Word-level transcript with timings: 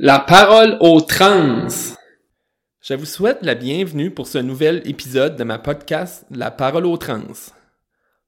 La 0.00 0.18
parole 0.18 0.76
aux 0.80 1.00
trans. 1.00 1.68
Je 2.82 2.94
vous 2.94 3.04
souhaite 3.04 3.38
la 3.42 3.54
bienvenue 3.54 4.10
pour 4.10 4.26
ce 4.26 4.38
nouvel 4.38 4.82
épisode 4.86 5.36
de 5.36 5.44
ma 5.44 5.60
podcast 5.60 6.26
La 6.32 6.50
parole 6.50 6.86
aux 6.86 6.96
trans. 6.96 7.22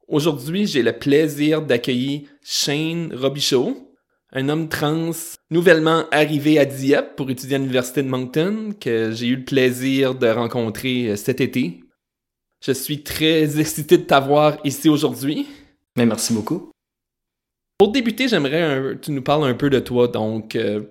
Aujourd'hui, 0.07 0.69
j'ai 0.69 0.85
le 0.85 0.93
plaisir 0.93 1.63
d'accueillir 1.63 2.29
Shane 2.41 3.13
Robichaud, 3.13 3.93
un 4.33 4.49
homme 4.49 4.69
trans 4.69 5.11
nouvellement 5.51 6.05
arrivé 6.13 6.61
à 6.61 6.67
Dieppe 6.67 7.17
pour 7.17 7.31
étudier 7.31 7.56
à 7.56 7.58
l'Université 7.58 8.04
de 8.04 8.08
Moncton, 8.08 8.72
que 8.80 9.10
j'ai 9.10 9.26
eu 9.26 9.37
le 9.37 9.44
plaisir 9.44 10.14
de 10.14 10.28
rencontrer 10.28 11.08
euh, 11.08 11.17
cet 11.17 11.40
été. 11.40 11.80
Je 12.64 12.71
suis 12.71 13.03
très 13.03 13.58
excité 13.58 13.98
de 13.98 14.04
t'avoir 14.04 14.58
ici 14.62 14.88
aujourd'hui. 14.88 15.48
Mais 15.96 16.06
merci 16.06 16.33
beaucoup. 16.33 16.70
Pour 17.77 17.91
débuter, 17.91 18.28
j'aimerais 18.28 18.95
que 18.95 18.95
tu 19.02 19.10
nous 19.10 19.23
parles 19.23 19.51
un 19.51 19.55
peu 19.55 19.69
de 19.69 19.80
toi, 19.80 20.06
donc 20.06 20.55
euh, 20.55 20.84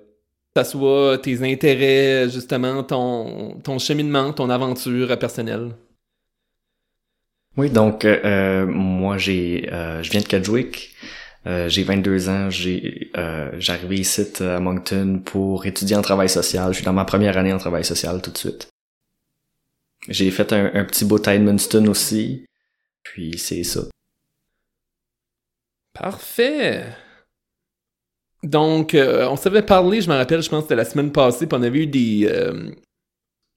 ça 0.56 0.64
soit 0.64 1.18
tes 1.18 1.44
intérêts, 1.44 2.30
justement, 2.30 2.82
ton, 2.84 3.60
ton 3.62 3.78
cheminement, 3.78 4.32
ton 4.32 4.50
aventure 4.50 5.20
personnelle. 5.20 5.72
Oui, 7.58 7.70
donc 7.70 8.06
euh, 8.06 8.66
moi 8.66 9.18
j'ai 9.18 9.70
euh, 9.72 10.04
je 10.04 10.12
viens 10.12 10.22
de 10.22 10.26
Kedgewick. 10.26 10.96
Euh, 11.48 11.70
j'ai 11.70 11.84
22 11.84 12.30
ans, 12.30 12.50
j'ai 12.50 13.12
euh, 13.18 13.52
j'arrive 13.60 13.94
ici 13.94 14.26
à 14.42 14.60
Moncton 14.60 15.22
pour 15.24 15.66
étudier 15.66 15.96
en 15.96 16.02
travail 16.02 16.30
social. 16.30 16.72
Je 16.72 16.78
suis 16.78 16.86
dans 16.86 16.94
ma 16.94 17.06
première 17.06 17.38
année 17.38 17.54
en 17.54 17.58
travail 17.58 17.84
social 17.86 18.22
tout 18.22 18.32
de 18.32 18.38
suite. 18.38 18.68
J'ai 20.08 20.32
fait 20.32 20.54
un, 20.54 20.72
un 20.74 20.86
petit 20.86 21.06
bout 21.06 21.26
à 21.28 21.36
Edmundston 21.36 21.86
aussi. 21.88 22.46
Puis 23.04 23.38
c'est 23.38 23.64
ça. 23.64 23.82
Parfait. 25.94 26.86
Donc, 28.44 28.94
euh, 28.94 29.28
on 29.30 29.36
s'avait 29.36 29.62
parlé, 29.62 30.02
je 30.02 30.10
me 30.10 30.16
rappelle, 30.16 30.42
je 30.42 30.50
pense 30.50 30.60
que 30.60 30.64
c'était 30.66 30.76
la 30.76 30.86
semaine 30.86 31.12
passée, 31.12 31.48
puis 31.48 31.58
on 31.58 31.64
avait 31.64 31.80
eu 31.80 31.88
des 31.88 32.28
euh, 32.30 32.70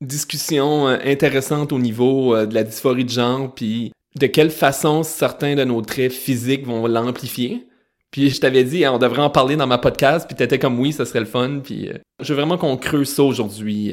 discussions 0.01 0.88
euh, 0.88 0.96
intéressantes 1.04 1.73
au 1.73 1.79
niveau 1.79 2.46
de 2.46 2.54
la 2.54 2.65
dysphorie 2.65 3.04
de 3.04 3.10
genre, 3.10 3.54
puis 3.54 3.93
de 4.18 4.26
quelle 4.26 4.51
façon 4.51 5.02
certains 5.02 5.54
de 5.54 5.65
nos 5.65 5.82
traits 5.82 6.12
physiques 6.12 6.66
vont 6.66 6.87
l'amplifier. 6.87 7.66
Puis 8.10 8.30
je 8.30 8.40
t'avais 8.40 8.65
dit, 8.65 8.84
hein, 8.84 8.93
on 8.95 8.99
devrait 8.99 9.23
en 9.23 9.30
parler 9.30 9.56
dans 9.56 9.66
ma 9.66 9.79
podcast, 9.79 10.26
puis 10.26 10.34
t'étais 10.34 10.59
comme 10.59 10.79
oui, 10.80 10.93
ça 10.93 11.04
serait 11.04 11.21
le 11.21 11.26
fun, 11.26 11.60
puis 11.62 11.90
je 12.21 12.32
veux 12.32 12.40
vraiment 12.40 12.56
qu'on 12.56 12.79
creuse 12.79 13.09
ça 13.09 13.23
aujourd'hui. 13.23 13.93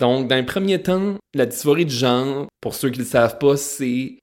Donc, 0.00 0.28
dans 0.28 0.44
premier 0.44 0.80
temps, 0.80 1.16
la 1.34 1.46
dysphorie 1.46 1.84
de 1.84 1.90
genre, 1.90 2.46
pour 2.60 2.74
ceux 2.74 2.90
qui 2.90 2.98
ne 3.00 3.04
le 3.04 3.10
savent 3.10 3.38
pas, 3.38 3.56
c'est 3.56 4.18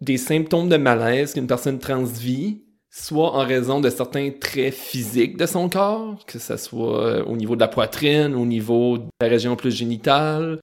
des 0.00 0.18
symptômes 0.18 0.68
de 0.68 0.76
malaise 0.76 1.34
qu'une 1.34 1.46
personne 1.46 1.78
trans 1.78 2.04
vit 2.04 2.63
soit 2.94 3.32
en 3.32 3.44
raison 3.44 3.80
de 3.80 3.90
certains 3.90 4.30
traits 4.30 4.72
physiques 4.72 5.36
de 5.36 5.46
son 5.46 5.68
corps, 5.68 6.24
que 6.26 6.38
ce 6.38 6.56
soit 6.56 7.04
euh, 7.04 7.24
au 7.24 7.36
niveau 7.36 7.56
de 7.56 7.60
la 7.60 7.68
poitrine, 7.68 8.34
au 8.34 8.46
niveau 8.46 8.98
de 8.98 9.04
la 9.20 9.26
région 9.26 9.56
plus 9.56 9.72
génitale, 9.72 10.60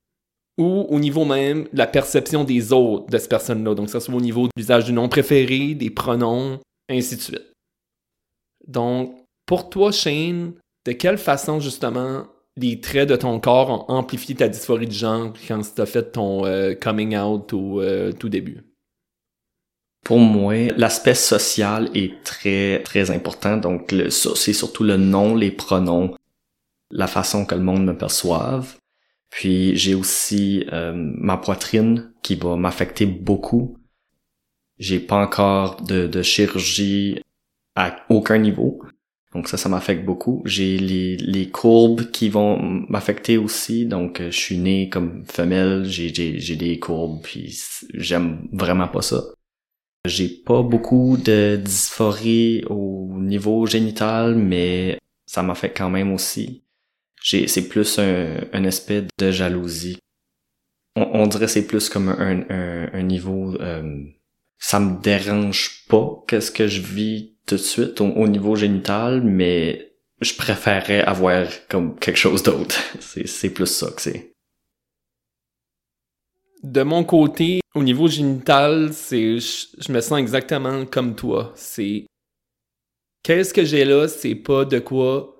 ou 0.58 0.86
au 0.90 1.00
niveau 1.00 1.26
même 1.26 1.64
de 1.64 1.78
la 1.78 1.88
perception 1.88 2.46
des 2.46 2.72
autres 2.72 3.08
de 3.08 3.18
cette 3.18 3.30
personne-là. 3.30 3.76
Donc, 3.76 3.88
que 3.88 3.92
ce 3.92 4.00
soit 4.00 4.16
au 4.16 4.22
niveau 4.22 4.46
de 4.46 4.52
l'usage 4.56 4.86
du 4.86 4.94
nom 4.94 5.10
préféré, 5.10 5.76
des 5.76 5.90
pronoms, 5.90 6.60
ainsi 6.90 7.18
de 7.18 7.22
suite. 7.22 7.52
Donc, 8.66 9.14
pour 9.45 9.70
toi, 9.70 9.92
Shane, 9.92 10.54
de 10.86 10.94
quelle 10.94 11.18
façon, 11.18 11.60
justement, 11.60 12.28
les 12.56 12.80
traits 12.80 13.10
de 13.10 13.18
ton 13.18 13.42
corps 13.42 13.70
ont 13.90 13.94
amplifié 13.94 14.36
ta 14.36 14.48
dysphorie 14.48 14.88
de 14.88 14.94
genre 14.94 15.34
quand 15.48 15.62
tu 15.76 15.82
as 15.82 15.86
fait 15.86 16.14
ton 16.14 16.45
euh, 16.45 16.76
coming 16.76 17.18
out 17.18 17.52
au 17.52 17.82
euh, 17.82 18.14
tout 18.14 18.30
début? 18.30 18.70
Pour 20.04 20.20
moi, 20.20 20.68
l'aspect 20.78 21.14
social 21.14 21.90
est 21.94 22.24
très 22.24 22.82
très 22.84 23.12
important. 23.12 23.58
Donc 23.58 23.94
c'est 24.10 24.54
surtout 24.54 24.84
le 24.84 24.98
nom, 24.98 25.36
les 25.36 25.52
pronoms, 25.52 26.16
la 26.90 27.08
façon 27.08 27.46
que 27.46 27.56
le 27.56 27.62
monde 27.62 27.86
me 27.86 27.98
perçoive. 27.98 28.78
Puis 29.30 29.76
j'ai 29.78 29.96
aussi 29.96 30.66
euh, 30.74 30.94
ma 30.96 31.38
poitrine 31.38 32.12
qui 32.22 32.36
va 32.36 32.56
m'affecter 32.56 33.06
beaucoup. 33.06 33.78
J'ai 34.78 35.00
pas 35.00 35.17
encore 35.17 35.82
de, 35.84 36.08
de 36.08 36.22
chirurgie 36.22 37.22
à 37.76 37.95
aucun 38.10 38.40
niveau. 38.40 38.82
Donc 39.34 39.48
ça, 39.48 39.56
ça 39.56 39.70
m'affecte 39.70 40.04
beaucoup. 40.04 40.42
J'ai 40.45 40.78
les, 40.78 41.16
les 41.16 41.50
courbes 41.50 42.11
qui 42.11 42.28
vont 42.28 42.58
m'affecter 42.90 43.38
aussi. 43.38 43.86
Donc 43.86 44.22
je 44.22 44.38
suis 44.38 44.58
né 44.58 44.90
comme 44.90 45.23
femelle, 45.26 45.86
j'ai, 45.86 46.14
j'ai, 46.14 46.40
j'ai 46.40 46.56
des 46.58 46.80
courbes, 46.80 47.22
puis 47.22 47.58
j'aime 47.94 48.50
vraiment 48.52 48.90
pas 48.90 49.02
ça. 49.02 49.23
J'ai 50.06 50.30
pas 50.30 50.64
beaucoup 50.64 51.17
de 51.17 51.60
dysphorie 51.64 52.64
au 52.70 53.08
niveau 53.20 53.67
génital, 53.67 54.36
mais 54.36 54.98
ça 55.28 55.44
m'a 55.44 55.56
fait 55.56 55.72
quand 55.72 55.89
même 55.89 56.12
aussi. 56.12 56.64
C'est 57.23 57.70
plus 57.70 58.00
un, 58.00 58.66
aspect 58.66 59.06
de 59.20 59.32
jalousie. 59.32 60.00
On, 60.95 61.04
on 61.14 61.28
dirait 61.28 61.48
c'est 61.48 61.67
plus 61.67 61.88
comme 61.88 62.10
un, 62.10 63.04
niveau. 63.04 63.56
Euh, 63.61 64.04
ça 64.58 64.80
me 64.80 65.00
dérange 65.02 65.86
pas 65.88 66.23
qu'est-ce 66.28 66.52
que 66.52 66.67
je 66.67 66.82
vis 66.82 67.38
tout 67.45 67.56
de 67.56 67.61
suite 67.61 68.02
au, 68.02 68.08
au, 68.08 68.28
niveau 68.28 68.56
génital, 68.56 69.22
mais 69.22 69.94
je 70.20 70.34
préférerais 70.34 71.02
avoir 71.02 71.48
comme 71.70 71.98
quelque 72.00 72.17
chose 72.17 72.42
d'autre. 72.42 72.76
c'est 73.00 73.54
plus 73.54 73.67
ça 73.67 73.92
que 73.92 74.02
c'est. 74.02 74.34
De 76.64 76.84
mon 76.84 77.04
côté, 77.04 77.61
au 77.76 77.83
niveau 77.83 78.08
génital, 78.08 78.92
c'est 78.93 79.39
je, 79.39 79.92
me 79.92 80.02
sens 80.02 80.20
exactement 80.20 80.86
comme 80.86 81.15
toi. 81.15 81.52
C'est 81.55 82.05
qu'est-ce 83.23 83.54
que 83.54 83.64
j'ai 83.64 83.86
là, 83.86 84.08
c'est 84.08 84.36
pas 84.36 84.65
de 84.65 84.80
quoi 84.80 85.36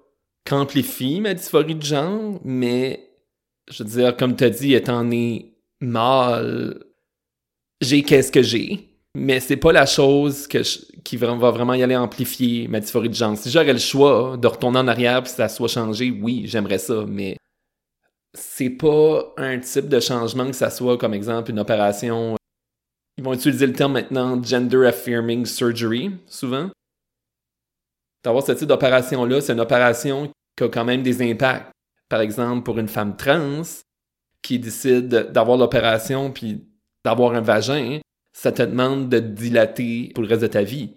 qu'amplifie 0.46 1.22
ma 1.22 1.34
dysphorie 1.34 1.76
de 1.76 1.84
genre, 1.84 2.40
mais 2.44 3.10
je 3.70 3.84
veux 3.84 3.90
dire, 3.90 4.18
comme 4.18 4.36
tu 4.36 4.44
as 4.44 4.50
dit, 4.50 4.74
étant 4.74 5.04
né 5.04 5.54
mal, 5.82 6.84
j'ai 7.82 8.04
qu'est-ce 8.04 8.32
que 8.32 8.42
j'ai. 8.42 8.88
Mais 9.14 9.42
c'est 9.42 9.58
pas 9.58 9.74
la 9.74 9.86
chose 9.86 10.48
que 10.48 10.62
qui 11.04 11.18
va 11.18 11.34
vraiment 11.34 11.74
y 11.74 11.84
aller 11.84 11.98
amplifier 11.98 12.68
ma 12.70 12.80
dysphorie 12.80 13.10
de 13.10 13.14
genre. 13.14 13.38
Si 13.38 13.50
j'aurais 13.50 13.74
le 13.74 13.80
choix 13.80 14.38
de 14.38 14.48
retourner 14.48 14.80
en 14.80 14.88
arrière 14.88 15.22
puis 15.24 15.32
ça 15.32 15.50
soit 15.50 15.68
changé, 15.68 16.12
oui, 16.12 16.44
j'aimerais 16.46 16.78
ça, 16.78 17.06
mais 17.08 17.36
c'est 18.34 18.70
pas 18.70 19.34
un 19.38 19.60
type 19.60 19.90
de 19.90 20.00
changement 20.00 20.48
que 20.48 20.56
ça 20.56 20.70
soit 20.70 20.98
comme 20.98 21.14
exemple 21.14 21.52
une 21.52 21.60
opération. 21.60 22.36
Ils 23.18 23.24
vont 23.24 23.34
utiliser 23.34 23.68
le 23.68 23.74
terme 23.74 23.94
maintenant 23.94 24.42
gender 24.42 24.88
affirming 24.88 25.46
surgery, 25.46 26.12
souvent. 26.28 26.70
D'avoir 28.24 28.46
ce 28.46 28.54
type 28.54 28.68
d'opération-là, 28.68 29.42
c'est 29.42 29.54
une 29.54 29.60
opération 29.60 30.32
qui 30.56 30.64
a 30.64 30.70
quand 30.70 30.86
même 30.86 31.04
des 31.04 31.22
impacts. 31.30 31.72
Par 32.08 32.22
exemple, 32.22 32.64
pour 32.64 32.78
une 32.80 32.88
femme 32.88 33.16
trans 33.16 33.64
qui 34.42 34.60
décide 34.60 35.08
d'avoir 35.08 35.58
l'opération 35.58 36.32
puis 36.32 36.68
d'avoir 37.04 37.34
un 37.34 37.42
vagin, 37.42 38.00
ça 38.34 38.52
te 38.52 38.62
demande 38.62 39.10
de 39.10 39.20
dilater 39.20 40.12
pour 40.14 40.24
le 40.24 40.30
reste 40.30 40.42
de 40.42 40.48
ta 40.48 40.64
vie. 40.64 40.96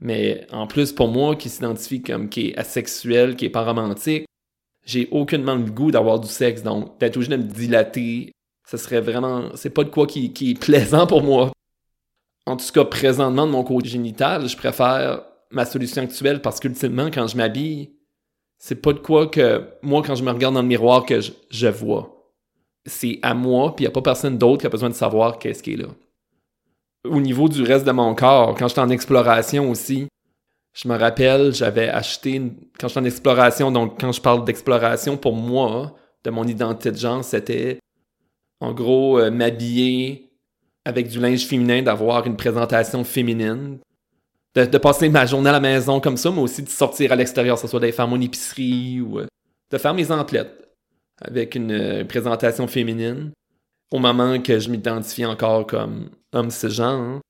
Mais 0.00 0.46
en 0.52 0.66
plus, 0.66 0.92
pour 0.92 1.08
moi, 1.08 1.34
qui 1.34 1.48
s'identifie 1.48 2.02
comme 2.02 2.28
qui 2.28 2.48
est 2.48 2.58
asexuel, 2.58 3.36
qui 3.36 3.46
est 3.46 3.50
pas 3.50 3.64
romantique, 3.64 4.26
j'ai 4.88 5.06
aucunement 5.10 5.54
le 5.54 5.70
goût 5.70 5.90
d'avoir 5.90 6.18
du 6.18 6.28
sexe, 6.28 6.62
donc 6.62 6.98
d'être 6.98 7.18
obligé 7.18 7.36
de 7.36 7.36
me 7.36 7.42
dilater, 7.42 8.32
ce 8.66 8.78
serait 8.78 9.02
vraiment. 9.02 9.50
C'est 9.54 9.68
pas 9.68 9.84
de 9.84 9.90
quoi 9.90 10.06
qui, 10.06 10.32
est 10.40 10.58
plaisant 10.58 11.06
pour 11.06 11.22
moi. 11.22 11.52
En 12.46 12.56
tout 12.56 12.64
cas, 12.72 12.86
présentement, 12.86 13.46
de 13.46 13.52
mon 13.52 13.64
côté 13.64 13.90
génital, 13.90 14.48
je 14.48 14.56
préfère 14.56 15.24
ma 15.50 15.66
solution 15.66 16.02
actuelle 16.02 16.40
parce 16.40 16.58
qu'ultimement, 16.58 17.10
quand 17.12 17.26
je 17.26 17.36
m'habille, 17.36 17.90
c'est 18.56 18.80
pas 18.80 18.94
de 18.94 18.98
quoi 18.98 19.26
que 19.26 19.62
moi, 19.82 20.02
quand 20.02 20.14
je 20.14 20.24
me 20.24 20.30
regarde 20.30 20.54
dans 20.54 20.62
le 20.62 20.68
miroir, 20.68 21.04
que 21.04 21.20
je, 21.20 21.32
je 21.50 21.66
vois. 21.66 22.32
C'est 22.86 23.18
à 23.20 23.34
moi, 23.34 23.76
puis 23.76 23.84
il 23.84 23.88
a 23.88 23.90
pas 23.90 24.00
personne 24.00 24.38
d'autre 24.38 24.62
qui 24.62 24.66
a 24.66 24.70
besoin 24.70 24.88
de 24.88 24.94
savoir 24.94 25.38
qu'est-ce 25.38 25.62
qui 25.62 25.74
est 25.74 25.76
là. 25.76 25.88
Au 27.04 27.20
niveau 27.20 27.50
du 27.50 27.62
reste 27.62 27.84
de 27.84 27.92
mon 27.92 28.14
corps, 28.14 28.54
quand 28.54 28.68
j'étais 28.68 28.80
en 28.80 28.88
exploration 28.88 29.70
aussi, 29.70 30.08
je 30.80 30.86
me 30.86 30.96
rappelle, 30.96 31.52
j'avais 31.52 31.88
acheté, 31.88 32.40
quand 32.78 32.86
j'étais 32.86 33.00
en 33.00 33.04
exploration, 33.04 33.72
donc 33.72 34.00
quand 34.00 34.12
je 34.12 34.20
parle 34.20 34.44
d'exploration, 34.44 35.16
pour 35.16 35.34
moi, 35.34 35.96
de 36.22 36.30
mon 36.30 36.44
identité 36.44 36.92
de 36.92 36.96
genre, 36.96 37.24
c'était 37.24 37.80
en 38.60 38.72
gros 38.72 39.18
euh, 39.18 39.30
m'habiller 39.30 40.30
avec 40.84 41.08
du 41.08 41.18
linge 41.18 41.44
féminin, 41.46 41.82
d'avoir 41.82 42.26
une 42.26 42.36
présentation 42.36 43.02
féminine, 43.02 43.78
de, 44.54 44.78
passer 44.78 45.08
ma 45.08 45.26
journée 45.26 45.50
à 45.50 45.52
la 45.52 45.60
maison 45.60 46.00
comme 46.00 46.16
ça, 46.16 46.30
mais 46.30 46.40
aussi 46.40 46.62
de 46.62 46.68
sortir 46.68 47.10
à 47.10 47.16
l'extérieur, 47.16 47.56
que 47.56 47.62
ce 47.62 47.68
soit 47.68 47.80
d'aller 47.80 47.92
faire 47.92 48.08
mon 48.08 48.20
épicerie 48.20 49.00
ou 49.00 49.18
euh, 49.18 49.26
de 49.72 49.78
faire 49.78 49.94
mes 49.94 50.12
emplettes 50.12 50.68
avec 51.20 51.56
une 51.56 51.72
euh, 51.72 52.04
présentation 52.04 52.68
féminine. 52.68 53.32
Au 53.90 53.98
moment 53.98 54.40
que 54.40 54.60
je 54.60 54.70
m'identifie 54.70 55.26
encore 55.26 55.66
comme 55.66 56.10
homme 56.32 56.50
cisgenre, 56.50 57.20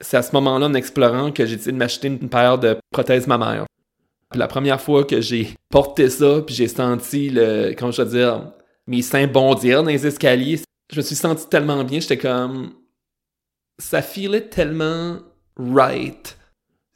c'est 0.00 0.16
à 0.16 0.22
ce 0.22 0.32
moment-là, 0.32 0.66
en 0.66 0.74
explorant, 0.74 1.32
que 1.32 1.46
j'ai 1.46 1.56
décidé 1.56 1.72
de 1.72 1.76
m'acheter 1.76 2.08
une 2.08 2.28
paire 2.28 2.58
de 2.58 2.76
prothèses 2.90 3.26
mammaires. 3.26 3.66
la 4.34 4.46
première 4.46 4.80
fois 4.80 5.04
que 5.04 5.20
j'ai 5.20 5.48
porté 5.70 6.08
ça, 6.08 6.40
puis 6.46 6.54
j'ai 6.54 6.68
senti 6.68 7.30
le, 7.30 7.74
comment 7.76 7.90
je 7.90 8.02
veux 8.02 8.18
dire, 8.18 8.52
mes 8.86 9.02
seins 9.02 9.26
bondir 9.26 9.82
dans 9.82 9.90
les 9.90 10.06
escaliers, 10.06 10.60
je 10.92 10.96
me 10.96 11.02
suis 11.02 11.16
senti 11.16 11.48
tellement 11.48 11.82
bien, 11.84 12.00
j'étais 12.00 12.18
comme, 12.18 12.72
ça 13.78 14.02
filait 14.02 14.48
tellement 14.48 15.18
right. 15.58 16.36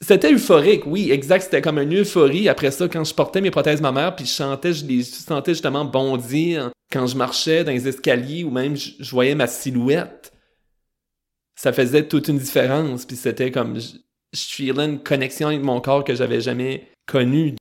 C'était 0.00 0.32
euphorique, 0.32 0.82
oui, 0.86 1.10
exact. 1.10 1.44
C'était 1.44 1.62
comme 1.62 1.78
une 1.78 1.94
euphorie. 1.94 2.48
Après 2.48 2.70
ça, 2.70 2.88
quand 2.88 3.04
je 3.04 3.14
portais 3.14 3.40
mes 3.40 3.50
prothèses 3.50 3.80
mammaires, 3.80 4.14
puis 4.14 4.26
je 4.26 4.32
chantais, 4.32 4.74
je 4.74 4.84
les 4.84 5.02
sentais 5.02 5.52
justement 5.52 5.84
bondir 5.84 6.70
quand 6.92 7.06
je 7.06 7.16
marchais 7.16 7.64
dans 7.64 7.72
les 7.72 7.88
escaliers 7.88 8.44
ou 8.44 8.50
même 8.50 8.76
je, 8.76 9.10
voyais 9.10 9.34
ma 9.34 9.46
silhouette. 9.46 10.33
Ça 11.56 11.72
faisait 11.72 12.06
toute 12.06 12.28
une 12.28 12.38
différence. 12.38 13.04
Puis 13.04 13.16
c'était 13.16 13.50
comme, 13.50 13.78
je, 13.78 14.72
là 14.72 14.84
une 14.84 15.02
connexion 15.02 15.48
avec 15.48 15.62
mon 15.62 15.80
corps 15.80 16.04
que 16.04 16.14
j'avais 16.14 16.40
jamais 16.40 16.88
connue. 17.06 17.54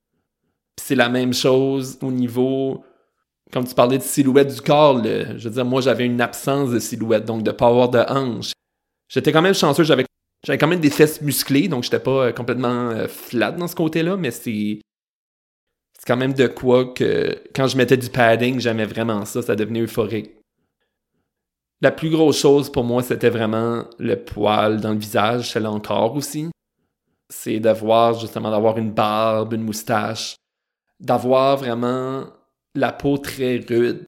c'est 0.81 0.95
la 0.95 1.09
même 1.09 1.33
chose 1.33 1.97
au 2.01 2.11
niveau, 2.11 2.83
comme 3.51 3.65
tu 3.65 3.75
parlais 3.75 3.97
de 3.97 4.03
silhouette 4.03 4.53
du 4.53 4.61
corps, 4.61 5.03
je 5.03 5.47
veux 5.47 5.49
dire, 5.49 5.65
moi 5.65 5.81
j'avais 5.81 6.05
une 6.05 6.21
absence 6.21 6.71
de 6.71 6.79
silhouette, 6.79 7.25
donc 7.25 7.43
de 7.43 7.51
pas 7.51 7.67
avoir 7.67 7.89
de 7.89 7.99
hanche. 7.99 8.51
J'étais 9.09 9.31
quand 9.31 9.41
même 9.41 9.53
chanceux, 9.53 9.83
j'avais 9.83 10.05
j'avais 10.43 10.57
quand 10.57 10.67
même 10.67 10.81
des 10.81 10.89
fesses 10.89 11.21
musclées, 11.21 11.69
donc 11.69 11.83
j'étais 11.83 11.99
pas 11.99 12.25
euh, 12.25 12.31
complètement 12.33 12.89
euh, 12.89 13.07
flat 13.07 13.51
dans 13.51 13.67
ce 13.67 13.75
côté-là, 13.75 14.17
mais 14.17 14.31
c'est. 14.31 14.81
C'est 15.97 16.07
quand 16.07 16.17
même 16.17 16.33
de 16.33 16.47
quoi 16.47 16.93
que 16.93 17.41
quand 17.55 17.67
je 17.67 17.77
mettais 17.77 17.95
du 17.95 18.09
padding, 18.09 18.59
j'aimais 18.59 18.85
vraiment 18.85 19.23
ça, 19.23 19.41
ça 19.41 19.55
devenait 19.55 19.79
euphorique. 19.81 20.31
La 21.83 21.91
plus 21.91 22.09
grosse 22.09 22.39
chose 22.39 22.71
pour 22.71 22.85
moi, 22.85 23.03
c'était 23.03 23.29
vraiment 23.29 23.83
le 23.99 24.15
poil 24.15 24.79
dans 24.79 24.93
le 24.93 24.97
visage, 24.97 25.51
c'est 25.51 25.59
là 25.59 25.69
encore 25.69 26.15
aussi. 26.15 26.49
C'est 27.29 27.59
d'avoir 27.59 28.17
justement 28.17 28.51
d'avoir 28.51 28.77
une 28.77 28.93
barbe, 28.93 29.51
une 29.51 29.63
moustache, 29.63 30.37
d'avoir 31.01 31.57
vraiment 31.57 32.23
la 32.73 32.93
peau 32.93 33.17
très 33.17 33.57
rude 33.57 34.05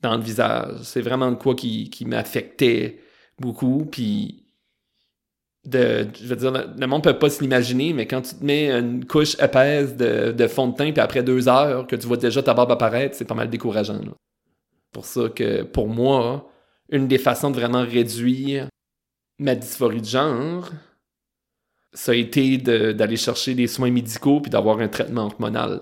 dans 0.00 0.16
le 0.16 0.20
visage. 0.20 0.80
C'est 0.82 1.00
vraiment 1.00 1.30
de 1.30 1.36
quoi 1.36 1.54
qui, 1.54 1.90
qui 1.90 2.06
m'affectait 2.06 2.98
beaucoup, 3.38 3.86
puis 3.88 4.42
je 5.64 6.26
veux 6.26 6.34
dire, 6.34 6.50
le 6.76 6.86
monde 6.88 7.04
peut 7.04 7.16
pas 7.20 7.30
se 7.30 7.40
l'imaginer, 7.40 7.92
mais 7.92 8.08
quand 8.08 8.22
tu 8.22 8.34
te 8.34 8.44
mets 8.44 8.68
une 8.72 9.04
couche 9.04 9.40
épaisse 9.40 9.96
de, 9.96 10.46
fond 10.48 10.66
de 10.66 10.74
teint, 10.74 10.90
puis 10.90 11.00
après 11.00 11.22
deux 11.22 11.48
heures, 11.48 11.86
que 11.86 11.94
tu 11.94 12.08
vois 12.08 12.16
déjà 12.16 12.42
ta 12.42 12.52
barbe 12.52 12.72
apparaître, 12.72 13.14
c'est 13.14 13.26
pas 13.26 13.36
mal 13.36 13.48
décourageant. 13.48 14.00
Pour 14.90 15.04
ça 15.04 15.28
que, 15.28 15.62
pour 15.62 15.86
moi, 15.86 16.48
une 16.92 17.08
des 17.08 17.18
façons 17.18 17.50
de 17.50 17.56
vraiment 17.56 17.82
réduire 17.82 18.68
ma 19.38 19.56
dysphorie 19.56 20.02
de 20.02 20.06
genre, 20.06 20.70
ça 21.92 22.12
a 22.12 22.14
été 22.14 22.58
d'aller 22.58 23.16
chercher 23.16 23.54
des 23.54 23.66
soins 23.66 23.90
médicaux 23.90 24.40
puis 24.40 24.50
d'avoir 24.50 24.78
un 24.78 24.88
traitement 24.88 25.24
hormonal. 25.24 25.80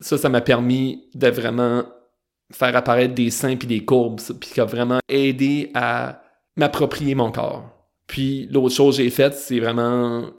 Ça, 0.00 0.18
ça 0.18 0.28
m'a 0.28 0.40
permis 0.40 1.08
de 1.14 1.28
vraiment 1.28 1.84
faire 2.52 2.74
apparaître 2.74 3.14
des 3.14 3.30
seins 3.30 3.56
puis 3.56 3.68
des 3.68 3.84
courbes, 3.84 4.20
puis 4.40 4.50
qui 4.50 4.60
a 4.60 4.64
vraiment 4.64 5.00
aidé 5.08 5.70
à 5.74 6.22
m'approprier 6.56 7.14
mon 7.14 7.30
corps. 7.30 7.70
Puis 8.06 8.46
l'autre 8.46 8.74
chose 8.74 8.96
que 8.96 9.02
j'ai 9.02 9.10
faite, 9.10 9.34
c'est 9.34 9.60
vraiment 9.60 10.30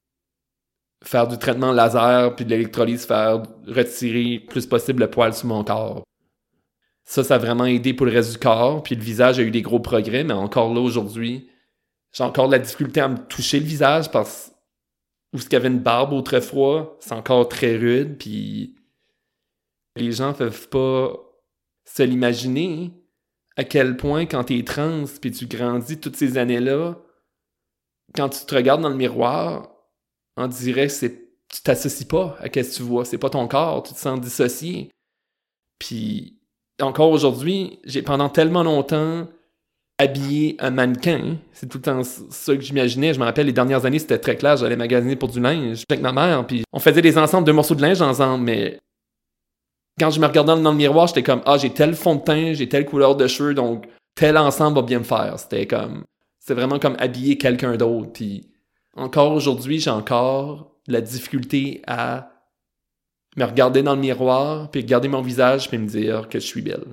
faire 1.04 1.28
du 1.28 1.38
traitement 1.38 1.72
laser 1.72 2.34
puis 2.34 2.44
de 2.44 2.50
l'électrolyse, 2.50 3.06
faire 3.06 3.42
retirer 3.66 4.40
plus 4.40 4.66
possible 4.66 5.02
le 5.02 5.10
poil 5.10 5.32
sur 5.32 5.46
mon 5.46 5.62
corps. 5.62 6.02
Ça, 7.10 7.24
ça 7.24 7.34
a 7.34 7.38
vraiment 7.38 7.66
aidé 7.66 7.92
pour 7.92 8.06
le 8.06 8.12
reste 8.12 8.30
du 8.30 8.38
corps. 8.38 8.84
Puis 8.84 8.94
le 8.94 9.02
visage 9.02 9.40
a 9.40 9.42
eu 9.42 9.50
des 9.50 9.62
gros 9.62 9.80
progrès, 9.80 10.22
mais 10.22 10.32
encore 10.32 10.72
là 10.72 10.80
aujourd'hui, 10.80 11.50
j'ai 12.12 12.22
encore 12.22 12.46
de 12.46 12.52
la 12.52 12.60
difficulté 12.60 13.00
à 13.00 13.08
me 13.08 13.18
toucher 13.26 13.58
le 13.58 13.66
visage 13.66 14.12
parce 14.12 14.52
où 15.32 15.38
ce 15.38 15.44
qu'il 15.44 15.54
y 15.54 15.56
avait 15.56 15.66
une 15.66 15.80
barbe 15.80 16.12
autrefois, 16.12 16.96
c'est 17.00 17.10
encore 17.10 17.48
très 17.48 17.76
rude. 17.76 18.16
Puis 18.16 18.76
les 19.96 20.12
gens 20.12 20.32
peuvent 20.34 20.68
pas 20.68 21.10
se 21.84 22.04
l'imaginer 22.04 22.92
à 23.56 23.64
quel 23.64 23.96
point 23.96 24.26
quand 24.26 24.44
t'es 24.44 24.62
trans 24.62 25.02
puis 25.20 25.32
tu 25.32 25.48
grandis 25.48 25.98
toutes 25.98 26.14
ces 26.14 26.38
années-là, 26.38 26.96
quand 28.14 28.28
tu 28.28 28.46
te 28.46 28.54
regardes 28.54 28.82
dans 28.82 28.88
le 28.88 28.94
miroir, 28.94 29.68
on 30.36 30.46
dirait 30.46 30.86
que 30.86 30.92
c'est, 30.92 31.28
tu 31.48 31.60
t'associes 31.62 32.06
pas 32.06 32.36
à 32.38 32.44
ce 32.44 32.50
que 32.50 32.76
tu 32.76 32.82
vois. 32.84 33.04
C'est 33.04 33.18
pas 33.18 33.30
ton 33.30 33.48
corps, 33.48 33.82
tu 33.82 33.94
te 33.94 33.98
sens 33.98 34.20
dissocié. 34.20 34.92
Puis, 35.80 36.39
encore 36.82 37.10
aujourd'hui, 37.10 37.78
j'ai 37.84 38.02
pendant 38.02 38.28
tellement 38.28 38.62
longtemps 38.62 39.26
habillé 39.98 40.56
un 40.60 40.70
mannequin. 40.70 41.36
C'est 41.52 41.68
tout 41.68 41.78
le 41.78 41.82
temps 41.82 42.02
ça 42.02 42.54
que 42.56 42.62
j'imaginais. 42.62 43.12
Je 43.12 43.20
me 43.20 43.24
rappelle, 43.24 43.46
les 43.46 43.52
dernières 43.52 43.84
années, 43.84 43.98
c'était 43.98 44.18
très 44.18 44.36
clair. 44.36 44.56
J'allais 44.56 44.76
magasiner 44.76 45.14
pour 45.14 45.28
du 45.28 45.40
linge 45.40 45.84
avec 45.90 46.02
ma 46.02 46.12
mère, 46.12 46.46
puis 46.46 46.64
on 46.72 46.78
faisait 46.78 47.02
des 47.02 47.18
ensembles 47.18 47.46
de 47.46 47.52
morceaux 47.52 47.74
de 47.74 47.82
linge 47.82 48.00
ensemble, 48.00 48.44
mais 48.44 48.78
quand 49.98 50.10
je 50.10 50.18
me 50.18 50.26
regardais 50.26 50.60
dans 50.62 50.70
le 50.70 50.76
miroir, 50.76 51.06
j'étais 51.06 51.22
comme, 51.22 51.42
ah, 51.44 51.58
j'ai 51.58 51.70
tel 51.70 51.94
fond 51.94 52.14
de 52.14 52.22
teint, 52.22 52.52
j'ai 52.54 52.68
telle 52.68 52.86
couleur 52.86 53.16
de 53.16 53.26
cheveux, 53.26 53.52
donc 53.52 53.86
tel 54.14 54.38
ensemble 54.38 54.76
va 54.76 54.82
bien 54.82 55.00
me 55.00 55.04
faire. 55.04 55.34
C'était 55.38 55.66
comme, 55.66 56.04
c'est 56.38 56.54
vraiment 56.54 56.78
comme 56.78 56.96
habiller 56.98 57.36
quelqu'un 57.36 57.76
d'autre. 57.76 58.10
Puis 58.14 58.48
encore 58.96 59.32
aujourd'hui, 59.32 59.78
j'ai 59.78 59.90
encore 59.90 60.72
la 60.86 61.02
difficulté 61.02 61.82
à 61.86 62.29
me 63.36 63.44
regarder 63.44 63.82
dans 63.82 63.94
le 63.94 64.00
miroir, 64.00 64.70
puis 64.70 64.80
regarder 64.80 65.08
mon 65.08 65.22
visage, 65.22 65.68
puis 65.68 65.78
me 65.78 65.86
dire 65.86 66.28
que 66.28 66.38
je 66.38 66.46
suis 66.46 66.62
belle. 66.62 66.84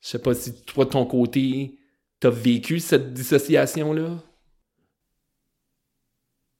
Je 0.00 0.08
sais 0.08 0.18
pas 0.18 0.34
si 0.34 0.62
toi, 0.64 0.84
de 0.84 0.90
ton 0.90 1.06
côté, 1.06 1.78
t'as 2.20 2.30
vécu 2.30 2.80
cette 2.80 3.12
dissociation-là? 3.12 4.22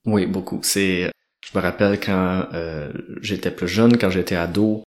Oui, 0.06 0.26
beaucoup. 0.26 0.61
C'est, 0.62 1.11
je 1.44 1.56
me 1.56 1.62
rappelle 1.62 2.00
quand 2.00 2.46
euh, 2.55 2.90
j'étais 3.20 3.50
plus 3.50 3.69
jeune, 3.69 3.99
quand 3.99 4.11
j'étais 4.11 4.37
ado, 4.37 4.82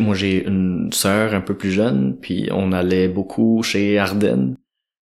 moi 0.00 0.14
j'ai 0.14 0.44
une 0.44 0.90
sœur 0.92 1.34
un 1.34 1.40
peu 1.40 1.56
plus 1.56 1.70
jeune, 1.70 2.18
puis 2.18 2.48
on 2.50 2.72
allait 2.72 3.08
beaucoup 3.08 3.62
chez 3.62 3.98
Ardennes. 3.98 4.56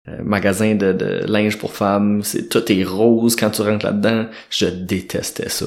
Euh, 0.08 0.22
magasin 0.22 0.74
de, 0.74 0.92
de, 0.92 1.24
linge 1.26 1.56
pour 1.56 1.72
femmes, 1.72 2.22
c'est 2.22 2.48
tout 2.50 2.70
est 2.70 2.84
rose 2.84 3.36
quand 3.36 3.50
tu 3.50 3.62
rentres 3.62 3.86
là-dedans. 3.86 4.26
Je 4.50 4.66
détestais 4.66 5.48
ça. 5.48 5.66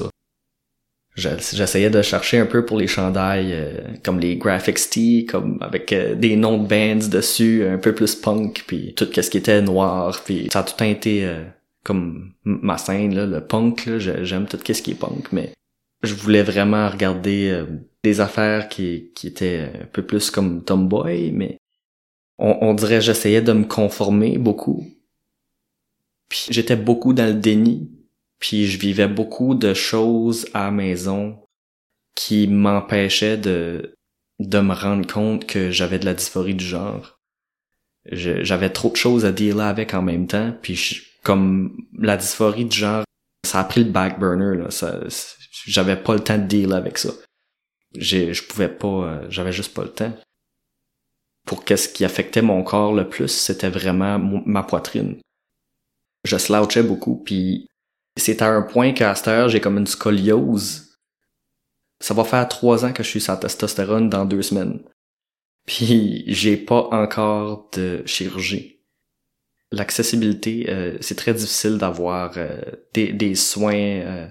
J'essayais 1.18 1.90
de 1.90 2.00
chercher 2.00 2.38
un 2.38 2.46
peu 2.46 2.64
pour 2.64 2.78
les 2.78 2.86
chandails 2.86 3.52
euh, 3.52 3.72
comme 4.04 4.20
les 4.20 4.36
graphics 4.36 4.90
tee, 4.90 5.26
comme 5.26 5.58
avec 5.60 5.92
euh, 5.92 6.14
des 6.14 6.36
noms 6.36 6.62
de 6.62 6.68
bands 6.68 7.08
dessus, 7.08 7.64
un 7.66 7.78
peu 7.78 7.94
plus 7.94 8.14
punk, 8.14 8.64
puis 8.66 8.94
tout 8.94 9.08
ce 9.12 9.28
qui 9.28 9.38
était 9.38 9.60
noir, 9.60 10.22
puis 10.24 10.48
ça 10.52 10.60
a 10.60 10.62
tout 10.62 10.82
été 10.84 11.28
comme 11.84 12.32
ma 12.44 12.78
scène 12.78 13.14
là, 13.14 13.26
le 13.26 13.40
punk 13.40 13.88
j'aime 13.98 14.46
tout 14.46 14.58
ce 14.64 14.82
qui 14.82 14.92
est 14.92 14.94
punk, 14.94 15.32
mais 15.32 15.52
je 16.02 16.14
voulais 16.14 16.42
vraiment 16.42 16.88
regarder 16.88 17.64
des 18.04 18.20
affaires 18.20 18.68
qui 18.68 19.10
qui 19.14 19.26
étaient 19.26 19.70
un 19.82 19.86
peu 19.86 20.02
plus 20.02 20.30
comme 20.30 20.62
tomboy, 20.62 21.32
mais 21.32 21.58
on, 22.38 22.58
on 22.60 22.74
dirait 22.74 23.00
j'essayais 23.00 23.42
de 23.42 23.52
me 23.52 23.64
conformer 23.64 24.38
beaucoup. 24.38 24.86
Puis 26.28 26.46
j'étais 26.50 26.76
beaucoup 26.76 27.12
dans 27.12 27.26
le 27.26 27.34
déni. 27.34 27.90
Puis 28.38 28.66
je 28.66 28.78
vivais 28.78 29.08
beaucoup 29.08 29.54
de 29.54 29.74
choses 29.74 30.48
à 30.54 30.64
la 30.64 30.70
maison 30.70 31.38
qui 32.14 32.46
m'empêchaient 32.46 33.36
de, 33.36 33.94
de 34.38 34.60
me 34.60 34.74
rendre 34.74 35.06
compte 35.12 35.46
que 35.46 35.70
j'avais 35.70 35.98
de 35.98 36.04
la 36.04 36.14
dysphorie 36.14 36.54
du 36.54 36.64
genre. 36.64 37.18
J'avais 38.10 38.70
trop 38.70 38.90
de 38.90 38.96
choses 38.96 39.24
à 39.24 39.32
dealer 39.32 39.66
avec 39.66 39.94
en 39.94 40.02
même 40.02 40.26
temps. 40.26 40.56
Puis 40.62 41.02
comme 41.22 41.76
la 41.98 42.16
dysphorie 42.16 42.64
du 42.64 42.76
genre, 42.76 43.04
ça 43.44 43.60
a 43.60 43.64
pris 43.64 43.84
le 43.84 43.90
back 43.90 44.18
burner. 44.18 44.56
Là. 44.56 44.70
Ça, 44.70 45.00
j'avais 45.66 45.96
pas 45.96 46.14
le 46.14 46.20
temps 46.20 46.38
de 46.38 46.46
dealer 46.46 46.76
avec 46.76 46.98
ça. 46.98 47.10
Je 47.94 48.42
pouvais 48.42 48.68
pas, 48.68 48.86
euh, 48.86 49.26
j'avais 49.30 49.52
juste 49.52 49.74
pas 49.74 49.82
le 49.82 49.90
temps 49.90 50.12
pour 51.48 51.64
qu'est-ce 51.64 51.88
qui 51.88 52.04
affectait 52.04 52.42
mon 52.42 52.62
corps 52.62 52.92
le 52.92 53.08
plus, 53.08 53.28
c'était 53.28 53.70
vraiment 53.70 54.18
ma 54.18 54.62
poitrine. 54.62 55.16
Je 56.24 56.36
slouchais 56.36 56.82
beaucoup, 56.82 57.16
puis 57.24 57.66
c'est 58.18 58.42
à 58.42 58.48
un 58.48 58.62
point 58.62 58.92
qu'à 58.92 59.14
cette 59.14 59.28
heure, 59.28 59.48
j'ai 59.48 59.60
comme 59.60 59.78
une 59.78 59.86
scoliose. 59.86 60.98
Ça 62.00 62.14
va 62.14 62.24
faire 62.24 62.46
trois 62.48 62.84
ans 62.84 62.92
que 62.92 63.02
je 63.02 63.08
suis 63.08 63.24
la 63.28 63.36
testostérone 63.36 64.08
dans 64.08 64.24
deux 64.24 64.42
semaines. 64.42 64.80
Puis 65.66 66.24
j'ai 66.26 66.56
pas 66.56 66.88
encore 66.92 67.68
de 67.74 68.02
chirurgie. 68.06 68.80
L'accessibilité, 69.70 70.66
euh, 70.70 70.96
c'est 71.02 71.16
très 71.16 71.34
difficile 71.34 71.76
d'avoir 71.76 72.32
euh, 72.38 72.58
des, 72.94 73.12
des, 73.12 73.34
soins, 73.34 73.74
euh, 73.74 74.26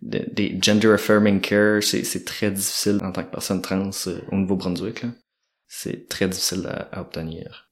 des 0.00 0.58
gender 0.62 0.92
affirming 0.92 1.42
care, 1.42 1.82
c'est 1.82 2.24
très 2.24 2.50
difficile 2.50 2.98
en 3.02 3.12
tant 3.12 3.22
que 3.22 3.30
personne 3.30 3.60
trans 3.60 3.90
au 4.32 4.36
Nouveau-Brunswick. 4.36 5.04
C'est 5.66 6.08
très 6.08 6.26
difficile 6.26 6.66
à, 6.66 7.02
obtenir. 7.02 7.67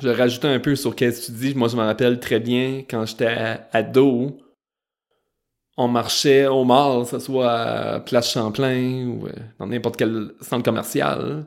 Je 0.00 0.08
rajoute 0.08 0.44
un 0.44 0.60
peu 0.60 0.76
sur 0.76 0.90
ce 0.90 0.96
que 0.96 1.26
tu 1.26 1.32
dis. 1.32 1.54
Moi, 1.54 1.68
je 1.68 1.76
me 1.76 1.82
rappelle 1.82 2.20
très 2.20 2.38
bien 2.40 2.84
quand 2.88 3.04
j'étais 3.04 3.58
ado, 3.72 4.38
on 5.76 5.86
marchait 5.88 6.46
au 6.46 6.64
mall, 6.64 7.04
que 7.04 7.10
ce 7.10 7.18
soit 7.20 7.52
à 7.52 8.00
Place 8.00 8.32
Champlain 8.32 9.06
ou 9.06 9.26
euh, 9.26 9.32
dans 9.60 9.66
n'importe 9.68 9.96
quel 9.96 10.32
centre 10.40 10.64
commercial. 10.64 11.46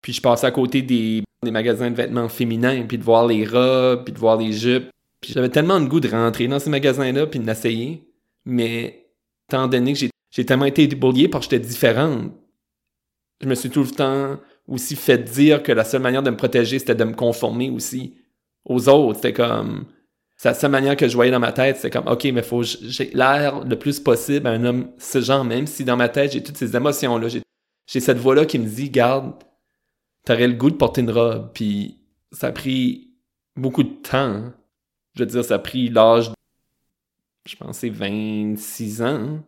Puis 0.00 0.14
je 0.14 0.20
passais 0.22 0.46
à 0.46 0.50
côté 0.50 0.80
des, 0.80 1.22
magasins 1.42 1.90
de 1.90 1.94
vêtements 1.94 2.30
féminins, 2.30 2.84
puis 2.88 2.96
de 2.96 3.04
voir 3.04 3.26
les 3.26 3.44
robes, 3.44 4.04
puis 4.04 4.14
de 4.14 4.18
voir 4.18 4.38
les 4.38 4.52
jupes. 4.52 4.88
Puis 5.20 5.32
j'avais 5.34 5.50
tellement 5.50 5.78
le 5.78 5.86
goût 5.86 6.00
de 6.00 6.08
rentrer 6.08 6.48
dans 6.48 6.58
ces 6.58 6.70
magasins-là, 6.70 7.26
puis 7.26 7.38
d'essayer. 7.38 8.08
Mais, 8.46 9.08
étant 9.46 9.68
donné 9.68 9.92
que 9.92 9.98
j'ai 10.30 10.46
tellement 10.46 10.64
été 10.64 10.86
débrouillé 10.86 11.28
parce 11.28 11.46
que 11.46 11.54
j'étais 11.54 11.66
différente, 11.66 12.32
je 13.42 13.46
me 13.46 13.54
suis 13.54 13.68
tout 13.68 13.82
le 13.82 13.90
temps 13.90 14.38
aussi 14.66 14.96
fait 14.96 15.18
dire 15.18 15.62
que 15.62 15.72
la 15.72 15.84
seule 15.84 16.02
manière 16.02 16.22
de 16.22 16.30
me 16.30 16.36
protéger, 16.36 16.78
c'était 16.78 16.94
de 16.94 17.04
me 17.04 17.14
conformer 17.14 17.70
aussi 17.70 18.14
aux 18.64 18.88
autres. 18.88 19.16
C'était 19.16 19.32
comme, 19.32 19.86
C'est 20.36 20.48
la 20.48 20.54
seule 20.54 20.70
manière 20.70 20.96
que 20.96 21.08
je 21.08 21.14
voyais 21.14 21.30
dans 21.30 21.40
ma 21.40 21.52
tête, 21.52 21.76
c'est 21.76 21.90
comme, 21.90 22.08
OK, 22.08 22.24
mais 22.24 22.42
faut 22.42 22.62
j'ai 22.62 23.10
l'air 23.14 23.64
le 23.64 23.78
plus 23.78 24.00
possible 24.00 24.46
à 24.46 24.50
un 24.50 24.64
homme 24.64 24.90
ce 24.98 25.20
genre, 25.20 25.44
même 25.44 25.66
si 25.66 25.84
dans 25.84 25.96
ma 25.96 26.08
tête, 26.08 26.32
j'ai 26.32 26.42
toutes 26.42 26.56
ces 26.56 26.74
émotions-là. 26.76 27.28
J'ai 27.86 28.00
cette 28.00 28.18
voix-là 28.18 28.46
qui 28.46 28.58
me 28.58 28.66
dit, 28.66 28.90
garde, 28.90 29.34
t'aurais 30.24 30.48
le 30.48 30.54
goût 30.54 30.70
de 30.70 30.76
porter 30.76 31.02
une 31.02 31.10
robe. 31.10 31.50
Puis 31.52 31.98
ça 32.32 32.48
a 32.48 32.52
pris 32.52 33.10
beaucoup 33.56 33.82
de 33.82 33.94
temps. 34.02 34.18
Hein. 34.18 34.54
Je 35.14 35.20
veux 35.20 35.26
dire, 35.26 35.44
ça 35.44 35.54
a 35.54 35.58
pris 35.58 35.90
l'âge, 35.90 36.32
je 37.46 37.56
pensais 37.56 37.90
26 37.90 39.02
ans, 39.02 39.38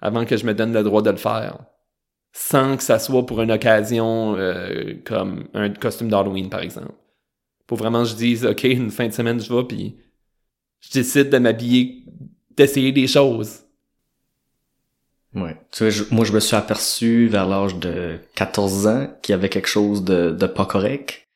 avant 0.00 0.24
que 0.24 0.36
je 0.36 0.44
me 0.44 0.52
donne 0.52 0.72
le 0.72 0.82
droit 0.82 1.02
de 1.02 1.10
le 1.10 1.16
faire. 1.16 1.58
Sans 2.32 2.76
que 2.76 2.82
ça 2.82 2.98
soit 2.98 3.26
pour 3.26 3.42
une 3.42 3.50
occasion 3.50 4.36
euh, 4.36 4.94
comme 5.04 5.48
un 5.54 5.70
costume 5.70 6.08
d'Halloween, 6.08 6.48
par 6.48 6.60
exemple. 6.60 6.92
Pour 7.66 7.78
vraiment 7.78 8.04
je 8.04 8.14
dise, 8.14 8.46
OK, 8.46 8.64
une 8.64 8.90
fin 8.90 9.08
de 9.08 9.12
semaine, 9.12 9.40
je 9.40 9.52
vais, 9.52 9.64
puis 9.64 9.96
je 10.80 10.90
décide 10.92 11.30
de 11.30 11.38
m'habiller, 11.38 12.04
d'essayer 12.56 12.92
des 12.92 13.06
choses. 13.06 13.60
Ouais. 15.34 15.56
Tu 15.70 15.88
vois, 15.88 16.06
moi, 16.10 16.24
je 16.24 16.32
me 16.32 16.40
suis 16.40 16.56
aperçu 16.56 17.28
vers 17.28 17.46
l'âge 17.46 17.76
de 17.76 18.18
14 18.34 18.86
ans 18.86 19.08
qu'il 19.22 19.32
y 19.32 19.34
avait 19.34 19.48
quelque 19.48 19.68
chose 19.68 20.04
de, 20.04 20.46
pas 20.46 20.66
correct. 20.66 21.28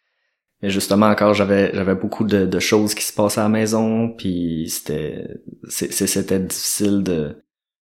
Mais 0.63 0.71
justement, 0.71 1.07
encore, 1.07 1.35
j'avais, 1.35 1.73
j'avais 1.75 1.95
beaucoup 1.95 2.25
de, 2.25 2.47
de 2.47 2.59
choses 2.59 2.95
qui 2.95 3.05
se 3.05 3.13
passaient 3.13 3.41
à 3.41 3.45
la 3.45 3.51
maison, 3.51 4.09
puis 4.09 4.69
c'était, 4.69 5.27
c'était 5.69 6.41
difficile 6.41 7.03
de, 7.03 7.37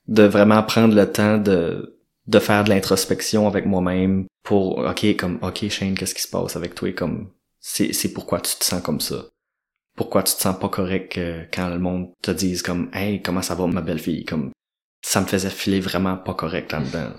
de 0.08 0.24
vraiment 0.24 0.64
prendre 0.64 0.96
le 0.96 1.12
temps 1.12 1.38
de, 1.38 1.95
de 2.28 2.40
faire 2.40 2.64
de 2.64 2.70
l'introspection 2.70 3.48
avec 3.48 3.66
moi-même 3.66 4.26
pour, 4.44 4.80
ok, 4.80 5.16
comme, 5.18 5.40
ok, 5.42 5.70
Shane, 5.70 5.96
qu'est-ce 5.96 6.16
qui 6.16 6.22
se 6.22 6.28
passe 6.28 6.56
avec 6.56 6.76
toi, 6.76 6.92
comme, 6.94 7.32
c'est, 7.60 7.94
c'est 7.94 8.14
pourquoi 8.14 8.42
tu 8.42 8.56
te 8.56 8.64
sens 8.64 8.82
comme 8.82 9.02
ça. 9.02 9.26
Pourquoi 9.96 10.24
tu 10.24 10.36
te 10.36 10.42
sens 10.42 10.58
pas 10.60 10.70
correct 10.70 11.20
quand 11.54 11.70
le 11.70 11.80
monde 11.80 12.12
te 12.22 12.32
dise 12.32 12.62
comme, 12.62 12.90
hey, 12.94 13.22
comment 13.22 13.42
ça 13.42 13.56
va 13.56 13.66
ma 13.68 13.82
belle-fille, 13.82 14.26
comme, 14.26 14.52
ça 15.06 15.22
me 15.22 15.28
faisait 15.28 15.50
filer 15.50 15.80
vraiment 15.80 16.18
pas 16.18 16.34
correct 16.34 16.74
en 16.74 16.82
dedans. 16.82 17.12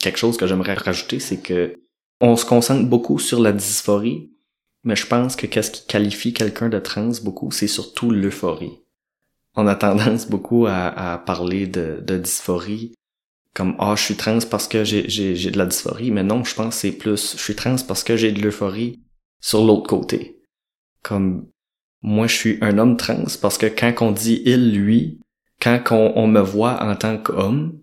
Quelque 0.00 0.18
chose 0.18 0.36
que 0.36 0.46
j'aimerais 0.46 0.74
rajouter, 0.74 1.20
c'est 1.20 1.40
que 1.40 1.76
on 2.20 2.36
se 2.36 2.44
concentre 2.44 2.88
beaucoup 2.88 3.18
sur 3.18 3.40
la 3.40 3.52
dysphorie, 3.52 4.32
mais 4.84 4.96
je 4.96 5.06
pense 5.06 5.36
que 5.36 5.46
qu'est-ce 5.46 5.70
qui 5.70 5.86
qualifie 5.86 6.32
quelqu'un 6.32 6.68
de 6.68 6.78
trans 6.78 7.12
beaucoup, 7.22 7.50
c'est 7.50 7.68
surtout 7.68 8.10
l'euphorie. 8.10 8.80
On 9.54 9.66
a 9.66 9.74
tendance 9.76 10.28
beaucoup 10.28 10.66
à, 10.66 11.22
parler 11.24 11.66
de, 11.66 12.00
dysphorie 12.00 12.94
comme 13.54 13.76
ah 13.78 13.94
je 13.96 14.02
suis 14.02 14.16
trans 14.16 14.38
parce 14.50 14.66
que 14.66 14.84
j'ai, 14.84 15.08
j'ai, 15.08 15.50
de 15.50 15.58
la 15.58 15.66
dysphorie, 15.66 16.10
mais 16.10 16.22
non, 16.22 16.44
je 16.44 16.54
pense 16.54 16.76
c'est 16.76 16.92
plus 16.92 17.32
je 17.36 17.42
suis 17.42 17.54
trans 17.54 17.76
parce 17.86 18.02
que 18.02 18.16
j'ai 18.16 18.32
de 18.32 18.40
l'euphorie 18.40 19.02
sur 19.40 19.64
l'autre 19.64 19.88
côté. 19.88 20.40
Comme 21.02 21.48
moi 22.00 22.26
je 22.26 22.34
suis 22.34 22.58
un 22.62 22.78
homme 22.78 22.96
trans 22.96 23.24
parce 23.40 23.58
que 23.58 23.66
quand 23.66 23.94
on 24.00 24.12
dit 24.12 24.42
il, 24.46 24.72
lui, 24.72 25.20
quand 25.60 25.82
on, 25.92 26.26
me 26.26 26.40
voit 26.40 26.82
en 26.82 26.96
tant 26.96 27.18
qu'homme, 27.18 27.80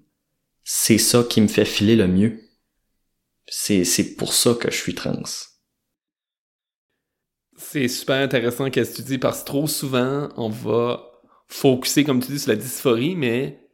c'est 0.64 0.98
ça 0.98 1.24
qui 1.24 1.40
me 1.40 1.48
fait 1.48 1.66
filer 1.66 1.96
le 1.96 2.08
mieux. 2.08 2.42
C'est, 3.48 3.86
c'est 3.86 4.16
pour 4.16 4.34
ça 4.34 4.54
que 4.54 4.70
je 4.70 4.76
suis 4.76 4.96
trans. 4.96 5.24
C'est 7.56 7.88
super 7.88 8.18
intéressant 8.18 8.66
ce 8.66 8.70
que 8.70 8.96
tu 8.96 9.02
dis 9.04 9.18
parce 9.18 9.42
que 9.42 9.46
trop 9.46 9.68
souvent, 9.68 10.30
on 10.36 10.50
va 10.50 11.10
focuser, 11.48 12.04
comme 12.04 12.22
tu 12.22 12.32
dis, 12.32 12.40
sur 12.40 12.50
la 12.50 12.58
dysphorie, 12.58 13.16
mais 13.16 13.69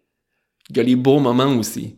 il 0.69 0.77
y 0.77 0.79
a 0.79 0.83
les 0.83 0.95
beaux 0.95 1.19
moments 1.19 1.55
aussi. 1.55 1.95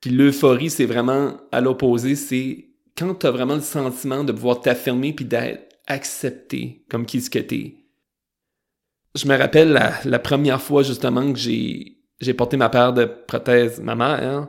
Puis 0.00 0.10
l'euphorie, 0.10 0.70
c'est 0.70 0.86
vraiment 0.86 1.36
à 1.52 1.60
l'opposé, 1.60 2.16
c'est 2.16 2.68
quand 2.96 3.14
tu 3.14 3.26
as 3.26 3.30
vraiment 3.30 3.56
le 3.56 3.60
sentiment 3.60 4.24
de 4.24 4.32
pouvoir 4.32 4.60
t'affirmer 4.60 5.12
puis 5.12 5.24
d'être 5.24 5.76
accepté 5.86 6.84
comme 6.88 7.06
qui 7.06 7.20
ce 7.20 7.30
que 7.30 7.38
t'es 7.38 7.80
je 9.14 9.26
me 9.26 9.36
rappelle 9.36 9.72
la, 10.04 10.18
première 10.18 10.60
fois 10.60 10.82
justement 10.82 11.32
que 11.32 11.38
j'ai, 11.38 12.34
porté 12.36 12.56
ma 12.56 12.68
paire 12.68 12.92
de 12.92 13.04
prothèses 13.04 13.80
ma 13.80 13.94
mère. 13.94 14.48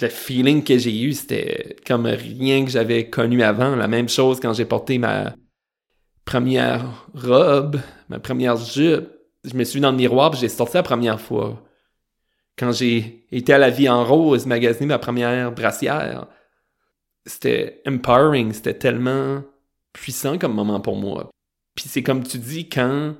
Le 0.00 0.08
feeling 0.08 0.64
que 0.64 0.78
j'ai 0.78 1.02
eu, 1.02 1.12
c'était 1.12 1.76
comme 1.86 2.06
rien 2.06 2.64
que 2.64 2.70
j'avais 2.70 3.10
connu 3.10 3.42
avant. 3.42 3.76
La 3.76 3.88
même 3.88 4.08
chose 4.08 4.40
quand 4.40 4.52
j'ai 4.52 4.64
porté 4.64 4.98
ma 4.98 5.34
première 6.24 7.06
robe, 7.14 7.78
ma 8.08 8.18
première 8.18 8.56
jupe. 8.56 9.08
Je 9.44 9.54
me 9.54 9.64
suis 9.64 9.80
dans 9.80 9.90
le 9.90 9.96
miroir 9.96 10.32
j'ai 10.34 10.48
sorti 10.48 10.76
la 10.76 10.82
première 10.82 11.20
fois. 11.20 11.62
Quand 12.58 12.72
j'ai 12.72 13.26
été 13.32 13.52
à 13.52 13.58
la 13.58 13.70
vie 13.70 13.88
en 13.88 14.04
rose, 14.04 14.46
magasiner 14.46 14.86
ma 14.86 14.98
première 14.98 15.52
brassière, 15.52 16.26
c'était 17.24 17.82
empowering, 17.86 18.52
c'était 18.52 18.74
tellement 18.74 19.42
puissant 19.92 20.38
comme 20.38 20.54
moment 20.54 20.80
pour 20.80 20.96
moi. 20.96 21.30
Puis 21.74 21.86
c'est 21.88 22.02
comme 22.02 22.22
tu 22.22 22.38
dis, 22.38 22.68
quand 22.68 23.14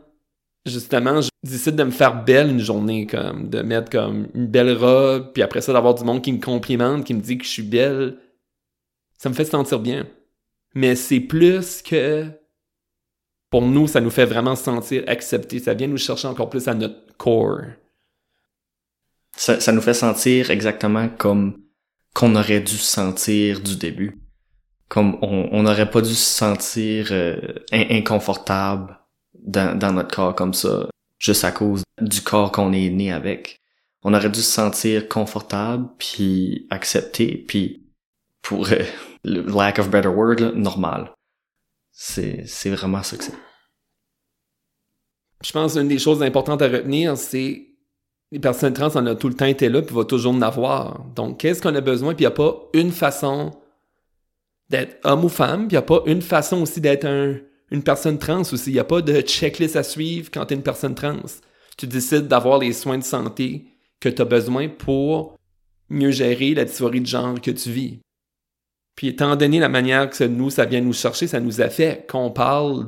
justement, 0.67 1.21
je 1.21 1.29
décide 1.43 1.77
de 1.77 1.85
me 1.85 1.91
faire 1.91 2.25
belle 2.25 2.51
une 2.51 2.61
journée, 2.61 3.07
comme, 3.07 3.49
de 3.49 3.63
mettre 3.63 3.91
comme 3.91 4.29
une 4.35 4.47
belle 4.47 4.77
robe, 4.77 5.33
puis 5.33 5.43
après 5.43 5.61
ça, 5.61 5.73
d'avoir 5.73 5.95
du 5.95 6.05
monde 6.05 6.23
qui 6.23 6.33
me 6.33 6.41
complimente, 6.41 7.05
qui 7.05 7.15
me 7.15 7.21
dit 7.21 7.39
que 7.39 7.45
je 7.45 7.51
suis 7.51 7.63
belle. 7.63 8.19
Ça 9.19 9.29
me 9.29 9.35
fait 9.35 9.45
sentir 9.45 9.81
bien. 9.81 10.07
Mais 10.75 10.95
c'est 10.95 11.21
plus 11.21 11.83
que, 11.83 12.27
pour 13.51 13.63
nous, 13.63 13.87
ça 13.87 14.01
nous 14.01 14.11
fait 14.11 14.25
vraiment 14.25 14.57
sentir 14.57 15.05
accepté. 15.07 15.59
Ça 15.59 15.75
vient 15.75 15.87
nous 15.87 15.99
chercher 15.99 16.29
encore 16.29 16.49
plus 16.49 16.69
à 16.69 16.75
notre 16.75 17.17
corps. 17.17 17.61
Ça, 19.37 19.61
ça 19.61 19.73
nous 19.73 19.81
fait 19.81 19.95
sentir 19.95 20.51
exactement 20.51 21.09
comme 21.09 21.63
qu'on 22.15 22.37
aurait 22.37 22.61
dû 22.61 22.77
se 22.77 22.85
sentir 22.85 23.61
du 23.61 23.77
début. 23.77 24.19
Comme 24.89 25.19
on 25.23 25.63
n'aurait 25.63 25.91
pas 25.91 26.03
dû 26.03 26.15
se 26.15 26.37
sentir 26.37 27.09
euh, 27.13 27.37
inconfortable 27.73 28.99
dans, 29.35 29.95
notre 29.95 30.15
corps 30.15 30.35
comme 30.35 30.53
ça, 30.53 30.89
juste 31.19 31.45
à 31.45 31.53
cause 31.53 31.83
du 32.01 32.21
corps 32.21 32.53
qu'on 32.53 32.73
est 32.73 32.91
né 32.91 33.11
avec. 33.11 33.59
On 34.03 34.13
aurait 34.13 34.29
dû 34.31 34.41
se 34.41 34.51
sentir 34.51 35.09
confortable, 35.09 35.89
puis 35.99 36.67
accepté, 36.71 37.45
puis 37.49 37.87
pour 38.43 38.69
euh, 38.71 38.83
le 39.25 39.43
lack 39.43 39.79
of 39.79 39.89
better 39.89 40.09
word, 40.09 40.55
normal. 40.55 41.13
C'est, 41.93 42.45
c'est 42.47 42.71
vraiment 42.71 43.03
ça 43.03 43.17
que 43.17 43.25
c'est. 43.25 43.35
Je 45.43 45.53
pense 45.53 45.77
une 45.77 45.89
des 45.89 45.99
choses 45.99 46.23
importantes 46.23 46.63
à 46.63 46.69
retenir, 46.69 47.17
c'est 47.17 47.72
les 48.33 48.39
personnes 48.39 48.73
trans 48.73 48.97
en 48.97 49.07
ont 49.07 49.15
tout 49.15 49.29
le 49.29 49.35
temps 49.35 49.45
été 49.45 49.69
là, 49.69 49.83
puis 49.83 49.95
va 49.95 50.05
toujours 50.05 50.33
en 50.33 50.41
avoir. 50.41 51.05
Donc, 51.15 51.39
qu'est-ce 51.39 51.61
qu'on 51.61 51.75
a 51.75 51.83
besoin? 51.83 52.15
Puis 52.15 52.25
il 52.25 52.29
n'y 52.29 52.33
a 52.33 52.35
pas 52.35 52.63
une 52.73 52.91
façon 52.91 53.51
d'être 54.71 54.99
homme 55.05 55.27
ou 55.27 55.29
femme, 55.29 55.69
puis 55.69 55.77
il 55.77 55.79
n'y 55.79 55.79
a 55.79 55.83
pas 55.83 56.01
une 56.07 56.23
façon 56.23 56.63
aussi 56.63 56.81
d'être 56.81 57.05
un, 57.05 57.37
une 57.71 57.83
personne 57.83 58.19
trans 58.19 58.41
aussi. 58.41 58.71
Il 58.71 58.73
n'y 58.73 58.79
a 58.79 58.85
pas 58.85 59.03
de 59.03 59.21
checklist 59.21 59.77
à 59.77 59.83
suivre 59.83 60.31
quand 60.33 60.47
tu 60.47 60.55
es 60.55 60.57
une 60.57 60.63
personne 60.63 60.95
trans. 60.95 61.21
Tu 61.77 61.87
décides 61.87 62.27
d'avoir 62.27 62.59
les 62.59 62.73
soins 62.73 62.97
de 62.97 63.05
santé 63.05 63.67
que 64.01 64.09
tu 64.09 64.23
as 64.23 64.25
besoin 64.25 64.71
pour 64.71 65.37
mieux 65.91 66.11
gérer 66.11 66.55
la 66.55 66.65
dysphorie 66.65 67.03
de 67.03 67.07
genre 67.07 67.39
que 67.39 67.51
tu 67.51 67.71
vis. 67.71 67.99
Puis 68.97 69.09
étant 69.09 69.37
donné 69.37 69.61
la 69.61 69.69
manière 69.69 70.09
que 70.09 70.25
nous, 70.25 70.49
ça 70.49 70.65
vient 70.65 70.81
nous 70.81 70.95
chercher, 70.95 71.27
ça 71.27 71.39
nous 71.39 71.61
a 71.61 71.69
fait 71.69 72.07
qu'on 72.09 72.31
parle 72.31 72.87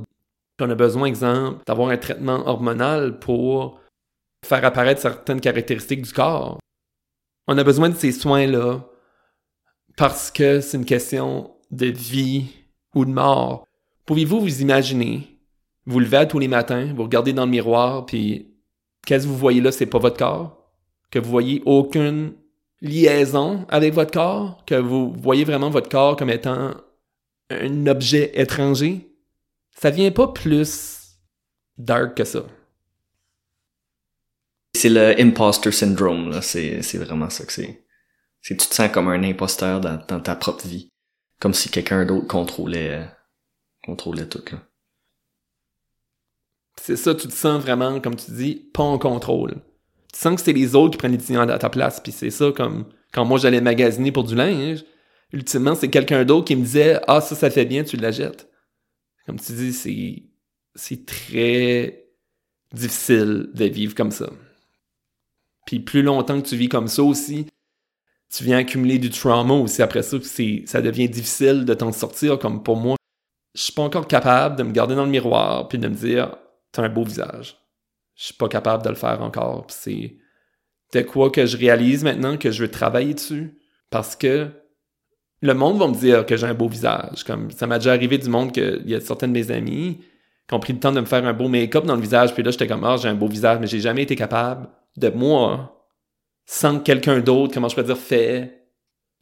qu'on 0.59 0.71
a 0.71 0.75
besoin, 0.75 1.07
exemple, 1.07 1.59
d'avoir 1.67 1.91
un 1.91 1.97
traitement 1.97 2.47
hormonal 2.47 3.19
pour 3.19 3.81
faire 4.45 4.65
apparaître 4.65 5.01
certaines 5.01 5.41
caractéristiques 5.41 6.03
du 6.03 6.13
corps. 6.13 6.59
On 7.47 7.59
a 7.59 7.65
besoin 7.65 7.89
de 7.89 7.95
ces 7.95 8.13
soins-là 8.13 8.81
parce 9.97 10.31
que 10.31 10.61
c'est 10.61 10.77
une 10.77 10.85
question 10.85 11.55
de 11.71 11.87
vie 11.87 12.47
ou 12.95 13.05
de 13.05 13.11
mort. 13.11 13.67
Pouvez-vous 14.07 14.41
vous 14.41 14.63
imaginer, 14.63 15.39
vous 15.87 16.01
levez 16.01 16.27
tous 16.29 16.39
les 16.39 16.49
matins, 16.49 16.93
vous 16.95 17.03
regardez 17.03 17.33
dans 17.33 17.45
le 17.45 17.51
miroir, 17.51 18.07
puis 18.07 18.55
qu'est-ce 19.07 19.25
que 19.25 19.31
vous 19.31 19.37
voyez 19.37 19.61
là, 19.61 19.73
c'est 19.73 19.87
pas 19.87 19.99
votre 19.99 20.17
corps? 20.17 20.71
Que 21.11 21.19
vous 21.19 21.31
voyez 21.31 21.63
aucune 21.65 22.35
liaison 22.81 23.67
avec 23.69 23.95
votre 23.95 24.11
corps? 24.11 24.65
Que 24.67 24.75
vous 24.75 25.13
voyez 25.13 25.45
vraiment 25.45 25.71
votre 25.71 25.89
corps 25.89 26.17
comme 26.17 26.31
étant 26.31 26.73
un 27.51 27.87
objet 27.87 28.33
étranger? 28.35 29.11
Ça 29.71 29.91
vient 29.91 30.11
pas 30.11 30.29
plus 30.29 31.19
dark 31.77 32.17
que 32.17 32.25
ça. 32.25 32.45
C'est 34.85 34.91
le 34.91 35.19
imposter 35.19 35.73
syndrome. 35.73 36.43
C'est, 36.43 36.99
vraiment 36.99 37.31
ça 37.31 37.47
que 37.47 37.53
c'est. 37.55 37.87
C'est 38.43 38.55
tu 38.55 38.69
te 38.69 38.75
sens 38.75 38.93
comme 38.93 39.09
un 39.09 39.23
imposteur 39.25 39.81
dans, 39.81 40.21
ta 40.21 40.37
propre 40.37 40.67
vie. 40.67 40.91
Comme 41.41 41.55
si 41.55 41.71
quelqu'un 41.71 42.05
d'autre 42.05 42.27
contrôlait 42.27 43.09
contrôler 43.83 44.29
tout. 44.29 44.45
C'est 46.79 46.97
ça, 46.97 47.15
tu 47.15 47.29
te 47.29 47.33
sens 47.33 47.63
vraiment, 47.63 47.99
comme 47.99 48.15
tu 48.15 48.31
dis, 48.33 48.69
pas 48.75 48.83
en 48.83 48.99
contrôle. 48.99 49.55
Tu 50.13 50.19
sens 50.19 50.35
que 50.35 50.43
c'est 50.43 50.53
les 50.53 50.75
autres 50.75 50.91
qui 50.91 50.99
prennent 50.99 51.13
les 51.13 51.17
décisions 51.17 51.41
à 51.41 51.59
ta 51.59 51.71
place, 51.71 52.01
puis 52.01 52.13
c'est 52.13 52.29
ça, 52.29 52.53
comme 52.55 52.85
quand 53.15 53.25
moi 53.25 53.39
j'allais 53.39 53.63
magasiner 53.63 54.13
pour 54.13 54.25
du 54.25 54.35
linge, 54.35 54.85
ultimement, 55.33 55.75
c'est 55.75 55.89
quelqu'un 55.89 56.27
d'autre 56.27 56.45
qui 56.45 56.57
me 56.57 56.63
disait 56.63 57.01
«Ah, 57.09 57.23
ça, 57.23 57.35
ça 57.35 57.49
fait 57.49 57.65
bien, 57.65 57.85
tu 57.85 57.97
la 57.97 58.11
jettes.» 58.11 58.51
Comme 59.25 59.41
tu 59.41 59.53
dis, 59.53 59.73
c'est, 59.73 60.25
c'est 60.75 61.07
très 61.07 62.07
difficile 62.71 63.49
de 63.55 63.65
vivre 63.65 63.95
comme 63.95 64.11
ça. 64.11 64.29
Puis 65.67 65.81
plus 65.81 66.03
longtemps 66.03 66.41
que 66.41 66.47
tu 66.47 66.57
vis 66.57 66.69
comme 66.69 66.89
ça 66.89 67.03
aussi, 67.03 67.47
tu 68.31 68.45
viens 68.45 68.59
accumuler 68.59 68.99
du 68.99 69.11
trauma 69.11 69.55
aussi 69.55 69.83
après 69.83 70.03
ça, 70.03 70.17
ça 70.67 70.83
devient 70.83 71.09
difficile 71.09 71.65
de 71.65 71.75
t'en 71.75 71.93
sortir, 71.93 72.39
comme 72.39 72.63
pour 72.63 72.77
moi, 72.77 72.97
je 73.55 73.63
suis 73.63 73.73
pas 73.73 73.83
encore 73.83 74.09
capable 74.09 74.57
de 74.57 74.65
me 74.65 74.73
garder 74.73 74.95
dans 74.95 75.05
le 75.05 75.11
miroir 75.11 75.69
puis 75.69 75.79
de 75.79 75.89
me 75.89 75.95
dire 75.95 76.37
t'as 76.73 76.83
un 76.83 76.89
beau 76.89 77.05
visage. 77.05 77.57
Je 78.17 78.25
suis 78.25 78.35
pas 78.35 78.49
capable 78.49 78.83
de 78.83 78.89
le 78.89 78.95
faire 78.95 79.23
encore. 79.23 79.67
C'est 79.69 80.17
de 80.93 81.01
quoi 81.03 81.31
que 81.31 81.47
je 81.47 81.57
réalise 81.57 82.05
maintenant 82.05 82.37
que 82.37 82.51
je 82.51 82.63
veux 82.63 82.71
travailler 82.71 83.15
dessus 83.15 83.59
parce 83.91 84.17
que 84.17 84.51
le 85.41 85.55
monde 85.55 85.79
va 85.79 85.89
me 85.89 85.95
dire 85.95 86.27
que 86.27 86.37
j'ai 86.37 86.47
un 86.47 86.55
beau 86.55 86.69
visage. 86.69 87.23
Comme 87.25 87.51
ça 87.51 87.67
m'a 87.67 87.79
déjà 87.79 87.93
arrivé 87.93 88.19
du 88.19 88.29
monde 88.29 88.53
qu'il 88.53 88.83
y 88.87 88.95
a 88.95 89.01
certains 89.01 89.29
de 89.29 89.33
mes 89.33 89.51
amis 89.51 90.01
qui 90.49 90.55
ont 90.55 90.61
pris 90.61 90.73
le 90.73 90.81
temps 90.81 90.93
de 90.93 91.01
me 91.01 91.07
faire 91.07 91.25
un 91.25 91.33
beau 91.33 91.49
make-up 91.49 91.85
dans 91.85 91.95
le 91.95 92.03
visage, 92.03 92.35
puis 92.35 92.43
là 92.43 92.51
j'étais 92.51 92.67
comme 92.67 92.85
ah 92.85 92.97
j'ai 92.97 93.09
un 93.09 93.15
beau 93.15 93.29
visage, 93.29 93.59
mais 93.61 93.67
j'ai 93.67 93.81
jamais 93.81 94.03
été 94.03 94.17
capable 94.17 94.69
de 94.97 95.09
moi, 95.09 95.89
sans 96.47 96.79
que 96.79 96.85
quelqu'un 96.85 97.21
d'autre, 97.21 97.55
comment 97.55 97.69
je 97.69 97.77
peux 97.77 97.83
dire, 97.83 97.99
fait 97.99 98.69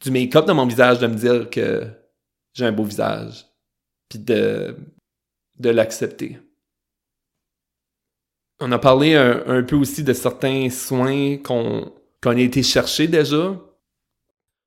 du 0.01 0.11
make-up 0.11 0.45
dans 0.45 0.55
mon 0.55 0.65
visage, 0.65 0.99
de 0.99 1.07
me 1.07 1.15
dire 1.15 1.49
que 1.49 1.87
j'ai 2.53 2.65
un 2.65 2.71
beau 2.71 2.83
visage, 2.83 3.45
puis 4.09 4.19
de 4.19 4.75
de 5.59 5.69
l'accepter. 5.69 6.39
On 8.59 8.71
a 8.71 8.79
parlé 8.79 9.15
un, 9.15 9.63
peu 9.63 9.75
aussi 9.75 10.03
de 10.03 10.13
certains 10.13 10.69
soins 10.69 11.37
qu'on 11.37 11.91
qu'on 12.21 12.31
a 12.31 12.39
été 12.39 12.63
chercher 12.63 13.07
déjà. 13.07 13.59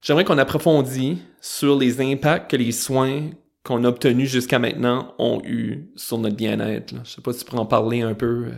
J'aimerais 0.03 0.25
qu'on 0.25 0.39
approfondisse 0.39 1.19
sur 1.41 1.79
les 1.79 2.01
impacts 2.01 2.51
que 2.51 2.57
les 2.57 2.73
soins 2.73 3.31
qu'on 3.65 3.85
a 3.85 3.89
obtenus 3.89 4.31
jusqu'à 4.31 4.59
maintenant 4.59 5.15
ont 5.19 5.41
eu 5.45 5.91
sur 5.97 6.19
notre 6.19 6.37
bien-être. 6.37 6.95
Je 7.05 7.11
sais 7.11 7.23
pas 7.23 7.33
si 7.33 7.41
tu 7.41 7.45
pourrais 7.47 7.63
en 7.63 7.67
parler 7.67 8.03
un 8.03 8.15
peu. 8.15 8.53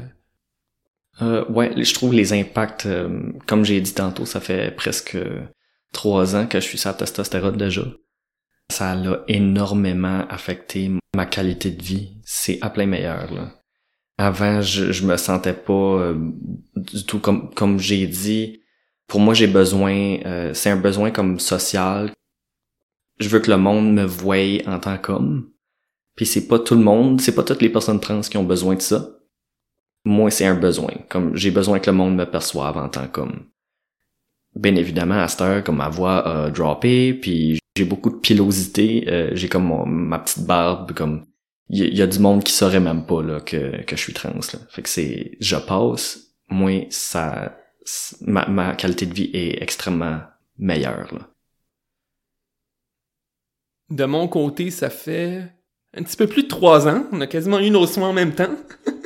Euh, 1.20 1.44
ouais, 1.48 1.72
je 1.76 1.94
trouve 1.94 2.12
les 2.12 2.32
impacts, 2.32 2.86
euh, 2.86 3.32
comme 3.46 3.64
j'ai 3.64 3.80
dit 3.80 3.94
tantôt, 3.94 4.24
ça 4.24 4.40
fait 4.40 4.74
presque 4.74 5.16
trois 5.92 6.36
ans 6.36 6.46
que 6.46 6.60
je 6.60 6.64
suis 6.64 6.78
sur 6.78 6.90
la 6.90 6.94
testostérone 6.94 7.56
déjà. 7.56 7.84
Ça 8.70 8.94
l'a 8.94 9.24
énormément 9.28 10.26
affecté 10.28 10.90
ma 11.16 11.26
qualité 11.26 11.70
de 11.70 11.82
vie. 11.82 12.20
C'est 12.24 12.58
à 12.60 12.70
plein 12.70 12.86
meilleur. 12.86 13.32
Là. 13.32 13.54
Avant, 14.18 14.60
je, 14.60 14.92
je 14.92 15.06
me 15.06 15.16
sentais 15.16 15.54
pas 15.54 15.72
euh, 15.72 16.14
du 16.76 17.04
tout 17.04 17.18
comme 17.18 17.52
comme 17.54 17.78
j'ai 17.78 18.06
dit. 18.06 18.60
Pour 19.06 19.20
moi, 19.20 19.32
j'ai 19.32 19.46
besoin. 19.46 20.18
Euh, 20.26 20.52
c'est 20.54 20.70
un 20.70 20.76
besoin 20.76 21.10
comme 21.10 21.38
social. 21.40 22.12
Je 23.18 23.28
veux 23.28 23.40
que 23.40 23.50
le 23.50 23.56
monde 23.56 23.92
me 23.92 24.04
voie 24.04 24.62
en 24.66 24.78
tant 24.78 24.98
qu'homme. 24.98 25.50
Puis 26.14 26.26
c'est 26.26 26.46
pas 26.46 26.58
tout 26.58 26.74
le 26.74 26.82
monde, 26.82 27.20
c'est 27.20 27.34
pas 27.34 27.44
toutes 27.44 27.62
les 27.62 27.68
personnes 27.70 28.00
trans 28.00 28.20
qui 28.20 28.36
ont 28.36 28.44
besoin 28.44 28.74
de 28.74 28.82
ça. 28.82 29.08
Moi, 30.08 30.30
c'est 30.30 30.46
un 30.46 30.54
besoin. 30.54 30.94
Comme 31.10 31.36
j'ai 31.36 31.50
besoin 31.50 31.80
que 31.80 31.90
le 31.90 31.96
monde 31.98 32.16
me 32.16 32.24
perçoive 32.24 32.78
en 32.78 32.88
tant 32.88 33.06
qu'homme. 33.08 33.44
Bien 34.54 34.74
évidemment, 34.74 35.18
à 35.18 35.28
cette 35.28 35.42
heure, 35.42 35.62
comme 35.62 35.76
ma 35.76 35.90
voix 35.90 36.26
a 36.26 36.50
droppé, 36.50 37.12
puis 37.12 37.58
j'ai 37.76 37.84
beaucoup 37.84 38.08
de 38.08 38.16
pilosité. 38.16 39.04
Euh, 39.06 39.30
j'ai 39.34 39.50
comme 39.50 39.84
ma 39.86 40.18
petite 40.18 40.46
barbe, 40.46 40.92
comme 40.92 41.26
il 41.68 41.94
y, 41.94 42.00
a 42.00 42.06
du 42.06 42.20
monde 42.20 42.42
qui 42.42 42.54
saurait 42.54 42.80
même 42.80 43.04
pas 43.04 43.22
là 43.22 43.40
que, 43.40 43.84
que 43.84 43.96
je 43.96 44.00
suis 44.00 44.14
trans 44.14 44.30
là. 44.30 44.58
Fait 44.70 44.80
que 44.80 44.88
c'est 44.88 45.36
je 45.40 45.56
passe, 45.56 46.20
moi 46.48 46.86
ça 46.88 47.58
ma, 48.22 48.48
ma 48.48 48.74
qualité 48.76 49.04
de 49.04 49.12
vie 49.12 49.30
est 49.34 49.62
extrêmement 49.62 50.20
meilleure 50.56 51.12
là. 51.12 51.28
De 53.90 54.06
mon 54.06 54.26
côté, 54.26 54.70
ça 54.70 54.88
fait 54.88 55.52
un 55.94 56.02
petit 56.02 56.16
peu 56.16 56.26
plus 56.26 56.44
de 56.44 56.48
trois 56.48 56.88
ans. 56.88 57.04
On 57.12 57.20
a 57.20 57.26
quasiment 57.26 57.58
eu 57.58 57.68
nos 57.68 57.86
soins 57.86 58.08
en 58.08 58.14
même 58.14 58.34
temps. 58.34 58.56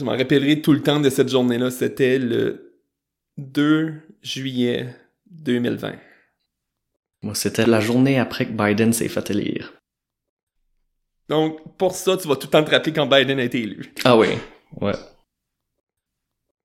je 0.00 0.04
m'en 0.04 0.16
rappellerai 0.16 0.62
tout 0.62 0.72
le 0.72 0.82
temps 0.82 0.98
de 0.98 1.10
cette 1.10 1.28
journée-là. 1.28 1.70
C'était 1.70 2.18
le 2.18 2.80
2 3.36 4.00
juillet 4.22 4.96
2020. 5.30 5.92
Moi, 7.22 7.34
c'était 7.34 7.66
la 7.66 7.80
journée 7.80 8.18
après 8.18 8.46
que 8.46 8.52
Biden 8.52 8.94
s'est 8.94 9.10
fait 9.10 9.28
élire. 9.30 9.74
Donc, 11.28 11.76
pour 11.76 11.94
ça, 11.94 12.16
tu 12.16 12.26
vas 12.26 12.36
tout 12.36 12.46
le 12.46 12.50
temps 12.50 12.64
te 12.64 12.70
rappeler 12.70 12.94
quand 12.94 13.06
Biden 13.06 13.38
a 13.38 13.44
été 13.44 13.60
élu. 13.60 13.92
Ah 14.04 14.16
oui, 14.16 14.28
ouais. 14.80 14.94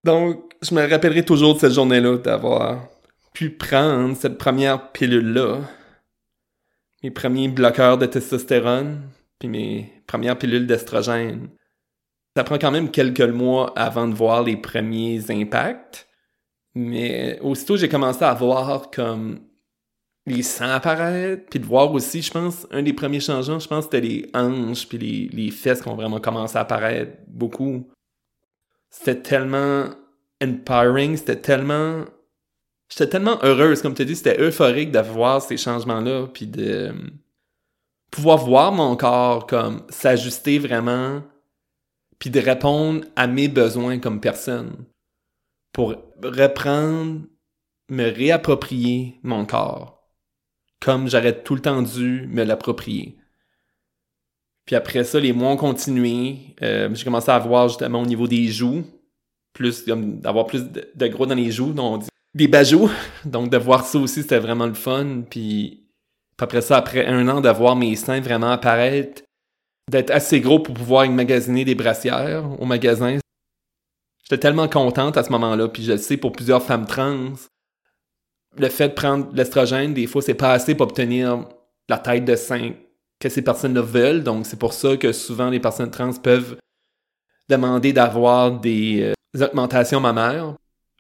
Donc, 0.06 0.54
je 0.62 0.74
me 0.74 0.90
rappellerai 0.90 1.26
toujours 1.26 1.56
de 1.56 1.60
cette 1.60 1.74
journée-là, 1.74 2.18
d'avoir 2.18 2.88
pu 3.34 3.50
prendre 3.50 4.16
cette 4.16 4.38
première 4.38 4.94
pilule-là, 4.94 5.60
mes 7.04 7.12
premiers 7.12 7.50
bloqueurs 7.50 7.98
de 7.98 8.06
testostérone, 8.06 9.02
puis 9.40 9.50
mes 9.50 9.92
premières 10.08 10.38
pilules 10.38 10.68
d'estrogène. 10.68 11.50
Ça 12.36 12.44
prend 12.44 12.58
quand 12.58 12.72
même 12.72 12.92
quelques 12.92 13.22
mois 13.22 13.74
avant 13.78 14.08
de 14.08 14.14
voir 14.14 14.44
les 14.44 14.58
premiers 14.58 15.32
impacts, 15.32 16.08
mais 16.74 17.40
aussitôt 17.40 17.78
j'ai 17.78 17.88
commencé 17.88 18.24
à 18.24 18.34
voir 18.34 18.92
comme 18.92 19.40
les 20.28 20.42
sangs 20.42 20.72
apparaître, 20.72 21.46
puis 21.50 21.60
de 21.60 21.66
voir 21.66 21.92
aussi, 21.94 22.22
je 22.22 22.32
pense, 22.32 22.66
un 22.72 22.82
des 22.82 22.94
premiers 22.94 23.20
changements, 23.20 23.60
je 23.60 23.68
pense, 23.68 23.86
c'était 23.86 24.02
les 24.02 24.30
hanches 24.34 24.88
puis 24.88 24.98
les, 24.98 25.30
les 25.32 25.52
fesses 25.52 25.82
qui 25.82 25.88
ont 25.88 25.96
vraiment 25.96 26.20
commencé 26.20 26.58
à 26.58 26.62
apparaître 26.62 27.18
beaucoup. 27.28 27.88
C'était 28.90 29.22
tellement 29.22 29.86
empowering, 30.44 31.16
c'était 31.18 31.40
tellement... 31.40 32.06
J'étais 32.90 33.10
tellement 33.10 33.38
heureuse, 33.44 33.82
comme 33.82 33.94
tu 33.94 34.06
dis, 34.06 34.16
c'était 34.16 34.42
euphorique 34.42 34.92
de 34.92 35.00
voir 35.00 35.42
ces 35.42 35.58
changements-là, 35.58 36.28
puis 36.34 36.48
de 36.48 36.92
pouvoir 38.12 38.38
voir 38.38 38.72
mon 38.72 38.96
corps 38.96 39.48
comme 39.48 39.84
s'ajuster 39.90 40.60
vraiment, 40.60 41.22
puis 42.20 42.30
de 42.30 42.40
répondre 42.40 43.06
à 43.16 43.28
mes 43.28 43.48
besoins 43.48 44.00
comme 44.00 44.20
personne, 44.20 44.86
pour 45.74 45.96
reprendre, 46.24 47.22
me 47.90 48.10
réapproprier 48.10 49.20
mon 49.24 49.46
corps 49.46 49.96
comme 50.86 51.10
j'aurais 51.10 51.42
tout 51.42 51.56
le 51.56 51.62
temps 51.62 51.82
dû 51.82 52.28
me 52.28 52.44
l'approprier. 52.44 53.18
Puis 54.66 54.76
après 54.76 55.04
ça, 55.04 55.20
les 55.20 55.34
mois 55.34 55.50
ont 55.50 55.58
continué. 55.58 56.56
Euh, 56.62 56.94
j'ai 56.94 57.04
commencé 57.04 57.32
à 57.32 57.40
voir 57.40 57.70
justement 57.70 58.04
au 58.04 58.06
niveau 58.06 58.28
des 58.28 58.48
joues, 58.48 58.84
plus 59.54 59.86
d'avoir 59.86 60.46
plus 60.46 60.64
de, 60.64 61.08
gros 61.08 61.26
dans 61.26 61.34
les 61.34 61.50
joues, 61.50 61.74
donc 61.74 62.04
des 62.36 62.48
bajoux. 62.48 62.90
Donc 63.26 63.50
de 63.50 63.58
voir 63.58 63.86
ça 63.86 63.98
aussi, 63.98 64.22
c'était 64.22 64.40
vraiment 64.40 64.68
le 64.68 64.74
fun. 64.76 65.24
Puis 65.28 65.88
après 66.38 66.62
ça, 66.62 66.78
après 66.78 67.06
un 67.06 67.28
an, 67.30 67.42
de 67.42 67.50
voir 67.50 67.76
mes 67.76 67.96
seins 67.96 68.20
vraiment 68.20 68.52
apparaître, 68.52 69.24
d'être 69.90 70.12
assez 70.12 70.42
gros 70.42 70.60
pour 70.60 70.74
pouvoir 70.74 71.10
magasiner 71.10 71.66
des 71.66 71.76
brassières 71.76 72.46
au 72.60 72.66
magasin. 72.66 73.20
J'étais 74.24 74.40
tellement 74.40 74.68
contente 74.68 75.18
à 75.18 75.24
ce 75.24 75.32
moment-là. 75.32 75.68
Puis 75.68 75.84
je 75.84 75.94
le 75.94 75.98
sais 75.98 76.18
pour 76.18 76.32
plusieurs 76.32 76.64
femmes 76.64 76.86
trans, 76.86 77.34
le 78.58 78.70
fait 78.70 78.90
de 78.90 78.94
prendre 78.94 79.28
l'estrogène, 79.34 79.94
des 79.94 80.08
fois, 80.08 80.22
c'est 80.22 80.34
pas 80.34 80.54
assez 80.54 80.76
pour 80.76 80.88
obtenir 80.88 81.46
la 81.90 81.98
taille 81.98 82.22
de 82.22 82.36
sein 82.36 82.74
que 83.20 83.30
ces 83.30 83.42
personnes-là 83.42 83.82
veulent. 83.82 84.24
Donc, 84.24 84.46
c'est 84.46 84.60
pour 84.60 84.74
ça 84.74 84.98
que 84.98 85.12
souvent 85.12 85.50
les 85.50 85.60
personnes 85.60 85.92
trans 85.92 86.14
peuvent 86.14 86.58
demander 87.50 87.94
d'avoir 87.94 88.60
des, 88.60 89.14
euh, 89.36 89.46
augmentations 89.46 90.00
mammaires. 90.00 90.56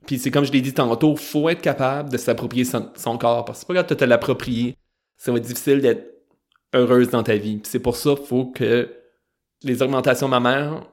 Puis 0.05 0.19
c'est 0.19 0.29
comme 0.29 0.45
je 0.45 0.51
l'ai 0.51 0.61
dit 0.61 0.73
tantôt, 0.73 1.15
faut 1.15 1.49
être 1.49 1.61
capable 1.61 2.11
de 2.11 2.17
s'approprier 2.17 2.65
son, 2.65 3.17
corps. 3.17 3.45
Parce 3.45 3.59
que 3.59 3.65
c'est 3.65 3.73
pas 3.73 3.81
quand 3.81 3.87
tu 3.87 3.95
te 3.95 4.05
l'approprier, 4.05 4.77
ça 5.17 5.31
va 5.31 5.39
être 5.39 5.45
difficile 5.45 5.81
d'être 5.81 6.14
heureuse 6.75 7.09
dans 7.09 7.23
ta 7.23 7.35
vie. 7.35 7.61
C'est 7.63 7.79
pour 7.79 7.95
ça 7.95 8.15
qu'il 8.15 8.25
faut 8.25 8.45
que 8.45 8.89
les 9.63 9.81
augmentations 9.81 10.27
mammaires 10.27 10.83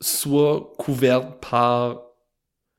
soient 0.00 0.72
couvertes 0.78 1.40
par 1.50 2.02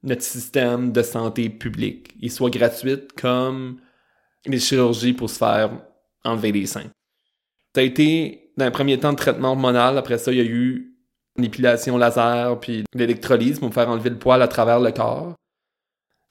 notre 0.03 0.21
système 0.21 0.91
de 0.91 1.01
santé 1.01 1.49
publique 1.49 2.15
et 2.21 2.29
soit 2.29 2.49
gratuite 2.49 3.13
comme 3.13 3.79
les 4.45 4.59
chirurgies 4.59 5.13
pour 5.13 5.29
se 5.29 5.37
faire 5.37 5.71
enlever 6.23 6.51
les 6.51 6.65
seins. 6.65 6.89
Ça 7.75 7.81
a 7.81 7.83
été, 7.83 8.51
dans 8.57 8.65
un 8.65 8.71
premier 8.71 8.99
temps, 8.99 9.11
de 9.11 9.17
traitement 9.17 9.49
hormonal. 9.49 9.97
Après 9.97 10.17
ça, 10.17 10.31
il 10.31 10.37
y 10.37 10.41
a 10.41 10.45
eu 10.45 10.95
l'épilation 11.37 11.97
laser 11.97 12.59
puis 12.59 12.83
l'électrolyse 12.93 13.59
pour 13.59 13.69
me 13.69 13.73
faire 13.73 13.89
enlever 13.89 14.09
le 14.09 14.19
poil 14.19 14.41
à 14.41 14.47
travers 14.47 14.79
le 14.79 14.91
corps. 14.91 15.35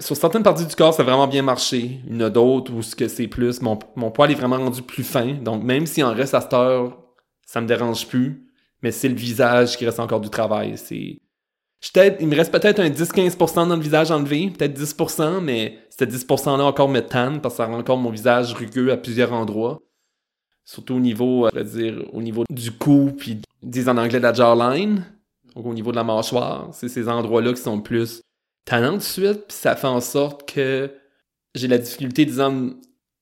Sur 0.01 0.17
certaines 0.17 0.45
parties 0.45 0.67
du 0.67 0.75
corps, 0.77 0.95
ça 0.95 1.03
a 1.03 1.05
vraiment 1.05 1.27
bien 1.27 1.43
marché. 1.43 2.01
Il 2.07 2.15
y 2.15 2.17
en 2.17 2.27
a 2.27 2.31
d'autres 2.31 2.73
où 2.73 2.83
c'est 2.83 3.27
plus. 3.27 3.61
Mon, 3.61 3.79
mon 3.97 4.11
poil 4.11 4.31
est 4.31 4.37
vraiment 4.37 4.59
rendu 4.59 4.83
plus 4.83 5.03
fin. 5.03 5.35
Donc, 5.35 5.65
même 5.65 5.87
si 5.87 6.03
en 6.03 6.15
reste 6.15 6.35
à 6.35 6.41
cette 6.41 6.53
heure, 6.53 6.97
ça 7.45 7.61
me 7.61 7.67
dérange 7.67 8.07
plus. 8.07 8.49
Mais 8.83 8.93
c'est 8.93 9.09
le 9.09 9.17
visage 9.17 9.77
qui 9.77 9.85
reste 9.85 9.99
encore 9.99 10.21
du 10.21 10.31
travail. 10.31 10.79
C'est 10.79 11.21
il 12.21 12.27
me 12.27 12.37
reste 12.37 12.51
peut-être 12.53 12.81
un 12.81 12.89
10-15% 12.89 13.69
dans 13.69 13.77
le 13.77 13.83
visage 13.83 14.11
enlevé, 14.11 14.51
peut-être 14.51 14.79
10%, 14.79 15.41
mais 15.41 15.79
ce 15.97 16.05
10%-là 16.05 16.65
encore 16.65 16.89
me 16.89 17.01
tanne 17.01 17.41
parce 17.41 17.55
que 17.55 17.59
ça 17.59 17.67
rend 17.67 17.79
encore 17.79 17.99
mon 17.99 18.11
visage 18.11 18.53
rugueux 18.53 18.91
à 18.93 18.97
plusieurs 18.97 19.33
endroits. 19.33 19.79
Surtout 20.65 20.95
au 20.95 21.01
niveau, 21.01 21.47
euh, 21.47 21.51
je 21.55 21.61
veux 21.61 21.65
dire, 21.65 22.05
au 22.13 22.21
niveau 22.21 22.45
du 22.51 22.73
cou, 22.73 23.13
puis 23.17 23.41
disent 23.63 23.89
en 23.89 23.97
anglais 23.97 24.19
la 24.19 24.33
jawline, 24.33 25.05
donc 25.55 25.67
au 25.67 25.73
niveau 25.73 25.93
de 25.93 25.97
la 25.97 26.05
mâchoire. 26.05 26.69
C'est 26.73 26.89
ces 26.89 27.09
endroits-là 27.09 27.53
qui 27.53 27.63
sont 27.63 27.81
plus 27.81 28.21
tannants 28.69 28.99
de 28.99 29.03
suite, 29.03 29.47
puis 29.49 29.57
ça 29.57 29.77
fait 29.77 29.87
en 29.87 30.03
sorte 30.03 30.53
que 30.53 30.91
j'ai 31.55 31.69
la 31.69 31.79
difficulté, 31.79 32.27
disons, 32.27 32.77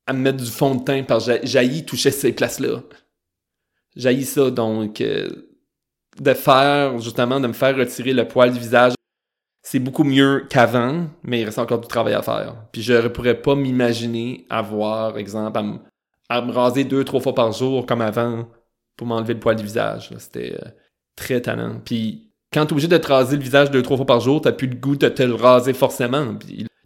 à 0.05 0.13
me 0.13 0.19
mettre 0.19 0.39
du 0.39 0.51
fond 0.51 0.75
de 0.75 0.83
teint 0.83 1.05
parce 1.05 1.27
que 1.27 1.39
j'haïs 1.45 1.85
toucher 1.85 2.11
ces 2.11 2.33
places-là. 2.33 2.83
J'haïs 3.95 4.25
ça, 4.25 4.51
donc 4.51 5.01
euh, 5.01 5.29
de 6.21 6.35
faire, 6.35 6.99
justement, 6.99 7.39
de 7.39 7.47
me 7.47 7.53
faire 7.53 7.77
retirer 7.77 8.13
le 8.13 8.27
poil 8.27 8.53
du 8.53 8.59
visage, 8.59 8.95
c'est 9.63 9.79
beaucoup 9.79 10.03
mieux 10.03 10.47
qu'avant, 10.51 11.07
mais 11.23 11.41
il 11.41 11.45
reste 11.45 11.61
encore 11.61 11.81
du 11.81 11.89
travail 11.89 12.15
à 12.15 12.23
faire. 12.23 12.57
Puis 12.73 12.83
je 12.83 12.95
ne 12.95 13.09
pourrais 13.09 13.41
pas 13.41 13.55
m'imaginer 13.55 14.47
avoir, 14.51 15.17
exemple, 15.17 15.61
à 16.29 16.43
me, 16.43 16.53
raser 16.53 16.83
deux, 16.83 17.05
trois 17.05 17.21
fois 17.21 17.37
par 17.37 17.53
jour 17.53 17.87
comme 17.87 18.01
avant, 18.01 18.49
pour 18.97 19.07
m'enlever 19.07 19.35
le 19.35 19.41
poil 19.41 19.55
du 19.55 19.63
visage. 19.63 20.13
C'était 20.19 20.55
euh, 20.55 20.71
très 21.15 21.41
talent. 21.41 21.81
Puis 21.85 22.26
quand 22.53 22.67
t'es 22.67 22.73
obligé 22.73 22.89
de 22.89 22.97
te 22.97 23.09
raser 23.09 23.37
le 23.37 23.43
visage 23.43 23.71
deux, 23.71 23.83
trois 23.83 23.97
fois 23.97 24.07
par 24.07 24.21
jour, 24.21 24.41
t'as 24.41 24.53
plus 24.53 24.67
le 24.67 24.77
goût 24.77 24.97
de 24.97 25.09
te 25.09 25.23
le 25.23 25.35
raser 25.35 25.73
forcément. 25.73 26.37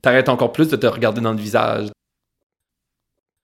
T'arrêtes 0.03 0.29
encore 0.29 0.53
plus 0.53 0.69
de 0.69 0.77
te 0.77 0.87
regarder 0.87 1.21
dans 1.21 1.33
le 1.33 1.39
visage. 1.39 1.89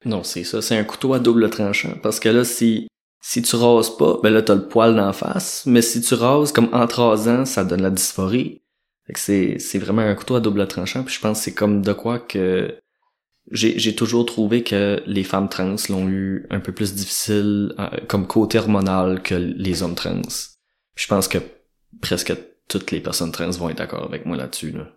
Non, 0.05 0.23
c'est 0.23 0.45
ça, 0.45 0.63
c'est 0.63 0.77
un 0.77 0.85
couteau 0.85 1.15
à 1.15 1.19
double 1.19 1.51
tranchant. 1.51 1.95
Parce 2.03 2.21
que 2.21 2.29
là, 2.29 2.45
si, 2.45 2.89
si 3.21 3.43
tu 3.43 3.57
rases 3.57 3.97
pas, 3.97 4.19
ben 4.23 4.33
là, 4.33 4.43
t'as 4.43 4.55
le 4.55 4.69
poil 4.69 4.95
d'en 4.95 5.13
face. 5.13 5.65
Mais 5.67 5.83
si 5.83 6.01
tu 6.01 6.15
rases 6.15 6.53
comme 6.53 6.69
en 6.73 6.87
te 6.87 6.97
rasant, 6.97 7.45
ça 7.45 7.65
donne 7.65 7.83
la 7.83 7.91
dysphorie. 7.91 8.63
Fait 9.07 9.13
que 9.13 9.19
c'est, 9.19 9.59
c'est 9.59 9.79
vraiment 9.79 10.03
un 10.03 10.15
couteau 10.15 10.37
à 10.37 10.41
double 10.41 10.67
tranchant. 10.69 11.03
Puis 11.03 11.15
je 11.15 11.21
pense 11.21 11.39
que 11.39 11.45
c'est 11.45 11.55
comme 11.55 11.83
de 11.83 11.93
quoi 11.93 12.19
que 12.19 12.79
j'ai, 13.51 13.79
j'ai 13.79 13.95
toujours 13.95 14.27
trouvé 14.27 14.63
que 14.63 15.03
les 15.07 15.25
femmes 15.25 15.49
trans 15.49 15.77
l'ont 15.89 16.09
eu 16.09 16.47
un 16.51 16.61
peu 16.61 16.73
plus 16.73 16.95
difficile 16.95 17.75
euh, 17.79 17.89
comme 18.09 18.27
côté 18.27 18.59
hormonal 18.59 19.23
que 19.23 19.35
les 19.35 19.83
hommes 19.83 19.95
trans. 19.95 20.23
je 20.97 21.07
pense 21.07 21.29
que 21.29 21.39
presque 22.01 22.35
toutes 22.69 22.91
les 22.91 23.01
personnes 23.01 23.33
trans 23.33 23.51
vont 23.51 23.71
être 23.71 23.79
d'accord 23.79 24.05
avec 24.05 24.27
moi 24.27 24.37
là-dessus. 24.37 24.73
Là. 24.73 24.89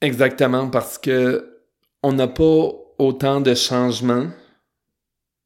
Exactement, 0.00 0.68
parce 0.68 0.98
que 0.98 1.60
on 2.02 2.12
n'a 2.12 2.28
pas 2.28 2.72
autant 2.98 3.40
de 3.40 3.54
changements. 3.54 4.28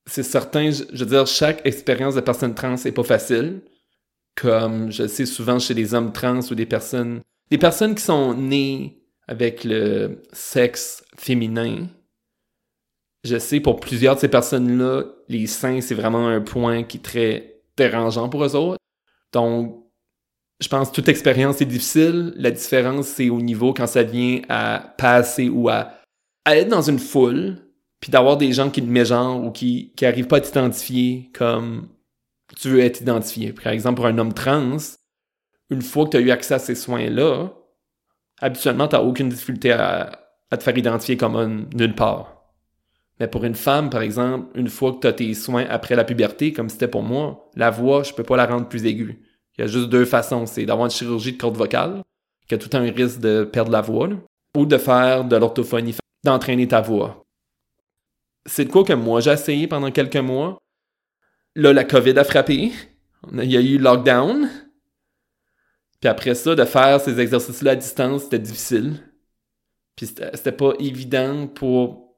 C'est 0.06 0.22
certain, 0.22 0.70
je 0.70 1.04
veux 1.04 1.10
dire, 1.10 1.26
chaque 1.26 1.64
expérience 1.64 2.14
de 2.14 2.20
personne 2.20 2.54
trans 2.54 2.76
est 2.76 2.92
pas 2.92 3.04
facile. 3.04 3.62
Comme 4.36 4.90
je 4.90 5.06
sais 5.06 5.26
souvent 5.26 5.58
chez 5.58 5.74
les 5.74 5.94
hommes 5.94 6.12
trans 6.12 6.40
ou 6.40 6.54
des 6.54 6.66
personnes. 6.66 7.20
Des 7.50 7.58
personnes 7.58 7.94
qui 7.94 8.02
sont 8.02 8.34
nées 8.34 9.02
avec 9.28 9.64
le 9.64 10.22
sexe 10.32 11.04
féminin. 11.16 11.86
Je 13.22 13.38
sais 13.38 13.60
pour 13.60 13.78
plusieurs 13.78 14.16
de 14.16 14.20
ces 14.20 14.28
personnes-là, 14.28 15.04
les 15.28 15.46
seins, 15.46 15.80
c'est 15.80 15.94
vraiment 15.94 16.26
un 16.28 16.40
point 16.40 16.82
qui 16.84 16.96
est 16.96 17.00
très 17.00 17.62
dérangeant 17.76 18.28
pour 18.28 18.44
eux 18.44 18.56
autres. 18.56 18.79
Donc, 19.32 19.84
je 20.60 20.68
pense 20.68 20.90
que 20.90 20.94
toute 20.94 21.08
expérience 21.08 21.60
est 21.60 21.66
difficile. 21.66 22.34
La 22.36 22.50
différence, 22.50 23.08
c'est 23.08 23.30
au 23.30 23.40
niveau 23.40 23.72
quand 23.72 23.86
ça 23.86 24.02
vient 24.02 24.40
à 24.48 24.94
passer 24.98 25.48
ou 25.48 25.68
à, 25.68 25.92
être 26.46 26.68
dans 26.68 26.82
une 26.82 26.98
foule, 26.98 27.56
puis 28.00 28.10
d'avoir 28.10 28.36
des 28.36 28.52
gens 28.52 28.70
qui 28.70 28.82
te 28.82 28.86
mégenrent 28.86 29.44
ou 29.44 29.50
qui, 29.50 29.92
qui 29.96 30.04
arrivent 30.04 30.26
pas 30.26 30.38
à 30.38 30.40
t'identifier 30.40 31.30
comme 31.32 31.88
tu 32.60 32.68
veux 32.68 32.80
être 32.80 33.00
identifié. 33.00 33.52
Par 33.52 33.72
exemple, 33.72 33.96
pour 33.96 34.06
un 34.06 34.18
homme 34.18 34.34
trans, 34.34 34.76
une 35.70 35.82
fois 35.82 36.06
que 36.06 36.10
tu 36.10 36.16
as 36.16 36.20
eu 36.20 36.30
accès 36.30 36.54
à 36.54 36.58
ces 36.58 36.74
soins-là, 36.74 37.52
habituellement, 38.40 38.88
tu 38.88 38.96
n'as 38.96 39.02
aucune 39.02 39.28
difficulté 39.28 39.72
à, 39.72 40.18
à, 40.50 40.56
te 40.56 40.62
faire 40.62 40.76
identifier 40.76 41.16
comme 41.16 41.36
un 41.36 41.64
nulle 41.74 41.94
part. 41.94 42.39
Mais 43.20 43.28
pour 43.28 43.44
une 43.44 43.54
femme, 43.54 43.90
par 43.90 44.00
exemple, 44.00 44.48
une 44.58 44.70
fois 44.70 44.94
que 44.94 45.00
tu 45.00 45.06
as 45.06 45.12
tes 45.12 45.34
soins 45.34 45.66
après 45.68 45.94
la 45.94 46.04
puberté, 46.04 46.54
comme 46.54 46.70
c'était 46.70 46.88
pour 46.88 47.02
moi, 47.02 47.50
la 47.54 47.70
voix, 47.70 48.02
je 48.02 48.14
peux 48.14 48.22
pas 48.22 48.38
la 48.38 48.46
rendre 48.46 48.66
plus 48.66 48.86
aiguë. 48.86 49.22
Il 49.56 49.60
y 49.60 49.64
a 49.64 49.66
juste 49.66 49.90
deux 49.90 50.06
façons. 50.06 50.46
C'est 50.46 50.64
d'avoir 50.64 50.86
une 50.86 50.90
chirurgie 50.90 51.32
de 51.32 51.36
corde 51.36 51.56
vocale, 51.56 52.02
qui 52.48 52.54
a 52.54 52.58
tout 52.58 52.74
un 52.74 52.90
risque 52.90 53.20
de 53.20 53.44
perdre 53.44 53.70
la 53.70 53.82
voix, 53.82 54.08
ou 54.56 54.64
de 54.64 54.78
faire 54.78 55.26
de 55.26 55.36
l'orthophonie, 55.36 55.96
d'entraîner 56.24 56.66
ta 56.66 56.80
voix. 56.80 57.22
C'est 58.46 58.64
de 58.64 58.72
quoi 58.72 58.84
que 58.84 58.94
moi 58.94 59.20
j'ai 59.20 59.32
essayé 59.32 59.68
pendant 59.68 59.90
quelques 59.90 60.16
mois. 60.16 60.58
Là, 61.54 61.74
la 61.74 61.84
COVID 61.84 62.18
a 62.18 62.24
frappé. 62.24 62.72
Il 63.34 63.52
y 63.52 63.56
a 63.58 63.60
eu 63.60 63.76
lockdown. 63.76 64.48
Puis 66.00 66.08
après 66.08 66.34
ça, 66.34 66.54
de 66.54 66.64
faire 66.64 67.02
ces 67.02 67.20
exercices-là 67.20 67.72
à 67.72 67.76
distance, 67.76 68.22
c'était 68.22 68.38
difficile. 68.38 68.94
Puis 69.94 70.06
c'était 70.06 70.52
pas 70.52 70.72
évident 70.78 71.46
pour 71.46 72.09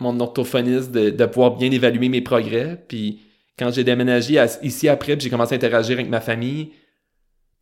mon 0.00 0.18
orthophoniste 0.20 0.92
de, 0.92 1.26
pouvoir 1.26 1.56
bien 1.56 1.70
évaluer 1.70 2.08
mes 2.08 2.20
progrès. 2.20 2.84
Puis 2.88 3.20
quand 3.58 3.70
j'ai 3.70 3.84
déménagé 3.84 4.44
ici 4.62 4.88
après, 4.88 5.18
j'ai 5.18 5.30
commencé 5.30 5.54
à 5.54 5.56
interagir 5.56 5.94
avec 5.94 6.08
ma 6.08 6.20
famille, 6.20 6.72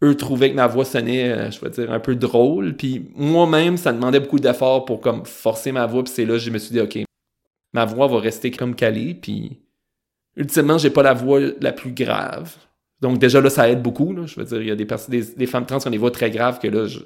eux 0.03 0.17
trouvaient 0.17 0.51
que 0.51 0.57
ma 0.57 0.67
voix 0.67 0.85
sonnait, 0.85 1.33
euh, 1.33 1.51
je 1.51 1.61
vais 1.61 1.71
dire, 1.71 1.93
un 1.93 2.01
peu 2.01 2.17
drôle. 2.17 2.77
Puis 2.77 3.09
moi-même, 3.15 3.77
ça 3.77 3.93
demandait 3.93 4.21
beaucoup 4.21 4.41
d'efforts 4.41 4.85
pour 4.85 5.01
forcer 5.25 5.73
ma 5.73 5.87
voix. 5.87 6.03
Puis 6.05 6.13
c'est 6.15 6.25
là 6.25 6.35
que 6.35 6.41
je 6.41 6.51
me 6.51 6.59
suis 6.59 6.73
dit, 6.73 6.81
OK, 6.81 6.99
ma 7.73 7.85
voix 7.85 8.09
va 8.09 8.19
rester 8.19 8.51
comme 8.51 8.75
calée. 8.75 9.15
Puis 9.15 9.61
ultimement, 10.37 10.79
j'ai 10.79 10.91
pas 10.91 11.03
la 11.03 11.15
voix 11.15 11.41
la 11.61 11.73
plus 11.73 11.93
grave. 11.93 12.57
Donc 13.01 13.19
déjà 13.19 13.41
là, 13.41 13.51
ça 13.51 13.71
aide 13.71 13.83
beaucoup. 13.83 14.15
Je 14.27 14.41
veux 14.41 14.45
dire, 14.45 14.61
il 14.61 14.69
y 14.69 14.71
a 14.71 14.77
des, 14.77 14.87
des, 15.09 15.23
des 15.37 15.47
femmes 15.47 15.67
trans 15.67 15.79
qui 15.79 15.87
ont 15.87 15.91
des 15.91 15.99
voix 15.99 16.11
très 16.11 16.31
graves 16.31 16.59
que 16.59 16.69
là, 16.69 16.87
je, 16.87 17.01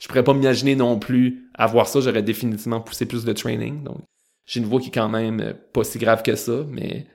je 0.00 0.08
pourrais 0.08 0.24
pas 0.24 0.34
m'imaginer 0.34 0.74
non 0.74 0.98
plus 0.98 1.50
avoir 1.54 1.86
ça. 1.86 2.00
J'aurais 2.00 2.22
définitivement 2.22 2.80
poussé 2.80 3.06
plus 3.06 3.24
de 3.24 3.32
training. 3.32 3.84
Donc 3.84 4.00
j'ai 4.46 4.60
une 4.60 4.66
voix 4.66 4.80
qui 4.80 4.88
est 4.88 4.92
quand 4.92 5.08
même 5.08 5.40
euh, 5.40 5.52
pas 5.72 5.84
si 5.84 5.98
grave 5.98 6.22
que 6.22 6.34
ça, 6.34 6.64
mais 6.68 7.06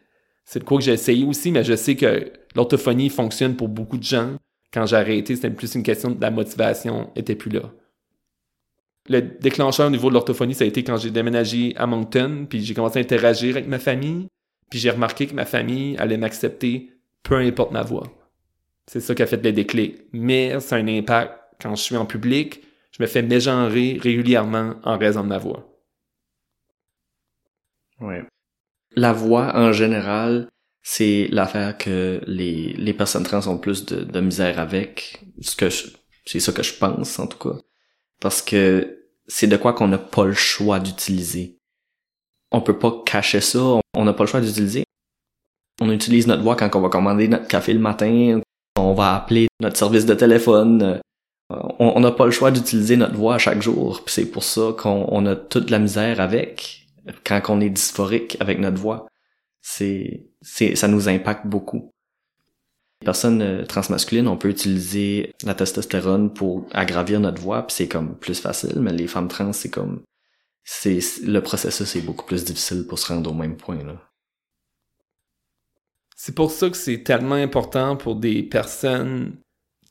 c'est 0.46 0.60
de 0.60 0.64
quoi 0.64 0.78
que 0.78 0.84
j'ai 0.84 0.94
essayé 0.94 1.26
aussi, 1.26 1.52
mais 1.52 1.64
je 1.64 1.76
sais 1.76 1.96
que 1.96 2.32
l'orthophonie 2.56 3.10
fonctionne 3.10 3.56
pour 3.56 3.68
beaucoup 3.68 3.98
de 3.98 4.04
gens 4.04 4.38
quand 4.74 4.86
j'ai 4.86 4.96
arrêté, 4.96 5.36
c'était 5.36 5.50
plus 5.50 5.76
une 5.76 5.84
question 5.84 6.12
de 6.12 6.22
la 6.22 6.32
motivation 6.32 7.12
était 7.16 7.36
plus 7.36 7.52
là. 7.52 7.72
Le 9.10 9.22
déclencheur 9.22 9.88
au 9.88 9.90
niveau 9.90 10.10
de 10.10 10.14
l'orthophonie, 10.14 10.54
ça 10.54 10.66
a 10.66 10.68
été 10.68 10.84
quand 10.84 10.98
j'ai 10.98 11.12
déménagé 11.12 11.74
à 11.78 11.88
Moncton, 11.88 12.46
puis 12.50 12.64
j'ai 12.64 12.74
commencé 12.74 13.00
à 13.00 13.02
interagir 13.02 13.56
avec 13.56 13.68
ma 13.68 13.80
famille, 13.80 14.28
puis 14.70 14.80
j'ai 14.80 14.90
remarqué 14.90 15.28
que 15.28 15.34
ma 15.34 15.46
famille 15.46 15.96
allait 15.98 16.18
m'accepter 16.18 16.92
peu 17.24 17.36
importe 17.36 17.72
ma 17.72 17.84
voix. 17.84 18.08
C'est 18.86 19.00
ça 19.00 19.16
qui 19.16 19.22
a 19.22 19.26
fait 19.26 19.44
le 19.44 19.52
déclic. 19.52 20.04
Mais 20.14 20.60
ça 20.60 20.76
a 20.76 20.80
un 20.80 20.88
impact 20.88 21.34
quand 21.62 21.76
je 21.76 21.82
suis 21.82 21.98
en 21.98 22.06
public, 22.06 22.62
je 22.92 23.02
me 23.02 23.08
fais 23.08 23.22
mégenrer 23.22 23.98
régulièrement 24.02 24.76
en 24.84 24.98
raison 24.98 25.24
de 25.24 25.28
ma 25.28 25.38
voix. 25.38 25.77
Ouais. 28.02 28.24
La 28.96 29.14
voix, 29.14 29.56
en 29.56 29.72
général, 29.72 30.50
c'est 30.82 31.28
l'affaire 31.32 31.78
que 31.78 32.22
les, 32.28 32.94
personnes 32.94 33.24
trans 33.24 33.46
ont 33.48 33.58
plus 33.58 33.86
de, 33.86 34.20
misère 34.22 34.60
avec. 34.60 35.22
C'est 35.42 36.40
ça 36.40 36.52
que 36.52 36.64
je 36.64 36.74
pense, 36.74 37.20
en 37.20 37.28
tout 37.28 37.38
cas. 37.38 37.58
Parce 38.22 38.42
que 38.42 39.04
c'est 39.28 39.48
de 39.48 39.58
quoi 39.58 39.74
qu'on 39.74 39.88
n'a 39.88 39.98
pas 39.98 40.26
le 40.26 40.34
choix 40.34 40.80
d'utiliser. 40.80 41.60
On 42.52 42.62
peut 42.62 42.80
pas 42.80 43.04
cacher 43.06 43.42
ça, 43.42 43.82
on 43.94 44.06
n'a 44.06 44.14
pas 44.14 44.24
le 44.24 44.30
choix 44.30 44.42
d'utiliser. 44.42 44.86
On 45.82 45.92
utilise 45.92 46.28
notre 46.28 46.44
voix 46.44 46.56
quand 46.56 46.74
on 46.76 46.82
va 46.82 46.90
commander 46.90 47.28
notre 47.28 47.48
café 47.48 47.74
le 47.74 47.80
matin, 47.80 48.40
on 48.78 48.94
va 48.94 49.16
appeler 49.16 49.48
notre 49.60 49.78
service 49.78 50.06
de 50.06 50.14
téléphone. 50.14 51.02
On 51.50 52.00
n'a 52.00 52.12
pas 52.12 52.26
le 52.26 52.32
choix 52.32 52.52
d'utiliser 52.52 52.98
notre 52.98 53.16
voix 53.16 53.38
chaque 53.38 53.62
jour. 53.62 54.02
c'est 54.08 54.26
pour 54.26 54.44
ça 54.44 54.74
qu'on 54.78 55.26
a 55.26 55.36
toute 55.36 55.70
la 55.70 55.80
misère 55.80 56.20
avec 56.20 56.77
quand 57.24 57.42
on 57.50 57.62
est 57.62 57.70
dysphorique 57.70 58.38
avec 58.40 58.60
notre 58.60 58.78
voix 58.78 59.08
c'est, 59.68 60.26
c'est, 60.42 60.76
ça 60.76 60.88
nous 60.88 61.10
impacte 61.10 61.46
beaucoup. 61.46 61.92
Les 63.02 63.06
personnes 63.06 63.42
euh, 63.42 63.66
transmasculines, 63.66 64.30
on 64.30 64.38
peut 64.38 64.50
utiliser 64.50 65.34
la 65.44 65.54
testostérone 65.56 66.34
pour 66.34 66.68
agravir 66.72 67.20
notre 67.20 67.42
voix, 67.42 67.68
puis 67.68 67.76
c'est 67.76 67.88
comme 67.90 68.18
plus 68.18 68.40
facile, 68.40 68.80
mais 68.80 68.94
les 68.94 69.08
femmes 69.08 69.28
trans, 69.28 69.52
c'est 69.52 69.70
comme, 69.70 70.04
c'est, 70.64 71.00
le 71.22 71.42
processus 71.42 71.98
est 71.98 72.02
beaucoup 72.02 72.26
plus 72.26 72.46
difficile 72.46 72.88
pour 72.88 72.98
se 72.98 73.12
rendre 73.12 73.30
au 73.30 73.34
même 73.34 73.58
point, 73.58 73.84
là. 73.84 74.02
C'est 76.16 76.34
pour 76.34 76.50
ça 76.50 76.70
que 76.70 76.78
c'est 76.78 77.04
tellement 77.04 77.36
important 77.36 77.96
pour 77.96 78.16
des 78.16 78.42
personnes 78.42 79.38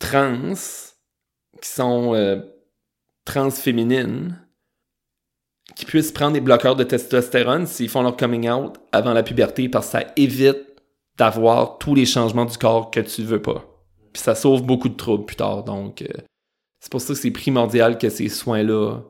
trans 0.01 0.55
qui 1.63 1.69
sont 1.69 2.15
euh, 2.15 2.41
transféminines 3.25 4.46
qui 5.75 5.85
puissent 5.85 6.13
prendre 6.13 6.33
des 6.33 6.41
bloqueurs 6.41 6.77
de 6.77 6.85
testostérone 6.85 7.67
s'ils 7.67 7.89
font 7.89 8.03
leur 8.03 8.17
coming 8.17 8.49
out 8.49 8.75
avant 8.93 9.13
la 9.13 9.23
puberté 9.23 9.69
parce 9.69 9.87
que 9.87 9.93
ça 9.93 10.05
évite 10.17 10.65
d'avoir 11.19 11.79
tous 11.79 11.95
les 11.95 12.07
changements 12.07 12.45
du 12.45 12.57
corps 12.57 12.91
que 12.91 13.01
tu 13.01 13.23
veux 13.23 13.43
pas. 13.43 13.65
Puis 14.13 14.23
ça 14.23 14.35
sauve 14.35 14.63
beaucoup 14.63 14.89
de 14.89 14.95
troubles 14.95 15.27
plus 15.27 15.37
tard. 15.37 15.65
Donc, 15.65 16.03
euh, 16.03 16.07
c'est 16.81 16.91
pour 16.91 17.01
ça 17.01 17.15
que 17.15 17.19
c'est 17.19 17.31
primordial 17.31 17.99
que 17.99 18.09
ces 18.09 18.29
soins-là 18.29 19.01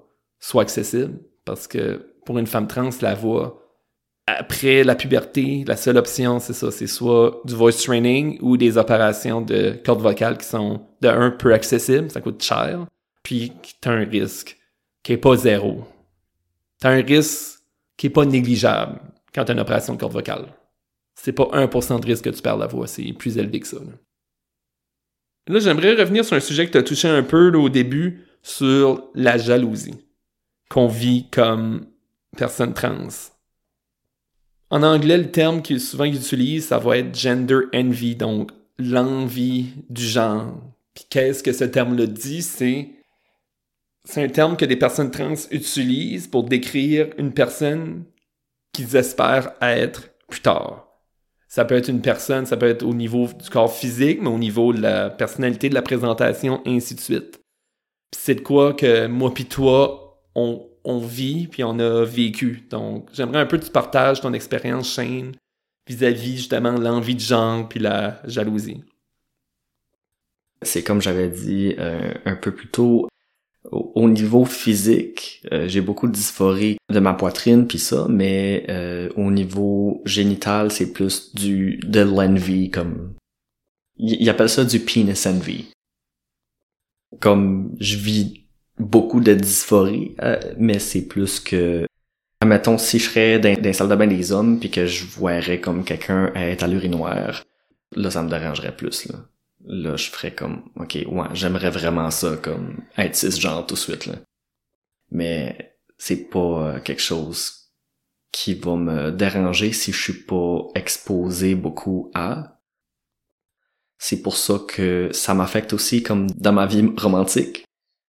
soient 0.41 0.63
accessibles. 0.63 1.19
Parce 1.45 1.67
que 1.67 2.15
pour 2.25 2.39
une 2.39 2.47
femme 2.47 2.67
trans, 2.67 2.91
la 3.03 3.15
voix, 3.15 3.63
après 4.27 4.83
la 4.83 4.97
puberté, 4.97 5.65
la 5.67 5.77
seule 5.77 5.97
option, 5.97 6.41
c'est 6.41 6.53
ça, 6.53 6.71
c'est 6.73 6.89
soit 6.89 7.41
du 7.45 7.55
voice 7.55 7.85
training 7.85 8.39
ou 8.41 8.57
des 8.57 8.77
opérations 8.79 9.41
de 9.41 9.79
cordes 9.85 10.01
vocales 10.01 10.39
qui 10.39 10.47
sont 10.47 10.81
de 11.01 11.09
un 11.09 11.31
peu 11.31 11.55
accessibles, 11.55 12.11
ça 12.11 12.21
coûte 12.21 12.43
cher, 12.43 12.87
puis 13.23 13.53
qui 13.63 13.75
as 13.85 13.93
un 13.93 14.05
risque 14.05 14.57
qui 15.05 15.13
est 15.13 15.19
pas 15.19 15.37
zéro 15.37 15.85
t'as 16.79 16.91
un 16.91 17.03
risque 17.03 17.61
qui 17.97 18.09
est 18.09 18.11
pas 18.11 18.25
négligeable 18.25 19.01
quand 19.35 19.45
t'as 19.45 19.53
une 19.53 19.61
opération 19.61 19.95
de 19.95 20.01
corde 20.01 20.13
vocale. 20.13 20.47
C'est 21.15 21.33
pas 21.33 21.45
1% 21.53 22.01
de 22.01 22.07
risque 22.07 22.25
que 22.25 22.31
tu 22.31 22.43
perds 22.43 22.59
la 22.59 22.67
voix, 22.67 22.87
c'est 22.87 23.13
plus 23.13 23.39
élevé 23.39 23.61
que 23.61 23.67
ça. 23.67 23.79
Là, 25.49 25.61
j'aimerais 25.61 25.95
revenir 25.95 26.25
sur 26.25 26.37
un 26.37 26.41
sujet 26.41 26.67
que 26.67 26.73
tu 26.73 26.79
as 26.79 26.83
touché 26.83 27.09
un 27.09 27.23
peu 27.23 27.55
au 27.57 27.69
début, 27.69 28.27
sur 28.47 29.11
la 29.15 29.39
jalousie 29.39 29.97
qu'on 30.69 30.87
vit 30.87 31.29
comme 31.31 31.87
personne 32.37 32.75
trans. 32.75 33.09
En 34.71 34.85
anglais, 34.85 35.19
le 35.19 35.31
terme 35.33 35.63
qui 35.63 35.81
souvent 35.81 36.05
utilisent, 36.05 36.69
ça 36.69 36.79
va 36.79 36.99
être 36.99 37.17
gender 37.17 37.63
envy, 37.75 38.15
donc 38.15 38.53
l'envie 38.79 39.67
du 39.91 40.05
genre. 40.05 40.63
Puis 40.95 41.07
qu'est-ce 41.11 41.43
que 41.43 41.53
ce 41.53 41.65
terme-là 41.65 42.07
dit? 42.07 42.43
C'est 42.43 42.91
c'est 44.07 44.23
un 44.23 44.29
terme 44.29 44.57
que 44.57 44.65
des 44.65 44.77
personnes 44.77 45.11
trans 45.11 45.35
utilisent 45.51 46.29
pour 46.29 46.45
décrire 46.45 47.09
une 47.19 47.33
personne 47.33 48.05
qu'ils 48.73 48.95
espèrent 48.95 49.53
être 49.61 50.11
plus 50.29 50.41
tard. 50.41 50.87
Ça 51.49 51.65
peut 51.65 51.75
être 51.75 51.89
une 51.89 52.03
personne, 52.03 52.47
ça 52.47 52.57
peut 52.57 52.69
être 52.69 52.85
au 52.85 52.95
niveau 52.95 53.27
du 53.27 53.51
corps 53.51 53.73
physique, 53.73 54.21
mais 54.23 54.29
au 54.29 54.39
niveau 54.39 54.73
de 54.73 54.81
la 54.81 55.11
personnalité, 55.11 55.69
de 55.69 55.75
la 55.75 55.83
présentation, 55.83 56.63
ainsi 56.67 56.95
de 56.95 57.01
suite. 57.01 57.41
c'est 58.17 58.37
de 58.37 58.41
quoi 58.41 58.75
que 58.75 59.07
moi 59.09 59.35
puis 59.35 59.47
toi, 59.47 60.23
on, 60.35 60.69
vit 61.01 61.49
puis 61.49 61.65
on 61.65 61.79
a 61.81 62.05
vécu. 62.05 62.65
Donc, 62.71 63.09
j'aimerais 63.13 63.41
un 63.41 63.47
peu 63.47 63.59
que 63.59 63.65
tu 63.65 63.73
partages 63.73 64.21
ton 64.21 64.33
expérience, 64.33 64.93
Shane, 64.93 65.33
vis-à-vis 65.89 66.37
justement 66.37 66.73
l'envie 66.73 67.17
de 67.17 67.21
genre 67.21 67.69
puis 67.69 67.81
la 67.81 68.21
jalousie. 68.25 68.85
C'est 70.63 70.85
comme 70.85 71.03
j'avais 71.03 71.29
dit 71.29 71.75
euh, 71.79 72.15
un 72.25 72.37
peu 72.37 72.55
plus 72.55 72.69
tôt, 72.69 73.09
au, 73.73 74.09
niveau 74.09 74.45
physique, 74.45 75.43
euh, 75.53 75.69
j'ai 75.69 75.81
beaucoup 75.81 76.07
de 76.07 76.13
dysphorie 76.13 76.79
de 76.91 77.01
ma 77.01 77.15
poitrine 77.15 77.67
puis 77.67 77.79
ça, 77.79 78.07
mais 78.09 78.65
euh, 78.69 79.09
au 79.17 79.31
niveau 79.31 80.03
génital, 80.05 80.71
c'est 80.71 80.93
plus 80.93 81.35
du 81.35 81.79
de 81.85 82.01
l'envy 82.01 82.71
comme 82.71 83.15
ils 83.99 84.29
appellent 84.29 84.51
ça 84.51 84.65
du 84.65 84.81
penis 84.81 85.27
envy. 85.27 85.67
Comme 87.19 87.75
je 87.81 87.97
vis 87.97 88.45
beaucoup 88.79 89.21
de 89.21 89.33
dysphorie, 89.33 90.15
mais 90.59 90.79
c'est 90.79 91.03
plus 91.03 91.41
que 91.41 91.87
Mettons, 92.45 92.77
si 92.77 92.99
je 92.99 93.09
serais 93.09 93.39
dans, 93.39 93.61
dans 93.61 93.73
salle 93.73 93.89
de 93.89 93.97
bain 93.97 94.07
des 94.07 94.31
hommes 94.31 94.61
puis 94.61 94.71
que 94.71 94.87
je 94.87 95.07
voirais 95.07 95.61
comme 95.61 95.85
quelqu'un 95.85 96.33
être 96.35 96.65
à 96.65 96.67
l'urinoir, 96.69 97.43
là, 97.95 98.11
ça 98.11 98.23
me 98.23 98.29
dérangerait 98.29 98.77
plus, 98.77 99.07
là. 99.09 99.19
Là, 99.67 99.97
je 99.97 100.11
ferais 100.11 100.35
comme, 100.35 100.71
ok, 100.77 100.99
ouais, 101.07 101.27
j'aimerais 101.35 101.71
vraiment 101.71 102.11
ça, 102.11 102.37
comme, 102.37 102.85
être 102.97 103.17
cisgenre 103.17 103.67
tout 103.67 103.75
de 103.75 103.81
suite, 103.81 104.07
là. 104.07 104.15
Mais 105.11 105.77
c'est 105.99 106.29
pas 106.29 106.75
euh, 106.75 106.81
quelque 106.81 107.03
chose 107.03 107.73
qui 108.33 108.55
va 108.55 108.77
me 108.77 109.11
déranger 109.11 109.73
si 109.73 109.93
je 109.93 110.01
suis 110.01 110.25
pas 110.25 110.59
exposé 110.75 111.55
beaucoup 111.55 112.11
à. 112.15 112.61
C'est 113.99 114.21
pour 114.21 114.37
ça 114.37 114.61
que 114.69 115.09
ça 115.13 115.35
m'affecte 115.35 115.73
aussi 115.73 116.03
comme 116.03 116.29
dans 116.31 116.53
ma 116.53 116.67
vie 116.67 116.87
romantique. 116.99 117.65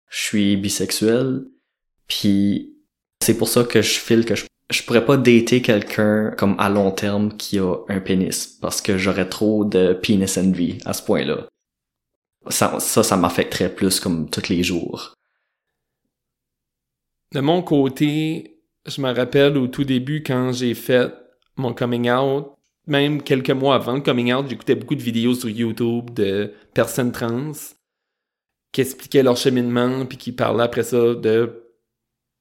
Je 0.10 0.20
suis 0.20 0.58
bisexuel, 0.58 1.46
puis 2.08 2.76
c'est 3.22 3.38
pour 3.38 3.48
ça 3.48 3.64
que 3.64 3.82
je 3.82 4.00
file 4.00 4.26
que 4.26 4.36
je, 4.36 4.46
je 4.70 4.84
pourrais 4.84 5.06
pas 5.06 5.18
dater 5.18 5.62
quelqu'un 5.62 6.32
comme 6.32 6.56
à 6.60 6.70
long 6.70 6.92
terme 6.92 7.36
qui 7.38 7.60
a 7.60 7.76
un 7.88 8.00
pénis 8.00 8.48
parce 8.62 8.82
que 8.82 8.98
j'aurais 8.98 9.30
trop 9.30 9.64
de 9.64 9.94
penis 9.94 10.38
envy 10.38 10.80
à 10.86 10.94
ce 10.94 11.04
point-là. 11.04 11.48
Ça, 12.50 12.80
ça, 12.80 13.04
ça 13.04 13.18
m'affecterait 13.18 13.74
plus 13.74 14.00
comme 14.00 14.30
tous 14.30 14.50
les 14.50 14.64
jours. 14.64 15.14
De 17.34 17.40
mon 17.42 17.62
côté, 17.62 18.62
je 18.86 19.02
me 19.02 19.14
rappelle 19.14 19.58
au 19.58 19.68
tout 19.68 19.84
début 19.84 20.24
quand 20.24 20.54
j'ai 20.54 20.74
fait 20.74 21.14
mon 21.58 21.74
coming 21.74 22.10
out, 22.10 22.48
même 22.86 23.22
quelques 23.22 23.52
mois 23.52 23.76
avant 23.76 23.94
le 23.94 24.02
coming 24.02 24.34
out, 24.34 24.48
j'écoutais 24.50 24.76
beaucoup 24.76 24.96
de 24.96 25.02
vidéos 25.02 25.36
sur 25.36 25.50
YouTube 25.50 26.12
de 26.14 26.54
personnes 26.74 27.12
trans 27.12 27.52
qui 28.72 28.82
expliquaient 28.82 29.24
leur 29.24 29.36
cheminement 29.36 30.06
puis 30.06 30.18
qui 30.18 30.32
parlaient 30.32 30.64
après 30.64 30.84
ça 30.84 31.16
de 31.16 31.67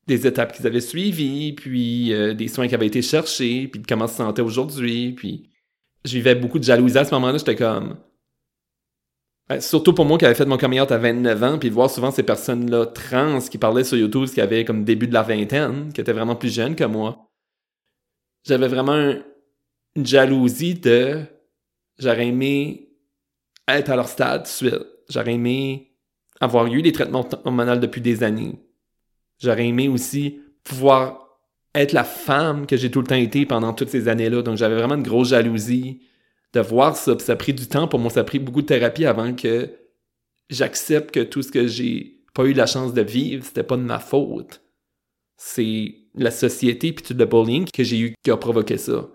des 0.07 0.27
étapes 0.27 0.53
qu'ils 0.53 0.67
avaient 0.67 0.81
suivies, 0.81 1.53
puis 1.53 2.13
euh, 2.13 2.35
des 2.35 2.49
soins 2.49 2.69
qui 2.69 2.75
avaient 2.75 2.87
été 2.87 3.03
cherchés, 3.03 3.69
puis 3.69 3.81
de 3.81 3.87
comment 3.87 4.07
se 4.07 4.15
sentait 4.15 4.43
aujourd'hui, 4.43 5.13
puis 5.13 5.51
je 6.05 6.13
vivais 6.13 6.35
beaucoup 6.35 6.59
de 6.59 6.65
jalousie 6.65 6.99
à 6.99 7.05
ce 7.05 7.15
moment-là, 7.15 7.39
j'étais 7.39 7.57
comme... 7.57 7.97
Ben, 9.49 9.61
surtout 9.61 9.93
pour 9.93 10.05
moi 10.05 10.19
qui 10.19 10.25
avait 10.25 10.35
fait 10.35 10.45
mon 10.45 10.59
coming 10.59 10.81
out 10.81 10.91
à 10.91 10.99
29 10.99 11.43
ans, 11.43 11.59
puis 11.59 11.69
de 11.69 11.75
voir 11.75 11.91
souvent 11.91 12.11
ces 12.11 12.23
personnes-là 12.23 12.87
trans 12.87 13.41
qui 13.41 13.59
parlaient 13.59 13.85
sur 13.85 13.97
YouTube, 13.97 14.29
qui 14.29 14.41
avaient 14.41 14.65
comme 14.65 14.85
début 14.85 15.07
de 15.07 15.15
la 15.15 15.23
vingtaine, 15.23 15.93
qui 15.93 16.01
étaient 16.01 16.13
vraiment 16.13 16.37
plus 16.37 16.53
jeunes 16.53 16.75
que 16.75 16.85
moi. 16.85 17.31
J'avais 18.45 18.69
vraiment 18.69 19.15
une 19.95 20.07
jalousie 20.07 20.75
de... 20.75 21.23
J'aurais 21.99 22.29
aimé 22.29 22.91
être 23.69 23.91
à 23.91 23.97
leur 23.97 24.09
stade 24.09 24.47
suite. 24.47 24.87
J'aurais 25.09 25.35
aimé 25.35 25.97
avoir 26.41 26.67
eu 26.67 26.83
des 26.83 26.93
traitements 26.93 27.27
hormonaux 27.45 27.77
depuis 27.77 28.01
des 28.01 28.23
années 28.23 28.66
J'aurais 29.39 29.67
aimé 29.67 29.89
aussi 29.89 30.41
pouvoir 30.65 31.39
être 31.75 31.93
la 31.93 32.05
femme 32.05 32.67
que 32.67 32.77
j'ai 32.77 32.91
tout 32.91 33.01
le 33.01 33.07
temps 33.07 33.15
été 33.15 33.47
pendant 33.47 33.73
toutes 33.73 33.91
ces 33.91 34.09
années-là. 34.09 34.43
Donc 34.43 34.57
j'avais 34.57 34.77
vraiment 34.77 34.95
une 34.95 35.03
grosse 35.03 35.29
jalousie 35.29 36.01
de 36.53 36.61
voir 36.61 36.97
ça. 36.97 37.19
ça 37.19 37.33
a 37.33 37.37
pris 37.37 37.53
du 37.53 37.67
temps 37.67 37.87
pour 37.89 37.99
moi. 37.99 38.11
Ça 38.11 38.21
a 38.21 38.25
pris 38.25 38.39
beaucoup 38.39 38.63
de 38.63 38.67
thérapie 38.67 39.05
avant 39.05 39.35
que 39.35 39.71
j'accepte 40.49 41.13
que 41.13 41.21
tout 41.21 41.43
ce 41.43 41.53
que 41.53 41.67
j'ai 41.67 42.25
pas 42.35 42.45
eu 42.45 42.53
la 42.53 42.67
chance 42.67 42.95
de 42.95 43.03
vivre, 43.03 43.45
c'était 43.45 43.63
pas 43.63 43.77
de 43.77 43.83
ma 43.83 43.99
faute. 43.99 44.63
C'est 45.37 45.95
la 46.15 46.31
société 46.31 46.93
puis 46.93 47.05
tout 47.05 47.15
le 47.15 47.27
bullying 47.27 47.67
que 47.71 47.85
j'ai 47.85 47.99
eu 47.99 48.15
qui 48.23 48.31
a 48.31 48.37
provoqué 48.37 48.79
ça. 48.79 49.07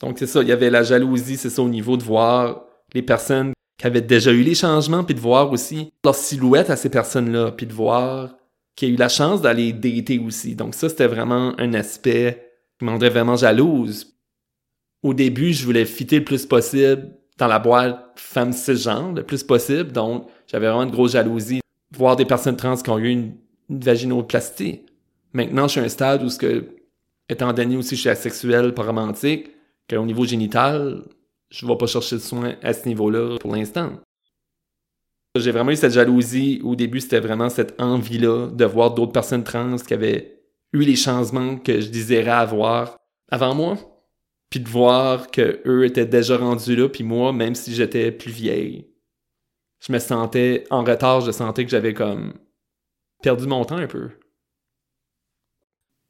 Donc 0.00 0.18
c'est 0.18 0.26
ça, 0.26 0.42
il 0.42 0.48
y 0.48 0.52
avait 0.52 0.70
la 0.70 0.82
jalousie, 0.82 1.36
c'est 1.36 1.50
ça 1.50 1.62
au 1.62 1.68
niveau 1.68 1.96
de 1.96 2.02
voir 2.02 2.66
les 2.92 3.02
personnes 3.02 3.52
qui 3.78 3.86
avaient 3.86 4.02
déjà 4.02 4.32
eu 4.32 4.42
les 4.42 4.54
changements, 4.54 5.04
puis 5.04 5.14
de 5.14 5.20
voir 5.20 5.50
aussi 5.50 5.90
leur 6.04 6.14
silhouette 6.14 6.70
à 6.70 6.76
ces 6.76 6.90
personnes-là, 6.90 7.52
puis 7.52 7.66
de 7.66 7.72
voir 7.72 8.34
qui 8.76 8.86
a 8.86 8.88
eu 8.88 8.96
la 8.96 9.08
chance 9.08 9.40
d'aller 9.40 9.72
dater 9.72 10.18
aussi. 10.18 10.54
Donc 10.54 10.74
ça, 10.74 10.88
c'était 10.88 11.06
vraiment 11.06 11.58
un 11.58 11.74
aspect 11.74 12.52
qui 12.78 12.84
m'en 12.84 12.98
vraiment 12.98 13.36
jalouse. 13.36 14.16
Au 15.02 15.14
début, 15.14 15.52
je 15.52 15.64
voulais 15.64 15.84
fitter 15.84 16.18
le 16.18 16.24
plus 16.24 16.46
possible 16.46 17.10
dans 17.38 17.46
la 17.46 17.58
boîte 17.58 18.12
femme 18.16 18.52
cisgenre, 18.52 19.12
le 19.12 19.22
plus 19.22 19.42
possible. 19.42 19.92
Donc, 19.92 20.28
j'avais 20.46 20.66
vraiment 20.66 20.84
une 20.84 20.90
grosse 20.90 21.12
jalousie. 21.12 21.60
Voir 21.96 22.16
des 22.16 22.24
personnes 22.24 22.56
trans 22.56 22.76
qui 22.76 22.90
ont 22.90 22.98
eu 22.98 23.10
une, 23.10 23.34
vaginoplastie. 23.70 24.82
Maintenant, 25.32 25.66
je 25.66 25.72
suis 25.72 25.80
à 25.80 25.84
un 25.84 25.88
stade 25.88 26.22
où, 26.22 26.28
ce 26.28 26.38
que, 26.38 26.68
étant 27.28 27.52
donné 27.52 27.76
aussi 27.76 27.90
que 27.90 27.96
je 27.96 28.00
suis 28.00 28.10
asexuel, 28.10 28.74
pas 28.74 28.82
romantique, 28.82 29.50
qu'au 29.88 30.04
niveau 30.04 30.24
génital, 30.24 31.02
je 31.50 31.64
ne 31.64 31.70
vais 31.70 31.78
pas 31.78 31.86
chercher 31.86 32.16
de 32.16 32.20
soins 32.20 32.56
à 32.62 32.72
ce 32.72 32.86
niveau-là 32.86 33.38
pour 33.38 33.54
l'instant. 33.54 33.92
J'ai 35.36 35.50
vraiment 35.50 35.72
eu 35.72 35.76
cette 35.76 35.92
jalousie. 35.92 36.60
Au 36.62 36.76
début, 36.76 37.00
c'était 37.00 37.20
vraiment 37.20 37.48
cette 37.50 37.80
envie-là 37.80 38.48
de 38.48 38.64
voir 38.64 38.94
d'autres 38.94 39.12
personnes 39.12 39.42
trans 39.42 39.76
qui 39.76 39.92
avaient 39.92 40.40
eu 40.72 40.82
les 40.82 40.94
changements 40.96 41.56
que 41.56 41.80
je 41.80 41.88
désirais 41.88 42.30
avoir 42.30 42.96
avant 43.30 43.54
moi. 43.54 43.76
Puis 44.50 44.60
de 44.60 44.68
voir 44.68 45.32
que 45.32 45.60
eux 45.66 45.84
étaient 45.84 46.06
déjà 46.06 46.36
rendus 46.36 46.76
là, 46.76 46.88
puis 46.88 47.02
moi, 47.02 47.32
même 47.32 47.56
si 47.56 47.74
j'étais 47.74 48.12
plus 48.12 48.30
vieille, 48.30 48.86
je 49.84 49.92
me 49.92 49.98
sentais 49.98 50.64
en 50.70 50.84
retard, 50.84 51.20
je 51.22 51.32
sentais 51.32 51.64
que 51.64 51.70
j'avais 51.70 51.94
comme 51.94 52.34
perdu 53.20 53.48
mon 53.48 53.64
temps 53.64 53.78
un 53.78 53.88
peu. 53.88 54.10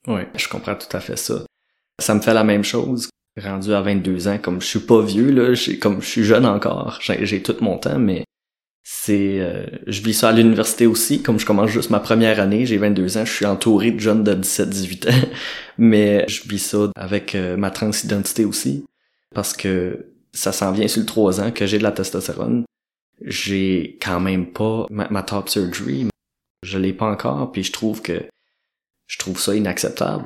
Oui, 0.07 0.23
je 0.35 0.49
comprends 0.49 0.75
tout 0.75 0.95
à 0.95 1.01
fait 1.01 1.17
ça. 1.17 1.47
Ça 1.99 2.15
me 2.15 2.21
fait 2.21 2.35
la 2.35 2.45
même 2.45 2.65
chose. 2.65 3.09
Rendu 3.41 3.73
à 3.73 3.81
22 3.81 4.29
ans, 4.29 4.39
comme 4.39 4.61
je 4.61 4.67
suis 4.67 4.81
pas 4.81 5.01
vieux, 5.01 5.31
là, 5.31 5.55
comme 5.81 6.03
je 6.03 6.07
suis 6.07 6.25
jeune 6.25 6.45
encore, 6.45 6.99
j'ai 7.01 7.43
tout 7.43 7.57
mon 7.63 7.79
temps, 7.79 7.99
mais 7.99 8.25
c'est 8.87 9.41
euh, 9.41 9.65
je 9.87 10.03
vis 10.03 10.13
ça 10.13 10.29
à 10.29 10.33
l'université 10.33 10.87
aussi. 10.87 11.23
Comme 11.23 11.41
je 11.41 11.47
commence 11.47 11.71
juste 11.71 11.89
ma 11.89 12.01
première 12.01 12.39
année 12.39 12.67
j'ai 12.67 12.77
22 12.77 13.17
ans 13.17 13.25
je 13.25 13.33
suis 13.33 13.47
entouré 13.47 13.91
de 13.91 13.99
jeunes 13.99 14.23
de 14.23 14.35
17 14.35 14.69
18 14.69 15.09
ans. 15.09 15.29
Mais 15.79 16.27
je 16.29 16.47
vis 16.47 16.59
ça 16.59 16.91
avec 16.95 17.35
euh, 17.35 17.57
ma 17.57 17.71
transidentité 17.71 18.45
aussi. 18.45 18.85
Parce 19.35 19.55
que 19.55 20.13
ça 20.33 20.53
s'en 20.53 20.71
vient 20.73 20.87
sur 20.87 21.01
le 21.01 21.07
3 21.07 21.41
ans 21.41 21.51
que 21.51 21.67
j'ai 21.67 21.79
de 21.79 21.83
la 21.83 21.93
testostérone. 21.93 22.65
J'ai 23.23 23.99
quand 24.03 24.21
même 24.21 24.53
pas 24.53 24.87
ma, 24.91 25.23
top 25.23 25.49
surgery 25.49 26.09
je 26.63 26.79
l'ai 26.79 26.93
pas 26.93 27.07
encore 27.07 27.53
puis 27.53 27.63
je 27.63 27.73
trouve 27.73 28.03
que 28.03 28.27
je 29.07 29.19
trouve 29.19 29.41
ça 29.41 29.55
inacceptable. 29.55 30.25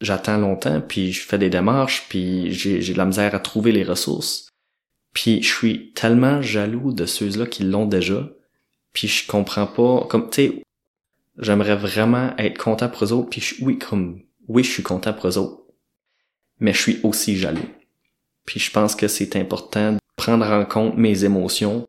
J'attends 0.00 0.38
longtemps 0.38 0.80
puis 0.80 1.12
je 1.12 1.20
fais 1.22 1.38
des 1.38 1.50
démarches 1.50 2.06
puis 2.08 2.50
j'ai 2.52 2.78
de 2.80 2.98
la 2.98 3.04
misère 3.04 3.34
à 3.34 3.40
trouver 3.40 3.72
les 3.72 3.84
ressources 3.84 4.48
puis 5.12 5.42
je 5.42 5.48
suis 5.52 5.92
tellement 5.92 6.42
jaloux 6.42 6.92
de 6.92 7.06
ceux-là 7.06 7.46
qui 7.46 7.64
l'ont 7.64 7.86
déjà. 7.86 8.28
Puis 8.92 9.08
je 9.08 9.26
comprends 9.26 9.66
pas, 9.66 10.06
comme, 10.08 10.30
tu 10.30 10.34
sais, 10.34 10.62
j'aimerais 11.38 11.76
vraiment 11.76 12.36
être 12.36 12.58
content 12.58 12.88
pour 12.88 13.04
eux 13.04 13.12
autres. 13.12 13.30
Puis 13.30 13.56
oui, 13.60 13.78
comme, 13.78 14.22
oui, 14.48 14.64
je 14.64 14.70
suis 14.70 14.82
content 14.82 15.12
pour 15.12 15.28
eux 15.28 15.38
autres. 15.38 15.62
Mais 16.60 16.72
je 16.72 16.80
suis 16.80 17.00
aussi 17.02 17.36
jaloux. 17.36 17.68
Puis 18.44 18.60
je 18.60 18.70
pense 18.70 18.96
que 18.96 19.08
c'est 19.08 19.36
important 19.36 19.92
de 19.92 19.98
prendre 20.16 20.46
en 20.46 20.64
compte 20.64 20.96
mes 20.96 21.24
émotions, 21.24 21.86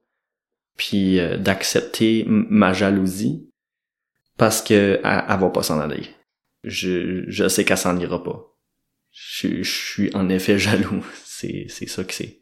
puis 0.77 1.19
euh, 1.19 1.37
d'accepter 1.37 2.25
ma 2.27 2.73
jalousie, 2.73 3.49
parce 4.37 4.61
que 4.61 4.99
elle, 5.03 5.39
va 5.39 5.49
pas 5.49 5.63
s'en 5.63 5.79
aller. 5.79 6.07
Je, 6.63 7.23
je 7.27 7.47
sais 7.47 7.65
qu'elle 7.65 7.77
s'en 7.77 7.97
ira 7.97 8.23
pas. 8.23 8.55
Je, 9.11 9.63
je 9.63 9.71
suis 9.71 10.15
en 10.15 10.29
effet 10.29 10.59
jaloux. 10.59 11.05
C'est, 11.23 11.65
c'est 11.69 11.87
ça 11.87 12.03
que 12.03 12.13
c'est. 12.13 12.38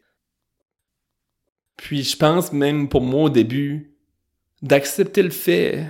Puis 1.78 2.02
je 2.02 2.16
pense 2.16 2.52
même 2.52 2.88
pour 2.88 3.00
moi 3.00 3.24
au 3.24 3.30
début 3.30 3.94
d'accepter 4.60 5.22
le 5.22 5.30
fait 5.30 5.86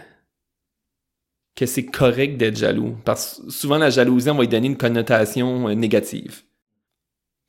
que 1.57 1.67
c'est 1.67 1.87
correct 1.87 2.37
d'être 2.37 2.57
jaloux. 2.57 2.97
Parce 3.05 3.43
que 3.45 3.51
souvent 3.51 3.79
la 3.79 3.91
jalousie, 3.91 4.31
on 4.31 4.35
va 4.35 4.43
lui 4.43 4.49
donner 4.49 4.69
une 4.69 4.77
connotation 4.77 5.69
euh, 5.69 5.75
négative. 5.75 6.43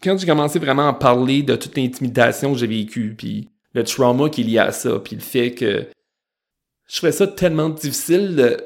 Quand 0.01 0.17
j'ai 0.17 0.25
commencé 0.25 0.57
vraiment 0.57 0.87
à 0.87 0.93
parler 0.93 1.43
de 1.43 1.55
toute 1.55 1.77
l'intimidation 1.77 2.53
que 2.53 2.57
j'ai 2.57 2.67
vécue, 2.67 3.13
puis 3.15 3.49
le 3.73 3.83
trauma 3.83 4.29
qu'il 4.29 4.49
y 4.49 4.57
a 4.57 4.65
à 4.65 4.71
ça, 4.71 4.97
puis 4.99 5.15
le 5.15 5.21
fait 5.21 5.51
que 5.51 5.85
je 6.87 6.97
trouvais 6.97 7.11
ça 7.11 7.27
tellement 7.27 7.69
difficile 7.69 8.35
de 8.35 8.57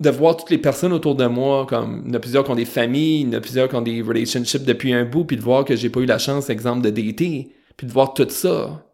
de 0.00 0.10
voir 0.10 0.36
toutes 0.36 0.50
les 0.50 0.58
personnes 0.58 0.92
autour 0.92 1.14
de 1.14 1.26
moi, 1.26 1.66
comme 1.66 2.02
il 2.04 2.08
y 2.08 2.10
en 2.12 2.14
a 2.14 2.20
plusieurs 2.20 2.44
qui 2.44 2.50
ont 2.50 2.56
des 2.56 2.66
familles, 2.66 3.22
il 3.22 3.28
y 3.28 3.34
en 3.34 3.38
a 3.38 3.40
plusieurs 3.40 3.68
qui 3.68 3.76
ont 3.76 3.82
des 3.82 4.02
relationships 4.02 4.64
depuis 4.64 4.92
un 4.92 5.04
bout, 5.04 5.24
puis 5.24 5.36
de 5.36 5.42
voir 5.42 5.64
que 5.64 5.74
j'ai 5.74 5.88
pas 5.88 6.00
eu 6.00 6.06
la 6.06 6.18
chance, 6.18 6.50
exemple, 6.50 6.82
de 6.82 6.90
dater, 6.90 7.52
puis 7.76 7.86
de 7.86 7.92
voir 7.92 8.12
tout 8.12 8.28
ça. 8.28 8.85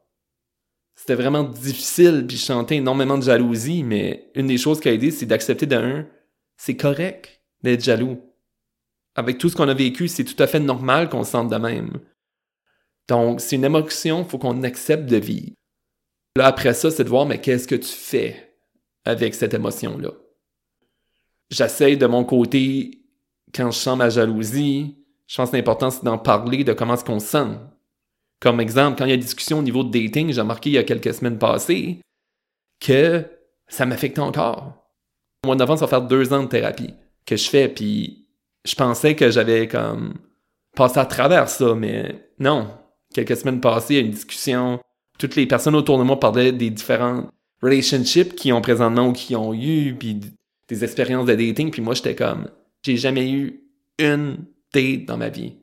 C'était 1.02 1.16
vraiment 1.16 1.42
difficile, 1.42 2.24
puis 2.28 2.36
je 2.36 2.74
énormément 2.74 3.18
de 3.18 3.24
jalousie, 3.24 3.82
mais 3.82 4.30
une 4.36 4.46
des 4.46 4.56
choses 4.56 4.78
qui 4.78 4.88
a 4.88 4.92
aidé, 4.92 5.10
c'est 5.10 5.26
d'accepter 5.26 5.66
d'un, 5.66 6.06
c'est 6.56 6.76
correct 6.76 7.42
d'être 7.60 7.82
jaloux. 7.82 8.20
Avec 9.16 9.36
tout 9.36 9.48
ce 9.48 9.56
qu'on 9.56 9.66
a 9.66 9.74
vécu, 9.74 10.06
c'est 10.06 10.22
tout 10.22 10.40
à 10.40 10.46
fait 10.46 10.60
normal 10.60 11.08
qu'on 11.08 11.24
se 11.24 11.32
sente 11.32 11.50
de 11.50 11.56
même. 11.56 11.98
Donc, 13.08 13.40
c'est 13.40 13.56
une 13.56 13.64
émotion, 13.64 14.22
il 14.22 14.28
faut 14.28 14.38
qu'on 14.38 14.62
accepte 14.62 15.06
de 15.06 15.16
vivre. 15.16 15.56
Là, 16.36 16.46
après 16.46 16.72
ça, 16.72 16.88
c'est 16.88 17.02
de 17.02 17.08
voir, 17.08 17.26
mais 17.26 17.40
qu'est-ce 17.40 17.66
que 17.66 17.74
tu 17.74 17.92
fais 17.92 18.56
avec 19.04 19.34
cette 19.34 19.54
émotion-là? 19.54 20.12
J'essaie 21.50 21.96
de 21.96 22.06
mon 22.06 22.22
côté, 22.22 23.02
quand 23.52 23.72
je 23.72 23.78
sens 23.78 23.98
ma 23.98 24.08
jalousie, 24.08 25.04
je 25.26 25.36
pense 25.36 25.50
que 25.50 25.56
l'important, 25.56 25.90
c'est 25.90 26.04
d'en 26.04 26.18
parler, 26.18 26.62
de 26.62 26.72
comment 26.74 26.94
est-ce 26.94 27.04
qu'on 27.04 27.18
se 27.18 27.26
sent. 27.26 27.58
Comme 28.42 28.60
exemple, 28.60 28.98
quand 28.98 29.04
il 29.04 29.12
y 29.12 29.14
a 29.14 29.16
discussion 29.16 29.60
au 29.60 29.62
niveau 29.62 29.84
de 29.84 29.96
dating, 29.96 30.32
j'ai 30.32 30.40
remarqué 30.40 30.70
il 30.70 30.72
y 30.72 30.78
a 30.78 30.82
quelques 30.82 31.14
semaines 31.14 31.38
passées 31.38 32.00
que 32.80 33.24
ça 33.68 33.86
m'affecte 33.86 34.18
encore. 34.18 34.84
Au 35.44 35.46
mois 35.46 35.54
de 35.54 35.60
novembre, 35.60 35.78
ça 35.78 35.86
va 35.86 35.90
faire 35.90 36.02
deux 36.02 36.32
ans 36.32 36.42
de 36.42 36.48
thérapie 36.48 36.92
que 37.24 37.36
je 37.36 37.48
fais, 37.48 37.68
puis 37.68 38.26
je 38.64 38.74
pensais 38.74 39.14
que 39.14 39.30
j'avais 39.30 39.68
comme 39.68 40.14
passé 40.74 40.98
à 40.98 41.06
travers 41.06 41.48
ça, 41.48 41.76
mais 41.76 42.30
non. 42.40 42.68
Quelques 43.14 43.36
semaines 43.36 43.60
passées, 43.60 43.94
il 43.94 43.96
y 43.98 44.02
a 44.02 44.06
une 44.06 44.10
discussion, 44.10 44.80
toutes 45.20 45.36
les 45.36 45.46
personnes 45.46 45.76
autour 45.76 45.98
de 45.98 46.02
moi 46.02 46.18
parlaient 46.18 46.50
des 46.50 46.70
différents 46.70 47.28
relationships 47.62 48.34
qu'ils 48.34 48.54
ont 48.54 48.60
présentement 48.60 49.06
ou 49.06 49.12
qu'ils 49.12 49.36
ont 49.36 49.54
eu, 49.54 49.94
puis 49.94 50.18
des 50.68 50.82
expériences 50.82 51.26
de 51.26 51.34
dating, 51.36 51.70
puis 51.70 51.80
moi 51.80 51.94
j'étais 51.94 52.16
comme, 52.16 52.50
j'ai 52.84 52.96
jamais 52.96 53.30
eu 53.30 53.62
une 54.00 54.46
date 54.74 55.04
dans 55.04 55.16
ma 55.16 55.28
vie. 55.28 55.54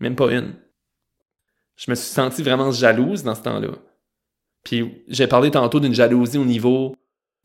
Même 0.00 0.16
pas 0.16 0.32
une. 0.32 0.56
Je 1.80 1.90
me 1.90 1.94
suis 1.94 2.12
senti 2.12 2.42
vraiment 2.42 2.70
jalouse 2.70 3.22
dans 3.22 3.34
ce 3.34 3.40
temps-là. 3.40 3.70
Puis 4.64 5.02
j'ai 5.08 5.26
parlé 5.26 5.50
tantôt 5.50 5.80
d'une 5.80 5.94
jalousie 5.94 6.36
au 6.36 6.44
niveau 6.44 6.94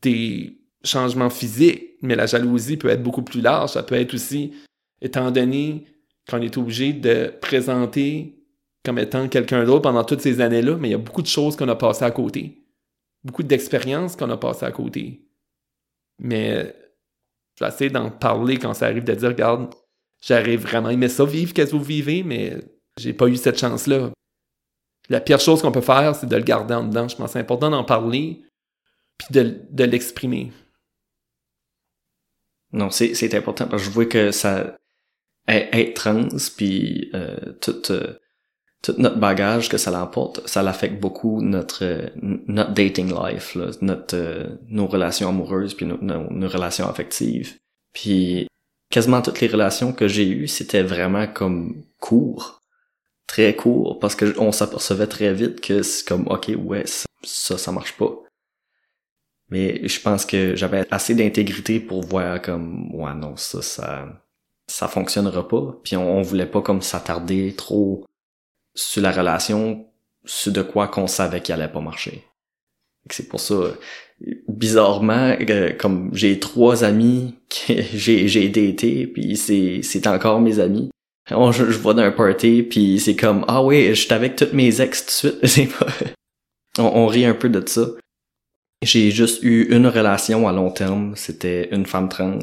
des 0.02 0.60
changements 0.84 1.30
physiques, 1.30 1.94
mais 2.02 2.14
la 2.14 2.26
jalousie 2.26 2.76
peut 2.76 2.88
être 2.88 3.02
beaucoup 3.02 3.22
plus 3.22 3.40
large. 3.40 3.70
Ça 3.70 3.82
peut 3.82 3.94
être 3.94 4.12
aussi, 4.12 4.52
étant 5.00 5.30
donné 5.30 5.86
qu'on 6.28 6.42
est 6.42 6.58
obligé 6.58 6.92
de 6.92 7.32
présenter 7.40 8.44
comme 8.84 8.98
étant 8.98 9.26
quelqu'un 9.28 9.64
d'autre 9.64 9.82
pendant 9.82 10.04
toutes 10.04 10.20
ces 10.20 10.42
années-là, 10.42 10.76
mais 10.76 10.88
il 10.88 10.92
y 10.92 10.94
a 10.94 10.98
beaucoup 10.98 11.22
de 11.22 11.26
choses 11.26 11.56
qu'on 11.56 11.68
a 11.68 11.74
passées 11.74 12.04
à 12.04 12.10
côté. 12.10 12.62
Beaucoup 13.24 13.42
d'expériences 13.42 14.16
qu'on 14.16 14.30
a 14.30 14.36
passées 14.36 14.66
à 14.66 14.70
côté. 14.70 15.26
Mais 16.18 16.76
je 17.58 17.64
vais 17.64 17.70
essayer 17.70 17.90
d'en 17.90 18.10
parler 18.10 18.58
quand 18.58 18.74
ça 18.74 18.86
arrive, 18.86 19.04
de 19.04 19.14
dire, 19.14 19.28
regarde, 19.30 19.74
j'arrive 20.20 20.60
vraiment 20.60 20.88
à 20.88 20.92
aimer 20.92 21.08
ça 21.08 21.24
vivre 21.24 21.54
qu'est-ce 21.54 21.70
que 21.70 21.76
vous 21.76 21.82
vivez, 21.82 22.22
mais 22.22 22.58
j'ai 22.98 23.14
pas 23.14 23.28
eu 23.28 23.36
cette 23.36 23.58
chance-là. 23.58 24.12
La 25.08 25.20
pire 25.20 25.40
chose 25.40 25.62
qu'on 25.62 25.72
peut 25.72 25.80
faire, 25.80 26.14
c'est 26.14 26.26
de 26.26 26.36
le 26.36 26.42
garder 26.42 26.74
en 26.74 26.84
dedans. 26.84 27.08
Je 27.08 27.16
pense 27.16 27.26
que 27.26 27.32
c'est 27.34 27.40
important 27.40 27.70
d'en 27.70 27.84
parler, 27.84 28.42
puis 29.18 29.28
de, 29.30 29.60
de 29.70 29.84
l'exprimer. 29.84 30.52
Non, 32.72 32.90
c'est 32.90 33.34
important 33.34 33.66
parce 33.68 33.82
que 33.82 33.88
je 33.88 33.94
vois 33.94 34.06
que 34.06 34.30
ça 34.32 34.76
être 35.48 35.94
trans 35.94 36.28
puis 36.56 37.10
euh, 37.14 37.36
tout 37.60 37.90
euh, 37.90 38.18
tout 38.82 38.94
notre 38.98 39.18
bagage 39.18 39.68
que 39.68 39.78
ça 39.78 39.90
l'emporte, 39.90 40.46
ça 40.46 40.62
l'affecte 40.62 41.00
beaucoup 41.00 41.40
notre 41.40 42.10
notre 42.16 42.72
dating 42.72 43.12
life, 43.14 43.54
là, 43.54 43.70
notre 43.80 44.16
euh, 44.16 44.46
nos 44.68 44.86
relations 44.86 45.28
amoureuses 45.28 45.74
puis 45.74 45.86
nos, 45.86 45.98
nos, 46.00 46.48
relations 46.48 46.88
affectives. 46.88 47.56
Puis 47.92 48.46
quasiment 48.90 49.22
toutes 49.22 49.40
les 49.40 49.48
relations 49.48 49.92
que 49.92 50.08
j'ai 50.08 50.28
eues, 50.28 50.48
c'était 50.48 50.82
vraiment 50.82 51.26
comme 51.26 51.84
court, 52.00 52.62
très 53.26 53.54
court 53.56 53.98
parce 53.98 54.14
que 54.14 54.38
on 54.38 54.52
s'apercevait 54.52 55.06
très 55.06 55.32
vite 55.34 55.60
que 55.60 55.82
c'est 55.82 56.06
comme 56.06 56.26
OK, 56.28 56.50
ouais, 56.56 56.84
ça 57.22 57.58
ça 57.58 57.72
marche 57.72 57.96
pas. 57.96 58.12
Mais 59.48 59.86
je 59.86 60.00
pense 60.00 60.26
que 60.26 60.56
j'avais 60.56 60.86
assez 60.90 61.14
d'intégrité 61.14 61.78
pour 61.80 62.02
voir 62.02 62.42
comme 62.42 62.92
ouais 62.94 63.14
non 63.14 63.36
ça 63.36 63.62
ça 63.62 64.08
ça 64.68 64.88
fonctionnera 64.88 65.46
pas. 65.46 65.78
Puis 65.84 65.96
on, 65.96 66.18
on 66.18 66.22
voulait 66.22 66.46
pas 66.46 66.62
comme 66.62 66.82
s'attarder 66.82 67.54
trop 67.56 68.04
sur 68.74 69.02
la 69.02 69.12
relation, 69.12 69.86
sur 70.24 70.52
de 70.52 70.62
quoi 70.62 70.88
qu'on 70.88 71.06
savait 71.06 71.40
qu'il 71.40 71.54
allait 71.54 71.72
pas 71.72 71.80
marcher. 71.80 72.24
C'est 73.10 73.28
pour 73.28 73.40
ça, 73.40 73.54
bizarrement, 74.48 75.36
euh, 75.48 75.72
comme 75.72 76.10
j'ai 76.12 76.40
trois 76.40 76.84
amis 76.84 77.36
que 77.48 77.82
j'ai 77.94 78.28
j'ai 78.28 78.48
daté, 78.48 79.06
puis 79.06 79.36
c'est 79.36 79.80
c'est 79.82 80.06
encore 80.06 80.40
mes 80.40 80.58
amis. 80.58 80.90
Je, 81.28 81.34
je 81.52 81.78
vois 81.78 81.94
d'un 81.94 82.12
party, 82.12 82.62
puis 82.62 83.00
c'est 83.00 83.16
comme 83.16 83.44
ah 83.48 83.62
oui, 83.62 83.94
j'étais 83.94 84.14
avec 84.14 84.36
toutes 84.36 84.52
mes 84.52 84.80
ex 84.80 85.06
tout 85.06 85.06
de 85.06 85.10
suite. 85.10 85.38
C'est 85.46 85.66
pas. 85.66 85.86
On, 86.78 86.84
on 86.84 87.06
rit 87.06 87.24
un 87.24 87.34
peu 87.34 87.48
de 87.48 87.66
ça. 87.66 87.86
J'ai 88.82 89.10
juste 89.10 89.42
eu 89.42 89.64
une 89.74 89.86
relation 89.86 90.46
à 90.46 90.52
long 90.52 90.70
terme, 90.70 91.14
c'était 91.16 91.68
une 91.74 91.86
femme 91.86 92.08
trans. 92.08 92.38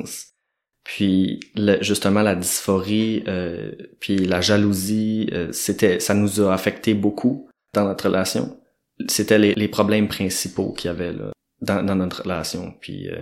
Puis 0.83 1.39
justement 1.81 2.21
la 2.23 2.35
dysphorie, 2.35 3.23
euh, 3.27 3.71
puis 3.99 4.17
la 4.17 4.41
jalousie, 4.41 5.29
euh, 5.31 5.51
c'était, 5.53 5.99
ça 5.99 6.13
nous 6.13 6.41
a 6.41 6.53
affecté 6.53 6.93
beaucoup 6.93 7.49
dans 7.73 7.85
notre 7.85 8.05
relation. 8.05 8.59
C'était 9.07 9.39
les, 9.39 9.53
les 9.53 9.67
problèmes 9.67 10.07
principaux 10.07 10.73
qu'il 10.73 10.89
y 10.89 10.91
avait 10.91 11.13
là 11.13 11.31
dans, 11.61 11.83
dans 11.83 11.95
notre 11.95 12.23
relation. 12.23 12.73
Puis 12.81 13.09
euh, 13.09 13.21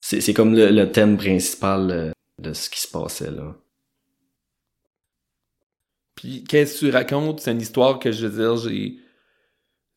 c'est, 0.00 0.20
c'est 0.20 0.34
comme 0.34 0.54
le, 0.54 0.70
le, 0.70 0.90
thème 0.90 1.16
principal 1.16 1.90
euh, 1.90 2.10
de 2.40 2.52
ce 2.52 2.70
qui 2.70 2.80
se 2.80 2.88
passait 2.88 3.30
là. 3.30 3.54
Puis 6.14 6.44
qu'est-ce 6.44 6.80
que 6.80 6.86
tu 6.86 6.90
racontes? 6.90 7.40
C'est 7.40 7.52
une 7.52 7.60
histoire 7.60 7.98
que 7.98 8.12
je 8.12 8.26
veux 8.26 8.42
dire, 8.42 8.56
j'ai 8.56 8.98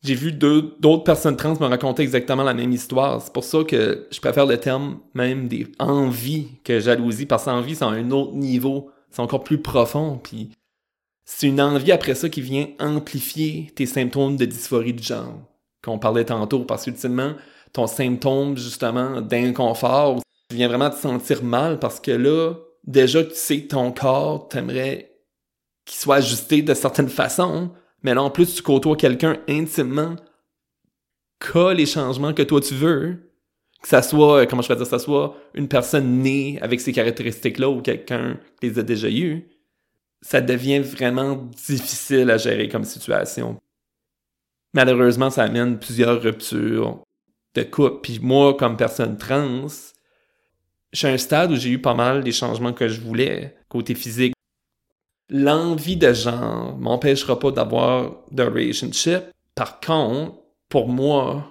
j'ai 0.03 0.15
vu 0.15 0.32
d'autres 0.32 1.03
personnes 1.03 1.36
trans 1.36 1.60
me 1.60 1.65
raconter 1.65 2.03
exactement 2.03 2.43
la 2.43 2.53
même 2.53 2.71
histoire. 2.71 3.21
C'est 3.21 3.34
pour 3.34 3.43
ça 3.43 3.63
que 3.63 4.08
je 4.12 4.19
préfère 4.19 4.45
le 4.45 4.58
terme 4.58 4.99
même 5.13 5.47
des 5.47 5.67
envies 5.80 6.47
que 6.63 6.80
jalousie, 6.80 7.25
parce 7.25 7.45
qu'envie, 7.45 7.75
c'est 7.75 7.84
à 7.84 7.88
un 7.88 8.12
autre 8.12 8.34
niveau. 8.34 8.91
C'est 9.10 9.21
encore 9.21 9.43
plus 9.43 9.62
profond. 9.62 10.19
Puis 10.23 10.51
c'est 11.25 11.47
une 11.47 11.60
envie 11.60 11.91
après 11.91 12.15
ça 12.15 12.30
qui 12.30 12.41
vient 12.41 12.67
amplifier 12.80 13.71
tes 13.75 13.86
symptômes 13.86 14.38
de 14.38 14.45
dysphorie 14.45 14.93
de 14.93 15.03
genre, 15.03 15.41
qu'on 15.84 15.99
parlait 15.99 16.25
tantôt, 16.25 16.63
parce 16.63 16.86
qu'ultimement, 16.86 17.34
ton 17.73 17.88
symptôme 17.88 18.56
justement 18.56 19.19
d'inconfort, 19.19 20.21
tu 20.49 20.56
viens 20.56 20.69
vraiment 20.69 20.89
te 20.89 20.95
sentir 20.95 21.43
mal 21.43 21.80
parce 21.80 21.99
que 21.99 22.12
là, 22.12 22.53
déjà 22.86 23.23
que 23.23 23.30
tu 23.30 23.36
sais 23.36 23.63
que 23.63 23.67
ton 23.67 23.91
corps, 23.91 24.47
t'aimerais 24.47 25.16
qu'il 25.88 25.97
soit 25.97 26.17
ajusté 26.17 26.62
de 26.62 26.73
certaines 26.73 27.10
façons, 27.10 27.71
mais 28.04 28.13
là, 28.13 28.21
en 28.21 28.30
plus, 28.30 28.56
tu 28.56 28.62
côtoies 28.62 28.97
quelqu'un 28.97 29.38
intimement 29.47 30.17
qu'a 31.39 31.73
les 31.73 31.86
changements 31.86 32.34
que 32.34 32.43
toi 32.43 32.60
tu 32.62 32.76
veux. 32.76 33.32
Que 33.82 33.88
ça 33.88 34.02
soit, 34.02 34.41
euh, 34.41 34.45
comment 34.45 34.62
je 34.62 34.67
vais 34.67 34.76
dire, 34.76 34.86
ça 34.86 35.00
soit 35.00 35.36
une 35.54 35.67
personne 35.67 36.19
née 36.19 36.60
avec 36.62 36.82
ces 36.82 36.91
caractéristiques-là 36.91 37.69
ou 37.69 37.82
quelqu'un 37.82 38.39
qui 38.60 38.69
les 38.69 38.80
a 38.80 38.84
déjà 38.84 39.10
eues. 39.10 39.47
Ça 40.21 40.41
devient 40.41 40.80
vraiment 40.80 41.36
difficile 41.36 42.30
à 42.32 42.38
gérer 42.38 42.69
comme 42.69 42.84
situation. 42.84 43.58
Malheureusement, 44.73 45.30
ça 45.30 45.43
amène 45.43 45.80
plusieurs 45.80 46.21
ruptures 46.21 47.04
de 47.54 47.63
couple. 47.63 48.02
Puis 48.02 48.19
moi, 48.19 48.56
comme 48.56 48.78
personne 48.78 49.17
trans, 49.17 49.67
à 49.67 51.08
un 51.08 51.17
stade 51.17 51.52
où 51.52 51.56
j'ai 51.56 51.69
eu 51.69 51.82
pas 51.82 51.93
mal 51.93 52.23
des 52.23 52.32
changements 52.32 52.73
que 52.73 52.88
je 52.88 53.00
voulais, 53.00 53.56
côté 53.69 53.93
physique, 53.93 54.34
l'envie 55.29 55.97
de 55.97 56.13
genre 56.13 56.77
m'empêchera 56.77 57.39
pas 57.39 57.51
d'avoir 57.51 58.23
de 58.31 58.43
relationship. 58.43 59.23
Par 59.55 59.79
contre, 59.79 60.35
pour 60.69 60.87
moi, 60.87 61.47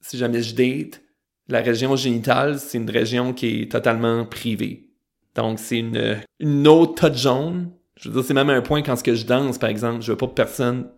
si 0.00 0.18
jamais 0.18 0.42
je 0.42 0.54
date, 0.54 1.00
la 1.48 1.60
région 1.60 1.96
génitale, 1.96 2.58
c'est 2.58 2.78
une 2.78 2.90
région 2.90 3.32
qui 3.32 3.62
est 3.62 3.72
totalement 3.72 4.24
privée. 4.24 4.88
Donc, 5.34 5.58
c'est 5.58 5.78
une, 5.78 6.20
une 6.38 6.68
autre 6.68 7.08
touch 7.08 7.22
zone. 7.22 7.70
Je 7.96 8.08
veux 8.08 8.16
dire, 8.16 8.24
c'est 8.24 8.34
même 8.34 8.50
un 8.50 8.62
point 8.62 8.82
quand 8.82 8.96
ce 8.96 9.02
que 9.02 9.14
je 9.14 9.26
danse, 9.26 9.58
par 9.58 9.70
exemple, 9.70 10.02
je 10.02 10.12
veux 10.12 10.16
pas 10.16 10.26
que 10.26 10.34
personne 10.34 10.88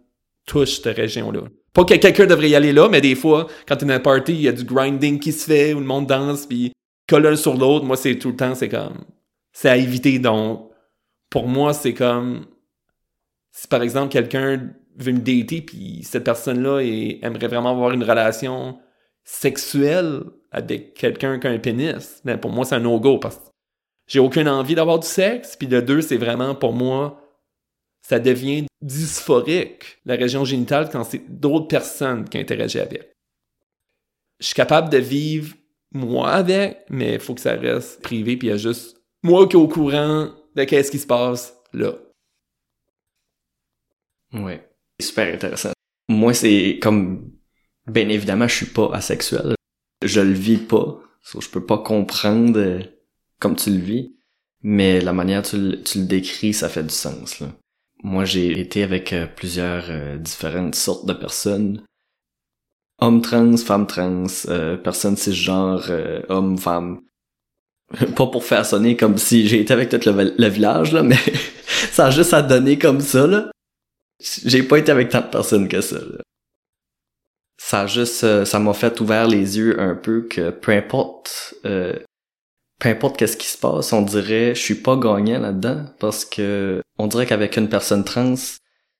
touche 0.46 0.80
cette 0.80 0.96
région-là. 0.96 1.42
Pas 1.72 1.84
que 1.84 1.94
quelqu'un 1.94 2.26
devrait 2.26 2.50
y 2.50 2.54
aller 2.54 2.72
là, 2.72 2.88
mais 2.88 3.00
des 3.00 3.14
fois, 3.14 3.46
quand 3.66 3.76
t'es 3.76 3.86
dans 3.86 3.94
un 3.94 4.00
party, 4.00 4.32
il 4.32 4.42
y 4.42 4.48
a 4.48 4.52
du 4.52 4.64
grinding 4.64 5.18
qui 5.18 5.32
se 5.32 5.46
fait, 5.46 5.72
où 5.72 5.80
le 5.80 5.86
monde 5.86 6.06
danse, 6.06 6.46
puis 6.46 6.72
colle 7.08 7.36
sur 7.36 7.56
l'autre. 7.56 7.84
Moi, 7.84 7.96
c'est 7.96 8.16
tout 8.16 8.30
le 8.30 8.36
temps, 8.36 8.54
c'est 8.54 8.68
comme... 8.68 9.04
C'est 9.52 9.68
à 9.68 9.76
éviter, 9.76 10.18
donc 10.18 10.71
pour 11.32 11.48
moi, 11.48 11.72
c'est 11.72 11.94
comme 11.94 12.44
si 13.52 13.66
par 13.66 13.82
exemple 13.82 14.12
quelqu'un 14.12 14.70
veut 14.96 15.12
me 15.12 15.20
dater 15.20 15.62
puis 15.62 16.02
cette 16.02 16.24
personne-là 16.24 16.80
aimerait 16.80 17.48
vraiment 17.48 17.70
avoir 17.70 17.92
une 17.92 18.04
relation 18.04 18.78
sexuelle 19.24 20.20
avec 20.50 20.92
quelqu'un 20.92 21.38
qui 21.38 21.46
a 21.46 21.50
un 21.50 21.58
pénis, 21.58 22.20
ben 22.26 22.36
pour 22.36 22.50
moi 22.50 22.66
c'est 22.66 22.74
un 22.74 22.80
no-go 22.80 23.16
parce 23.16 23.36
que 23.36 23.50
j'ai 24.08 24.18
aucune 24.18 24.46
envie 24.46 24.74
d'avoir 24.74 24.98
du 24.98 25.06
sexe, 25.06 25.56
puis 25.56 25.68
le 25.68 25.80
deux 25.80 26.02
c'est 26.02 26.18
vraiment 26.18 26.54
pour 26.54 26.74
moi 26.74 27.18
ça 28.02 28.18
devient 28.18 28.66
dysphorique 28.82 30.00
la 30.04 30.16
région 30.16 30.44
génitale 30.44 30.90
quand 30.90 31.04
c'est 31.04 31.24
d'autres 31.30 31.68
personnes 31.68 32.28
qui 32.28 32.36
interagissent 32.36 32.82
avec. 32.82 33.10
Je 34.38 34.46
suis 34.46 34.54
capable 34.54 34.90
de 34.90 34.98
vivre 34.98 35.56
moi 35.92 36.32
avec, 36.32 36.84
mais 36.90 37.14
il 37.14 37.20
faut 37.20 37.32
que 37.32 37.40
ça 37.40 37.54
reste 37.54 38.02
privé, 38.02 38.36
puis 38.36 38.48
il 38.48 38.50
y 38.50 38.54
a 38.54 38.58
juste 38.58 39.00
moi 39.22 39.48
qui 39.48 39.56
est 39.56 39.60
au 39.60 39.68
courant 39.68 40.28
de 40.54 40.64
qu'est-ce 40.64 40.90
qui 40.90 40.98
se 40.98 41.06
passe 41.06 41.54
là. 41.72 41.94
Ouais, 44.32 44.66
super 45.00 45.32
intéressant. 45.32 45.72
Moi, 46.08 46.34
c'est 46.34 46.78
comme, 46.80 47.32
bien 47.86 48.08
évidemment, 48.08 48.48
je 48.48 48.56
suis 48.56 48.66
pas 48.66 48.90
asexuel. 48.92 49.54
Je 50.02 50.20
le 50.20 50.32
vis 50.32 50.58
pas. 50.58 51.00
je 51.38 51.48
peux 51.48 51.64
pas 51.64 51.78
comprendre 51.78 52.58
euh, 52.58 52.80
comme 53.38 53.56
tu 53.56 53.70
le 53.70 53.78
vis. 53.78 54.16
Mais 54.62 55.00
la 55.00 55.12
manière 55.12 55.42
tu 55.42 55.82
tu 55.82 55.98
le 55.98 56.06
décris, 56.06 56.54
ça 56.54 56.68
fait 56.68 56.84
du 56.84 56.94
sens, 56.94 57.40
là. 57.40 57.48
Moi, 58.04 58.24
j'ai 58.24 58.58
été 58.58 58.82
avec 58.82 59.12
euh, 59.12 59.26
plusieurs 59.26 59.86
euh, 59.88 60.18
différentes 60.18 60.74
sortes 60.74 61.06
de 61.06 61.12
personnes. 61.12 61.84
Hommes 62.98 63.22
trans, 63.22 63.56
femmes 63.56 63.86
trans, 63.86 64.26
personnes 64.84 65.16
cisgenres, 65.16 65.90
hommes, 66.28 66.56
femmes. 66.56 67.02
Pas 68.16 68.26
pour 68.26 68.44
faire 68.44 68.66
sonner 68.66 68.96
comme 68.96 69.18
si 69.18 69.46
j'ai 69.48 69.60
été 69.60 69.72
avec 69.72 69.88
tout 69.88 70.00
le, 70.04 70.48
village, 70.48 70.92
là, 70.92 71.02
mais 71.02 71.18
ça 71.92 72.06
a 72.06 72.10
juste 72.10 72.34
à 72.34 72.42
donner 72.42 72.78
comme 72.78 73.00
ça, 73.00 73.26
là. 73.26 73.50
J'ai 74.44 74.62
pas 74.62 74.78
été 74.78 74.92
avec 74.92 75.08
tant 75.08 75.20
de 75.20 75.26
personnes 75.26 75.66
que 75.66 75.80
ça. 75.80 75.96
Ça 77.60 77.80
a 77.82 77.86
juste, 77.86 78.22
euh, 78.22 78.44
ça 78.44 78.60
m'a 78.60 78.72
fait 78.72 79.00
ouvert 79.00 79.26
les 79.26 79.58
yeux 79.58 79.80
un 79.80 79.96
peu 79.96 80.22
que 80.22 80.50
peu 80.50 80.72
importe, 80.72 81.54
euh, 81.64 81.98
peu 82.78 82.88
importe 82.88 83.16
qu'est-ce 83.16 83.36
qui 83.36 83.48
se 83.48 83.58
passe, 83.58 83.92
on 83.92 84.02
dirait, 84.02 84.54
je 84.54 84.60
suis 84.60 84.76
pas 84.76 84.96
gagnant 84.96 85.40
là-dedans 85.40 85.86
parce 85.98 86.24
que 86.24 86.80
on 86.98 87.08
dirait 87.08 87.26
qu'avec 87.26 87.56
une 87.56 87.68
personne 87.68 88.04
trans, 88.04 88.34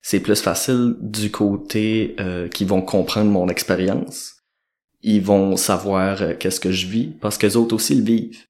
c'est 0.02 0.20
plus 0.20 0.42
facile 0.42 0.96
du 1.00 1.30
côté 1.30 2.16
euh, 2.20 2.48
qu'ils 2.48 2.66
vont 2.66 2.82
comprendre 2.82 3.30
mon 3.30 3.48
expérience. 3.48 4.34
Ils 5.02 5.22
vont 5.22 5.56
savoir 5.56 6.20
euh, 6.22 6.34
qu'est-ce 6.38 6.60
que 6.60 6.72
je 6.72 6.86
vis 6.86 7.06
parce 7.20 7.38
que 7.38 7.46
les 7.46 7.56
autres 7.56 7.74
aussi 7.74 7.94
le 7.94 8.02
vivent. 8.02 8.44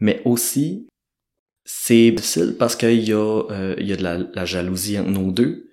Mais 0.00 0.22
aussi, 0.24 0.88
c'est 1.64 2.10
difficile 2.10 2.56
parce 2.58 2.74
qu'il 2.74 3.08
y 3.08 3.12
a, 3.12 3.74
il 3.78 3.86
y 3.86 3.92
a 3.92 3.96
de 3.96 4.30
la, 4.34 4.44
jalousie 4.44 4.98
entre 4.98 5.10
nous 5.10 5.30
deux 5.30 5.70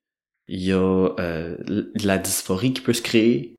il 0.48 0.64
y 0.64 0.72
a 0.72 1.16
euh, 1.20 1.58
de 1.68 2.08
la 2.08 2.18
dysphorie 2.18 2.74
qui 2.74 2.82
peut 2.82 2.94
se 2.94 3.02
créer. 3.02 3.56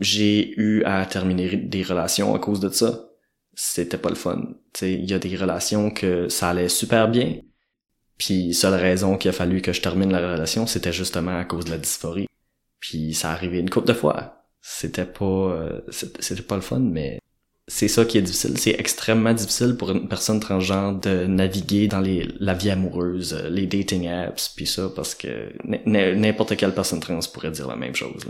J'ai 0.00 0.58
eu 0.58 0.82
à 0.84 1.06
terminer 1.06 1.56
des 1.56 1.82
relations 1.82 2.34
à 2.34 2.38
cause 2.38 2.60
de 2.60 2.68
ça. 2.68 3.08
C'était 3.54 3.98
pas 3.98 4.08
le 4.08 4.16
fun. 4.16 4.42
Il 4.82 5.08
y 5.08 5.14
a 5.14 5.20
des 5.20 5.36
relations 5.36 5.90
que 5.90 6.28
ça 6.28 6.50
allait 6.50 6.68
super 6.68 7.08
bien. 7.08 7.36
Puis 8.18 8.54
seule 8.54 8.74
raison 8.74 9.16
qu'il 9.16 9.28
a 9.28 9.32
fallu 9.32 9.60
que 9.60 9.72
je 9.72 9.80
termine 9.80 10.10
la 10.10 10.32
relation, 10.32 10.66
c'était 10.66 10.92
justement 10.92 11.38
à 11.38 11.44
cause 11.44 11.64
de 11.64 11.70
la 11.70 11.78
dysphorie. 11.78 12.26
Puis 12.80 13.14
ça 13.14 13.30
arrivait 13.30 13.60
une 13.60 13.70
couple 13.70 13.88
de 13.88 13.92
fois. 13.92 14.44
C'était 14.60 15.04
pas 15.04 15.24
euh, 15.24 15.80
c'était 15.90 16.42
pas 16.42 16.56
le 16.56 16.62
fun, 16.62 16.80
mais 16.80 17.20
c'est 17.66 17.88
ça 17.88 18.04
qui 18.04 18.18
est 18.18 18.22
difficile. 18.22 18.58
C'est 18.58 18.78
extrêmement 18.78 19.32
difficile 19.32 19.76
pour 19.76 19.90
une 19.90 20.06
personne 20.06 20.38
transgenre 20.38 21.00
de 21.00 21.26
naviguer 21.26 21.88
dans 21.88 22.00
les, 22.00 22.28
la 22.38 22.52
vie 22.54 22.70
amoureuse, 22.70 23.32
euh, 23.32 23.48
les 23.48 23.66
dating 23.66 24.08
apps, 24.08 24.50
puis 24.50 24.66
ça, 24.66 24.90
parce 24.94 25.14
que 25.14 25.52
n'importe 25.64 26.56
quelle 26.56 26.74
personne 26.74 27.00
trans 27.00 27.20
pourrait 27.32 27.50
dire 27.50 27.68
la 27.68 27.76
même 27.76 27.94
chose. 27.94 28.24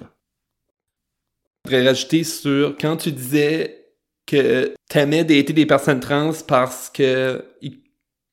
Je 1.64 1.70
voudrais 1.70 1.87
rajouter 1.87 2.24
sur 2.24 2.76
quand 2.78 2.97
tu 2.97 3.11
disais 3.11 3.87
que 4.26 4.74
t'aimais 4.89 5.24
dater 5.24 5.53
des 5.53 5.66
personnes 5.66 6.01
trans 6.01 6.32
parce 6.47 6.89
que 6.91 7.45
ils 7.61 7.80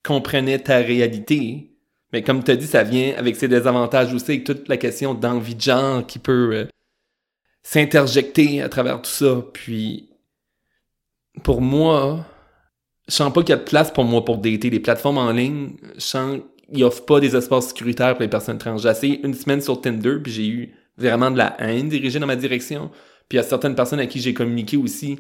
comprenaient 0.04 0.60
ta 0.60 0.78
réalité. 0.78 1.72
Mais 2.14 2.24
comme 2.24 2.43
tu 2.43 2.52
as 2.52 2.56
dit, 2.56 2.68
ça 2.68 2.84
vient 2.84 3.14
avec 3.18 3.36
ses 3.38 3.47
désavantages 3.47 4.14
aussi, 4.14 4.32
avec 4.32 4.43
toute 4.43 4.68
la 4.68 4.78
question 4.78 5.14
d'envie 5.14 5.56
de 5.56 5.62
genre 5.62 6.06
qui 6.06 6.20
peut 6.20 6.54
euh, 6.54 6.66
s'interjecter 7.64 8.62
à 8.62 8.70
travers 8.70 9.02
tout 9.02 9.10
ça. 9.10 9.43
Puis 9.54 10.11
pour 11.44 11.62
moi, 11.62 12.26
je 13.08 13.14
sens 13.14 13.32
pas 13.34 13.42
qu'il 13.42 13.52
y 13.52 13.54
a 13.54 13.58
de 13.58 13.64
place 13.64 13.92
pour 13.92 14.04
moi 14.04 14.24
pour 14.24 14.38
dater. 14.38 14.70
Les 14.70 14.80
plateformes 14.80 15.18
en 15.18 15.32
ligne, 15.32 15.76
je 15.96 16.02
sens 16.02 16.40
qu'ils 16.72 16.84
offrent 16.84 17.06
pas 17.06 17.20
des 17.20 17.36
espaces 17.36 17.68
sécuritaires 17.68 18.14
pour 18.14 18.22
les 18.22 18.30
personnes 18.30 18.58
trans. 18.58 18.78
J'ai 18.78 18.90
essayé 18.90 19.22
une 19.24 19.34
semaine 19.34 19.62
sur 19.62 19.82
Tinder, 19.82 20.18
puis 20.24 20.32
j'ai 20.32 20.48
eu 20.48 20.74
vraiment 20.98 21.32
de 21.32 21.38
la 21.38 21.56
haine 21.60 21.90
dirigée 21.90 22.20
dans 22.20 22.28
ma 22.28 22.36
direction. 22.36 22.90
Puis 23.28 23.38
il 23.38 23.42
y 23.42 23.46
a 23.46 23.48
certaines 23.48 23.76
personnes 23.76 24.00
à 24.00 24.08
qui 24.08 24.20
j'ai 24.20 24.34
communiqué 24.34 24.78
aussi 24.78 25.20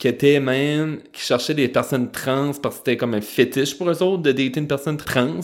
qui 0.00 0.08
étaient 0.08 0.40
même, 0.40 1.02
qui 1.12 1.20
cherchaient 1.20 1.54
des 1.54 1.68
personnes 1.68 2.10
trans 2.10 2.52
parce 2.54 2.76
que 2.76 2.78
c'était 2.78 2.96
comme 2.96 3.12
un 3.12 3.20
fétiche 3.20 3.76
pour 3.76 3.90
eux 3.90 4.02
autres 4.02 4.22
de 4.22 4.32
dater 4.32 4.58
une 4.58 4.66
personne 4.66 4.96
trans. 4.96 5.42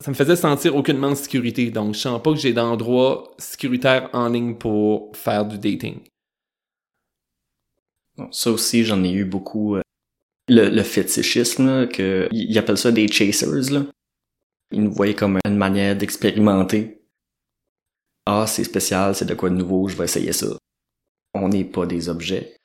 Ça 0.00 0.10
me 0.10 0.14
faisait 0.14 0.36
sentir 0.36 0.76
aucunement 0.76 1.10
de 1.10 1.14
sécurité. 1.14 1.70
Donc, 1.70 1.94
je 1.94 2.00
sens 2.00 2.22
pas 2.22 2.32
que 2.32 2.38
j'ai 2.38 2.52
d'endroit 2.52 3.34
sécuritaire 3.38 4.10
en 4.12 4.28
ligne 4.28 4.56
pour 4.56 5.16
faire 5.16 5.46
du 5.46 5.56
dating. 5.58 6.00
Ça 8.32 8.50
aussi, 8.50 8.84
j'en 8.84 9.02
ai 9.04 9.12
eu 9.12 9.24
beaucoup. 9.24 9.76
Euh, 9.76 9.82
le, 10.48 10.68
le 10.70 10.82
fétichisme, 10.82 11.88
que, 11.88 12.28
ils 12.32 12.56
appellent 12.58 12.78
ça 12.78 12.90
des 12.90 13.06
chasers, 13.08 13.70
là. 13.70 13.84
Ils 14.70 14.82
nous 14.82 14.92
voyaient 14.92 15.14
comme 15.14 15.38
une 15.46 15.56
manière 15.56 15.96
d'expérimenter. 15.96 17.02
Ah, 18.26 18.46
c'est 18.46 18.64
spécial, 18.64 19.14
c'est 19.14 19.24
de 19.24 19.34
quoi 19.34 19.50
de 19.50 19.54
nouveau, 19.54 19.88
je 19.88 19.96
vais 19.96 20.04
essayer 20.04 20.32
ça. 20.32 20.46
On 21.34 21.48
n'est 21.48 21.64
pas 21.64 21.86
des 21.86 22.08
objets. 22.08 22.56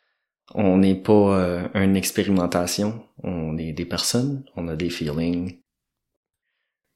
On 0.54 0.78
n'est 0.78 0.96
pas 1.02 1.40
euh, 1.40 1.68
une 1.74 1.96
expérimentation. 1.96 3.08
On 3.24 3.58
est 3.58 3.72
des 3.74 3.86
personnes, 3.86 4.44
on 4.56 4.68
a 4.68 4.76
des 4.76 4.90
feelings. 4.90 5.60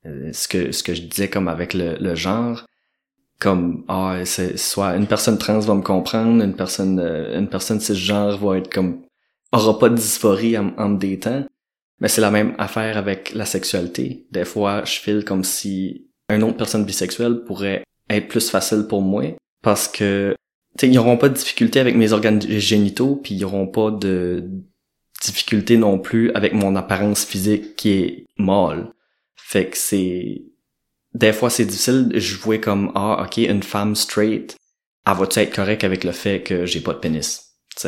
Euh, 0.05 0.31
ce 0.33 0.47
que 0.47 0.71
ce 0.71 0.83
que 0.83 0.93
je 0.93 1.01
disais 1.03 1.29
comme 1.29 1.47
avec 1.47 1.73
le, 1.73 1.97
le 1.97 2.15
genre, 2.15 2.65
comme 3.39 3.83
ah 3.87 4.19
c'est 4.25 4.57
soit 4.57 4.95
une 4.95 5.07
personne 5.07 5.37
trans 5.37 5.59
va 5.59 5.75
me 5.75 5.81
comprendre 5.81 6.43
une 6.43 6.55
personne 6.55 6.99
euh, 6.99 7.37
une 7.37 7.47
personne 7.47 7.79
cisgenre 7.79 8.37
va 8.37 8.57
être 8.57 8.71
comme 8.71 9.03
aura 9.51 9.77
pas 9.79 9.89
de 9.89 9.95
dysphorie 9.95 10.57
en, 10.57 10.89
me 10.89 10.97
détend. 10.97 11.45
Mais 11.99 12.07
c'est 12.07 12.21
la 12.21 12.31
même 12.31 12.53
affaire 12.57 12.97
avec 12.97 13.33
la 13.33 13.45
sexualité. 13.45 14.25
Des 14.31 14.45
fois 14.45 14.83
je 14.85 14.99
file 14.99 15.23
comme 15.23 15.43
si 15.43 16.07
une 16.29 16.43
autre 16.43 16.57
personne 16.57 16.85
bisexuelle 16.85 17.43
pourrait 17.45 17.83
être 18.09 18.27
plus 18.27 18.49
facile 18.49 18.85
pour 18.87 19.01
moi 19.01 19.23
parce 19.61 19.87
que 19.87 20.35
tu 20.77 20.87
ils 20.87 20.99
auront 20.99 21.17
pas 21.17 21.29
de 21.29 21.35
difficulté 21.35 21.79
avec 21.79 21.95
mes 21.95 22.13
organes 22.13 22.41
génitaux 22.41 23.15
puis 23.15 23.35
ils 23.35 23.45
auront 23.45 23.67
pas 23.67 23.91
de 23.91 24.49
difficulté 25.21 25.77
non 25.77 25.97
plus 25.99 26.31
avec 26.33 26.53
mon 26.53 26.75
apparence 26.75 27.25
physique 27.25 27.75
qui 27.75 27.91
est 27.91 28.25
molle 28.37 28.91
fait 29.35 29.69
que 29.69 29.77
c'est 29.77 30.43
des 31.17 31.33
fois 31.33 31.49
c'est 31.49 31.65
difficile, 31.65 32.11
je 32.13 32.37
vois 32.37 32.59
comme 32.59 32.91
ah 32.95 33.25
ok 33.25 33.37
une 33.37 33.63
femme 33.63 33.95
straight, 33.95 34.55
elle 35.05 35.15
va-tu 35.15 35.39
être 35.39 35.55
correcte 35.55 35.83
avec 35.83 36.03
le 36.03 36.11
fait 36.11 36.43
que 36.43 36.65
j'ai 36.65 36.81
pas 36.81 36.93
de 36.93 36.99
pénis, 36.99 37.55
tu 37.75 37.87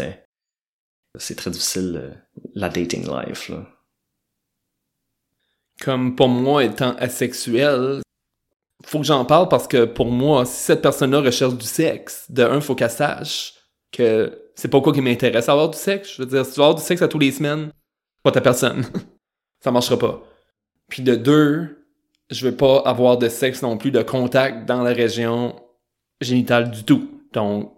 C'est 1.17 1.35
très 1.35 1.51
difficile 1.51 1.99
euh, 2.01 2.13
la 2.55 2.69
dating 2.69 3.07
life 3.07 3.49
là. 3.49 3.67
Comme 5.81 6.15
pour 6.15 6.27
moi 6.27 6.63
étant 6.65 6.95
asexuel, 6.95 8.01
faut 8.83 8.99
que 8.99 9.05
j'en 9.05 9.23
parle 9.25 9.47
parce 9.47 9.67
que 9.67 9.85
pour 9.85 10.07
moi, 10.07 10.45
si 10.45 10.63
cette 10.63 10.81
personne-là 10.81 11.21
recherche 11.21 11.53
du 11.53 11.65
sexe, 11.65 12.25
de 12.29 12.43
un, 12.43 12.59
faut 12.59 12.75
qu'elle 12.75 12.89
sache 12.89 13.53
que 13.91 14.51
c'est 14.55 14.67
pas 14.67 14.81
quoi 14.81 14.91
qui 14.91 15.01
m'intéresse 15.01 15.47
à 15.47 15.53
avoir 15.53 15.69
du 15.69 15.77
sexe. 15.77 16.15
Je 16.15 16.21
veux 16.21 16.27
dire, 16.27 16.45
si 16.45 16.51
tu 16.51 16.57
veux 16.57 16.63
avoir 16.63 16.75
du 16.75 16.83
sexe 16.83 17.01
à 17.01 17.07
tous 17.07 17.19
les 17.19 17.31
semaines, 17.31 17.71
pas 18.23 18.31
ta 18.31 18.41
personne. 18.41 18.85
ça 19.63 19.71
marchera 19.71 19.97
pas. 19.97 20.21
Puis 20.89 21.01
de 21.01 21.15
deux, 21.15 21.78
je 22.29 22.47
veux 22.47 22.55
pas 22.55 22.79
avoir 22.85 23.17
de 23.17 23.27
sexe 23.29 23.61
non 23.61 23.77
plus, 23.77 23.91
de 23.91 24.01
contact 24.01 24.67
dans 24.67 24.83
la 24.83 24.93
région 24.93 25.55
génitale 26.21 26.71
du 26.71 26.83
tout. 26.83 27.09
Donc, 27.33 27.73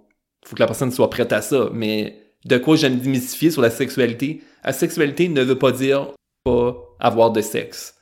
faut 0.45 0.55
que 0.55 0.61
la 0.61 0.67
personne 0.67 0.91
soit 0.91 1.09
prête 1.09 1.31
à 1.31 1.41
ça. 1.41 1.69
Mais 1.73 2.33
de 2.45 2.57
quoi 2.57 2.75
j'aime 2.75 2.99
démystifier 2.99 3.51
sur 3.51 3.61
la 3.61 3.69
sexualité, 3.69 4.41
la 4.63 4.73
sexualité 4.73 5.29
ne 5.29 5.41
veut 5.43 5.57
pas 5.57 5.71
dire 5.71 6.11
pas 6.43 6.75
avoir 6.99 7.31
de 7.31 7.41
sexe. 7.41 7.95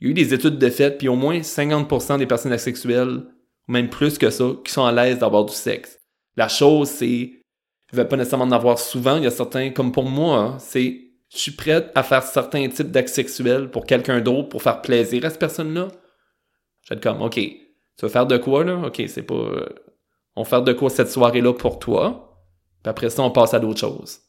Il 0.00 0.06
y 0.06 0.08
a 0.08 0.10
eu 0.10 0.14
des 0.14 0.34
études 0.34 0.58
de 0.58 0.70
fait, 0.70 0.98
puis 0.98 1.08
au 1.08 1.16
moins 1.16 1.38
50% 1.40 2.18
des 2.18 2.26
personnes 2.26 2.52
asexuelles, 2.52 3.24
ou 3.68 3.72
même 3.72 3.88
plus 3.88 4.18
que 4.18 4.30
ça, 4.30 4.52
qui 4.64 4.72
sont 4.72 4.84
à 4.84 4.92
l'aise 4.92 5.18
d'avoir 5.18 5.44
du 5.44 5.54
sexe. 5.54 5.98
La 6.36 6.48
chose, 6.48 6.88
c'est, 6.88 7.32
je 7.90 7.96
veux 7.96 8.06
pas 8.06 8.16
nécessairement 8.16 8.44
en 8.44 8.52
avoir 8.52 8.78
souvent. 8.78 9.16
Il 9.16 9.24
y 9.24 9.26
a 9.26 9.30
certains, 9.30 9.70
comme 9.70 9.92
pour 9.92 10.04
moi, 10.04 10.38
hein, 10.38 10.58
c'est 10.58 11.07
je 11.30 11.38
suis 11.38 11.52
prête 11.52 11.90
à 11.94 12.02
faire 12.02 12.22
certains 12.22 12.68
types 12.68 12.90
d'actes 12.90 13.08
sexuels 13.08 13.70
pour 13.70 13.84
quelqu'un 13.84 14.20
d'autre 14.20 14.48
pour 14.48 14.62
faire 14.62 14.80
plaisir 14.80 15.24
à 15.24 15.30
cette 15.30 15.38
personne-là? 15.38 15.88
Je 16.82 16.88
vais 16.88 16.96
être 16.96 17.02
comme, 17.02 17.22
OK, 17.22 17.34
tu 17.34 17.60
veux 18.02 18.08
faire 18.08 18.26
de 18.26 18.36
quoi, 18.38 18.64
là? 18.64 18.86
OK, 18.86 19.02
c'est 19.08 19.22
pas. 19.22 19.68
On 20.36 20.42
va 20.42 20.48
faire 20.48 20.62
de 20.62 20.72
quoi 20.72 20.88
cette 20.88 21.10
soirée-là 21.10 21.52
pour 21.52 21.78
toi? 21.78 22.40
Puis 22.82 22.90
après 22.90 23.10
ça, 23.10 23.22
on 23.22 23.30
passe 23.30 23.54
à 23.54 23.58
d'autres 23.58 23.80
choses. 23.80 24.20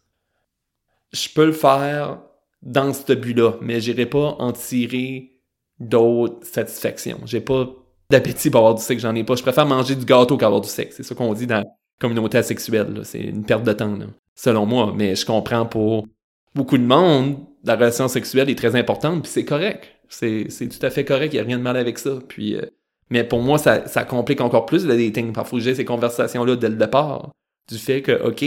Je 1.13 1.29
peux 1.29 1.45
le 1.45 1.51
faire 1.51 2.21
dans 2.61 2.93
ce 2.93 3.13
but-là, 3.13 3.53
mais 3.61 3.79
j'irai 3.79 4.05
pas 4.05 4.35
en 4.39 4.51
tirer 4.51 5.31
d'autres 5.79 6.45
satisfactions. 6.45 7.19
J'ai 7.25 7.41
pas 7.41 7.69
d'appétit 8.09 8.49
pour 8.49 8.59
avoir 8.59 8.75
du 8.75 8.81
sexe, 8.81 9.03
j'en 9.03 9.15
ai 9.15 9.23
pas. 9.23 9.35
Je 9.35 9.43
préfère 9.43 9.65
manger 9.65 9.95
du 9.95 10.03
gâteau 10.03 10.35
qu'avoir 10.35 10.61
du 10.61 10.67
sexe. 10.67 10.97
C'est 10.97 11.03
ça 11.03 11.15
qu'on 11.15 11.33
dit 11.33 11.47
dans 11.47 11.59
la 11.59 11.65
communauté 11.99 12.39
asexuelle. 12.39 13.01
C'est 13.03 13.19
une 13.19 13.45
perte 13.45 13.63
de 13.63 13.73
temps, 13.73 13.97
selon 14.35 14.65
moi. 14.65 14.93
Mais 14.95 15.15
je 15.15 15.25
comprends 15.25 15.65
pour 15.65 16.07
beaucoup 16.55 16.77
de 16.77 16.83
monde, 16.83 17.37
la 17.63 17.75
relation 17.75 18.07
sexuelle 18.07 18.49
est 18.49 18.55
très 18.55 18.75
importante, 18.75 19.23
puis 19.23 19.31
c'est 19.31 19.45
correct. 19.45 19.87
C'est, 20.09 20.47
tout 20.47 20.85
à 20.85 20.89
fait 20.89 21.05
correct, 21.05 21.33
il 21.33 21.37
n'y 21.37 21.41
a 21.41 21.45
rien 21.45 21.57
de 21.57 21.63
mal 21.63 21.77
avec 21.77 21.99
ça. 21.99 22.19
Puis, 22.27 22.55
euh, 22.55 22.65
mais 23.09 23.23
pour 23.23 23.41
moi, 23.41 23.57
ça, 23.57 23.87
ça 23.87 24.03
complique 24.03 24.41
encore 24.41 24.65
plus 24.65 24.85
le 24.85 24.97
dating. 24.97 25.33
Parfois, 25.33 25.59
j'ai 25.59 25.75
ces 25.75 25.85
conversations-là 25.85 26.55
dès 26.55 26.69
le 26.69 26.75
départ. 26.75 27.31
Du 27.67 27.77
fait 27.77 28.01
que, 28.01 28.11
OK, 28.23 28.43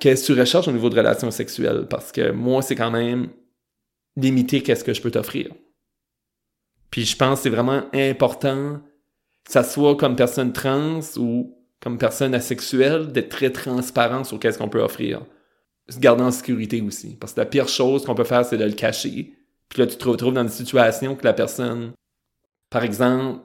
qu'est-ce 0.00 0.28
que 0.28 0.32
tu 0.32 0.40
recherches 0.40 0.68
au 0.68 0.72
niveau 0.72 0.88
de 0.88 0.96
relations 0.96 1.30
sexuelles? 1.30 1.86
Parce 1.88 2.12
que 2.12 2.30
moi, 2.30 2.62
c'est 2.62 2.76
quand 2.76 2.90
même 2.90 3.28
limiter 4.16 4.62
qu'est-ce 4.62 4.84
que 4.84 4.94
je 4.94 5.02
peux 5.02 5.10
t'offrir. 5.10 5.48
Puis 6.90 7.04
je 7.04 7.16
pense 7.16 7.40
que 7.40 7.42
c'est 7.44 7.50
vraiment 7.50 7.82
important, 7.92 8.80
que 9.44 9.50
ça 9.50 9.64
soit 9.64 9.96
comme 9.96 10.14
personne 10.14 10.52
trans 10.52 11.00
ou 11.16 11.58
comme 11.80 11.98
personne 11.98 12.34
asexuelle, 12.34 13.12
d'être 13.12 13.28
très 13.28 13.50
transparent 13.50 14.24
sur 14.24 14.38
qu'est-ce 14.38 14.58
qu'on 14.58 14.68
peut 14.68 14.80
offrir. 14.80 15.22
Se 15.88 15.98
garder 15.98 16.22
en 16.22 16.30
sécurité 16.30 16.80
aussi. 16.80 17.16
Parce 17.16 17.34
que 17.34 17.40
la 17.40 17.46
pire 17.46 17.68
chose 17.68 18.04
qu'on 18.04 18.14
peut 18.14 18.24
faire, 18.24 18.44
c'est 18.44 18.56
de 18.56 18.64
le 18.64 18.72
cacher. 18.72 19.34
Puis 19.68 19.80
là, 19.80 19.86
tu 19.86 19.96
te 19.96 20.08
retrouves 20.08 20.34
dans 20.34 20.42
une 20.42 20.48
situation 20.48 21.14
que 21.14 21.24
la 21.24 21.32
personne, 21.32 21.92
par 22.70 22.84
exemple, 22.84 23.40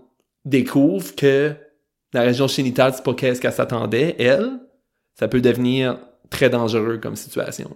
découvre 0.45 1.15
que 1.15 1.55
la 2.13 2.21
région 2.21 2.47
génitale, 2.47 2.93
c'est 2.95 3.03
pas 3.03 3.13
qu'est-ce 3.13 3.41
qu'elle 3.41 3.53
s'attendait, 3.53 4.15
elle, 4.19 4.59
ça 5.17 5.27
peut 5.27 5.41
devenir 5.41 5.99
très 6.29 6.49
dangereux 6.49 6.97
comme 6.97 7.15
situation. 7.15 7.75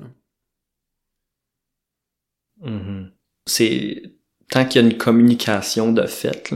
Mm-hmm. 2.61 3.11
C'est 3.45 4.03
tant 4.49 4.65
qu'il 4.65 4.81
y 4.81 4.85
a 4.85 4.87
une 4.87 4.97
communication 4.97 5.91
de 5.91 6.05
fait, 6.05 6.53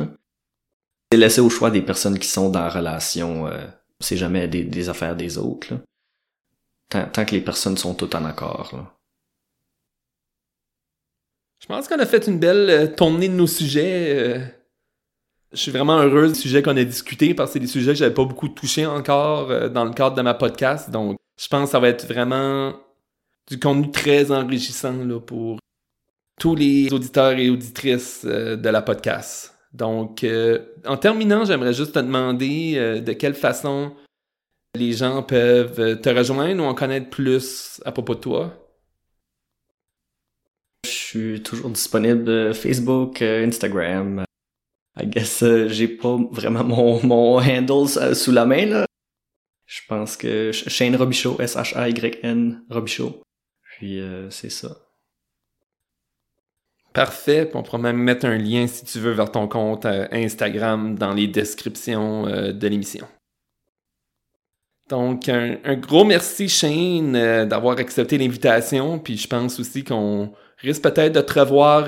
c'est 1.12 1.18
laissé 1.18 1.41
au 1.41 1.49
choix 1.49 1.72
des 1.72 1.82
personnes 1.82 2.20
qui 2.20 2.28
sont 2.28 2.49
dans 2.49 2.60
la 2.60 2.70
relation. 2.70 3.47
Euh, 3.47 3.66
c'est 3.99 4.18
jamais 4.18 4.47
des, 4.47 4.89
affaires 4.89 5.16
des 5.16 5.38
autres. 5.38 5.74
Tant, 6.89 7.25
que 7.25 7.31
les 7.31 7.41
personnes 7.41 7.77
sont 7.77 7.93
toutes 7.93 8.15
en 8.15 8.25
accord. 8.25 8.71
Je 11.59 11.67
pense 11.67 11.88
qu'on 11.88 11.99
a 11.99 12.05
fait 12.05 12.27
une 12.27 12.39
belle 12.39 12.69
euh, 12.69 12.88
tournée 12.88 13.27
de 13.27 13.33
nos 13.33 13.47
sujets. 13.47 14.15
Euh. 14.15 14.45
je 15.51 15.57
suis 15.57 15.71
vraiment 15.71 15.99
heureux 15.99 16.29
des 16.29 16.35
sujets 16.35 16.61
qu'on 16.61 16.77
a 16.77 16.83
discutés 16.83 17.33
parce 17.33 17.49
que 17.49 17.53
c'est 17.53 17.59
des 17.59 17.67
sujets 17.67 17.91
que 17.91 17.97
j'avais 17.97 18.13
pas 18.13 18.23
beaucoup 18.23 18.47
touchés 18.47 18.85
encore 18.85 19.69
dans 19.71 19.83
le 19.85 19.91
cadre 19.91 20.15
de 20.15 20.21
ma 20.21 20.33
podcast. 20.33 20.89
Donc, 20.89 21.17
je 21.39 21.47
pense 21.47 21.65
que 21.65 21.71
ça 21.71 21.79
va 21.79 21.89
être 21.89 22.05
vraiment 22.07 22.73
du 23.47 23.59
contenu 23.59 23.91
très 23.91 24.31
enrichissant 24.31 24.95
pour 25.25 25.59
tous 26.39 26.55
les 26.55 26.93
auditeurs 26.93 27.38
et 27.38 27.49
auditrices 27.49 28.21
euh, 28.25 28.55
de 28.55 28.69
la 28.69 28.81
podcast. 28.81 29.55
Donc, 29.73 30.23
euh, 30.23 30.59
en 30.85 30.97
terminant, 30.97 31.45
j'aimerais 31.45 31.73
juste 31.73 31.93
te 31.93 31.99
demander 31.99 32.73
euh, 32.75 33.01
de 33.01 33.13
quelle 33.13 33.33
façon 33.33 33.93
les 34.78 34.93
gens 34.93 35.23
peuvent 35.23 35.99
te 36.01 36.09
rejoindre 36.09 36.63
ou 36.63 36.67
en 36.67 36.73
connaître 36.73 37.09
plus 37.09 37.82
à 37.86 37.91
propos 37.91 38.15
de 38.15 38.19
toi? 38.19 38.53
Je 40.86 40.89
suis 40.89 41.43
toujours 41.43 41.69
disponible 41.69 42.53
Facebook, 42.53 43.21
Instagram. 43.21 44.23
I 44.99 45.07
guess 45.07 45.43
j'ai 45.67 45.88
pas 45.88 46.17
vraiment 46.32 46.63
mon, 46.63 47.03
mon 47.05 47.39
handle 47.39 48.15
sous 48.15 48.32
la 48.32 48.45
main 48.45 48.65
là. 48.65 48.86
Je 49.65 49.82
pense 49.89 50.15
que 50.15 50.51
Shane 50.53 50.95
Robichaud, 50.95 51.38
S-H-A-Y-N 51.41 52.63
Robichaud. 52.69 53.21
Puis 53.61 54.01
c'est 54.30 54.49
ça. 54.49 54.88
Parfait. 56.97 57.47
on 57.53 57.61
pourra 57.61 57.78
même 57.78 57.97
mettre 57.97 58.25
un 58.25 58.39
lien, 58.39 58.65
si 58.65 58.84
tu 58.84 58.97
veux, 58.97 59.11
vers 59.11 59.32
ton 59.32 59.47
compte 59.47 59.86
euh, 59.86 60.07
Instagram 60.11 60.97
dans 60.97 61.13
les 61.13 61.28
descriptions 61.28 62.25
euh, 62.25 62.51
de 62.51 62.67
l'émission. 62.67 63.07
Donc, 64.89 65.27
un, 65.27 65.75
gros 65.75 66.05
merci, 66.05 66.47
Shane, 66.47 67.15
euh, 67.15 67.45
d'avoir 67.45 67.77
accepté 67.77 68.17
l'invitation. 68.17 68.99
Puis 68.99 69.17
je 69.17 69.27
pense 69.27 69.59
aussi 69.59 69.83
qu'on 69.83 70.31
risque 70.59 70.83
peut-être 70.83 71.13
de 71.13 71.21
te 71.21 71.39
revoir 71.39 71.85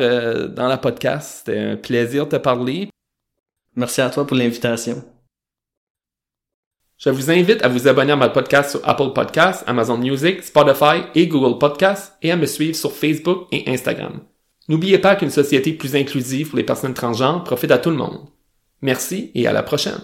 dans 0.50 0.68
la 0.68 0.78
podcast. 0.78 1.44
C'était 1.46 1.60
un 1.60 1.76
plaisir 1.78 2.26
de 2.26 2.32
te 2.32 2.36
parler. 2.36 2.90
Merci 3.76 4.02
à 4.02 4.10
toi 4.10 4.28
pour 4.28 4.36
l'invitation. 4.36 5.04
Je 7.00 7.10
vous 7.10 7.32
invite 7.32 7.64
à 7.64 7.70
vous 7.70 7.88
abonner 7.88 8.12
à 8.12 8.18
ma 8.18 8.28
podcast 8.28 8.72
sur 8.72 8.82
Apple 8.88 9.14
Podcasts, 9.14 9.64
Amazon 9.68 9.98
Music, 9.98 10.44
Spotify 10.44 11.04
et 11.16 11.28
Google 11.28 11.58
Podcasts 11.58 12.18
et 12.22 12.30
à 12.30 12.36
me 12.36 12.46
suivre 12.46 12.76
sur 12.76 12.92
Facebook 12.92 13.48
et 13.54 13.64
Instagram. 13.72 14.20
N'oubliez 14.68 15.00
pas 15.00 15.16
qu'une 15.16 15.30
société 15.30 15.72
plus 15.72 15.96
inclusive 15.96 16.50
pour 16.50 16.58
les 16.58 16.66
personnes 16.66 16.94
transgenres 16.94 17.46
profite 17.46 17.72
à 17.72 17.78
tout 17.78 17.90
le 17.90 17.96
monde. 17.96 18.28
Merci 18.82 19.32
et 19.34 19.48
à 19.48 19.54
la 19.54 19.64
prochaine. 19.64 20.02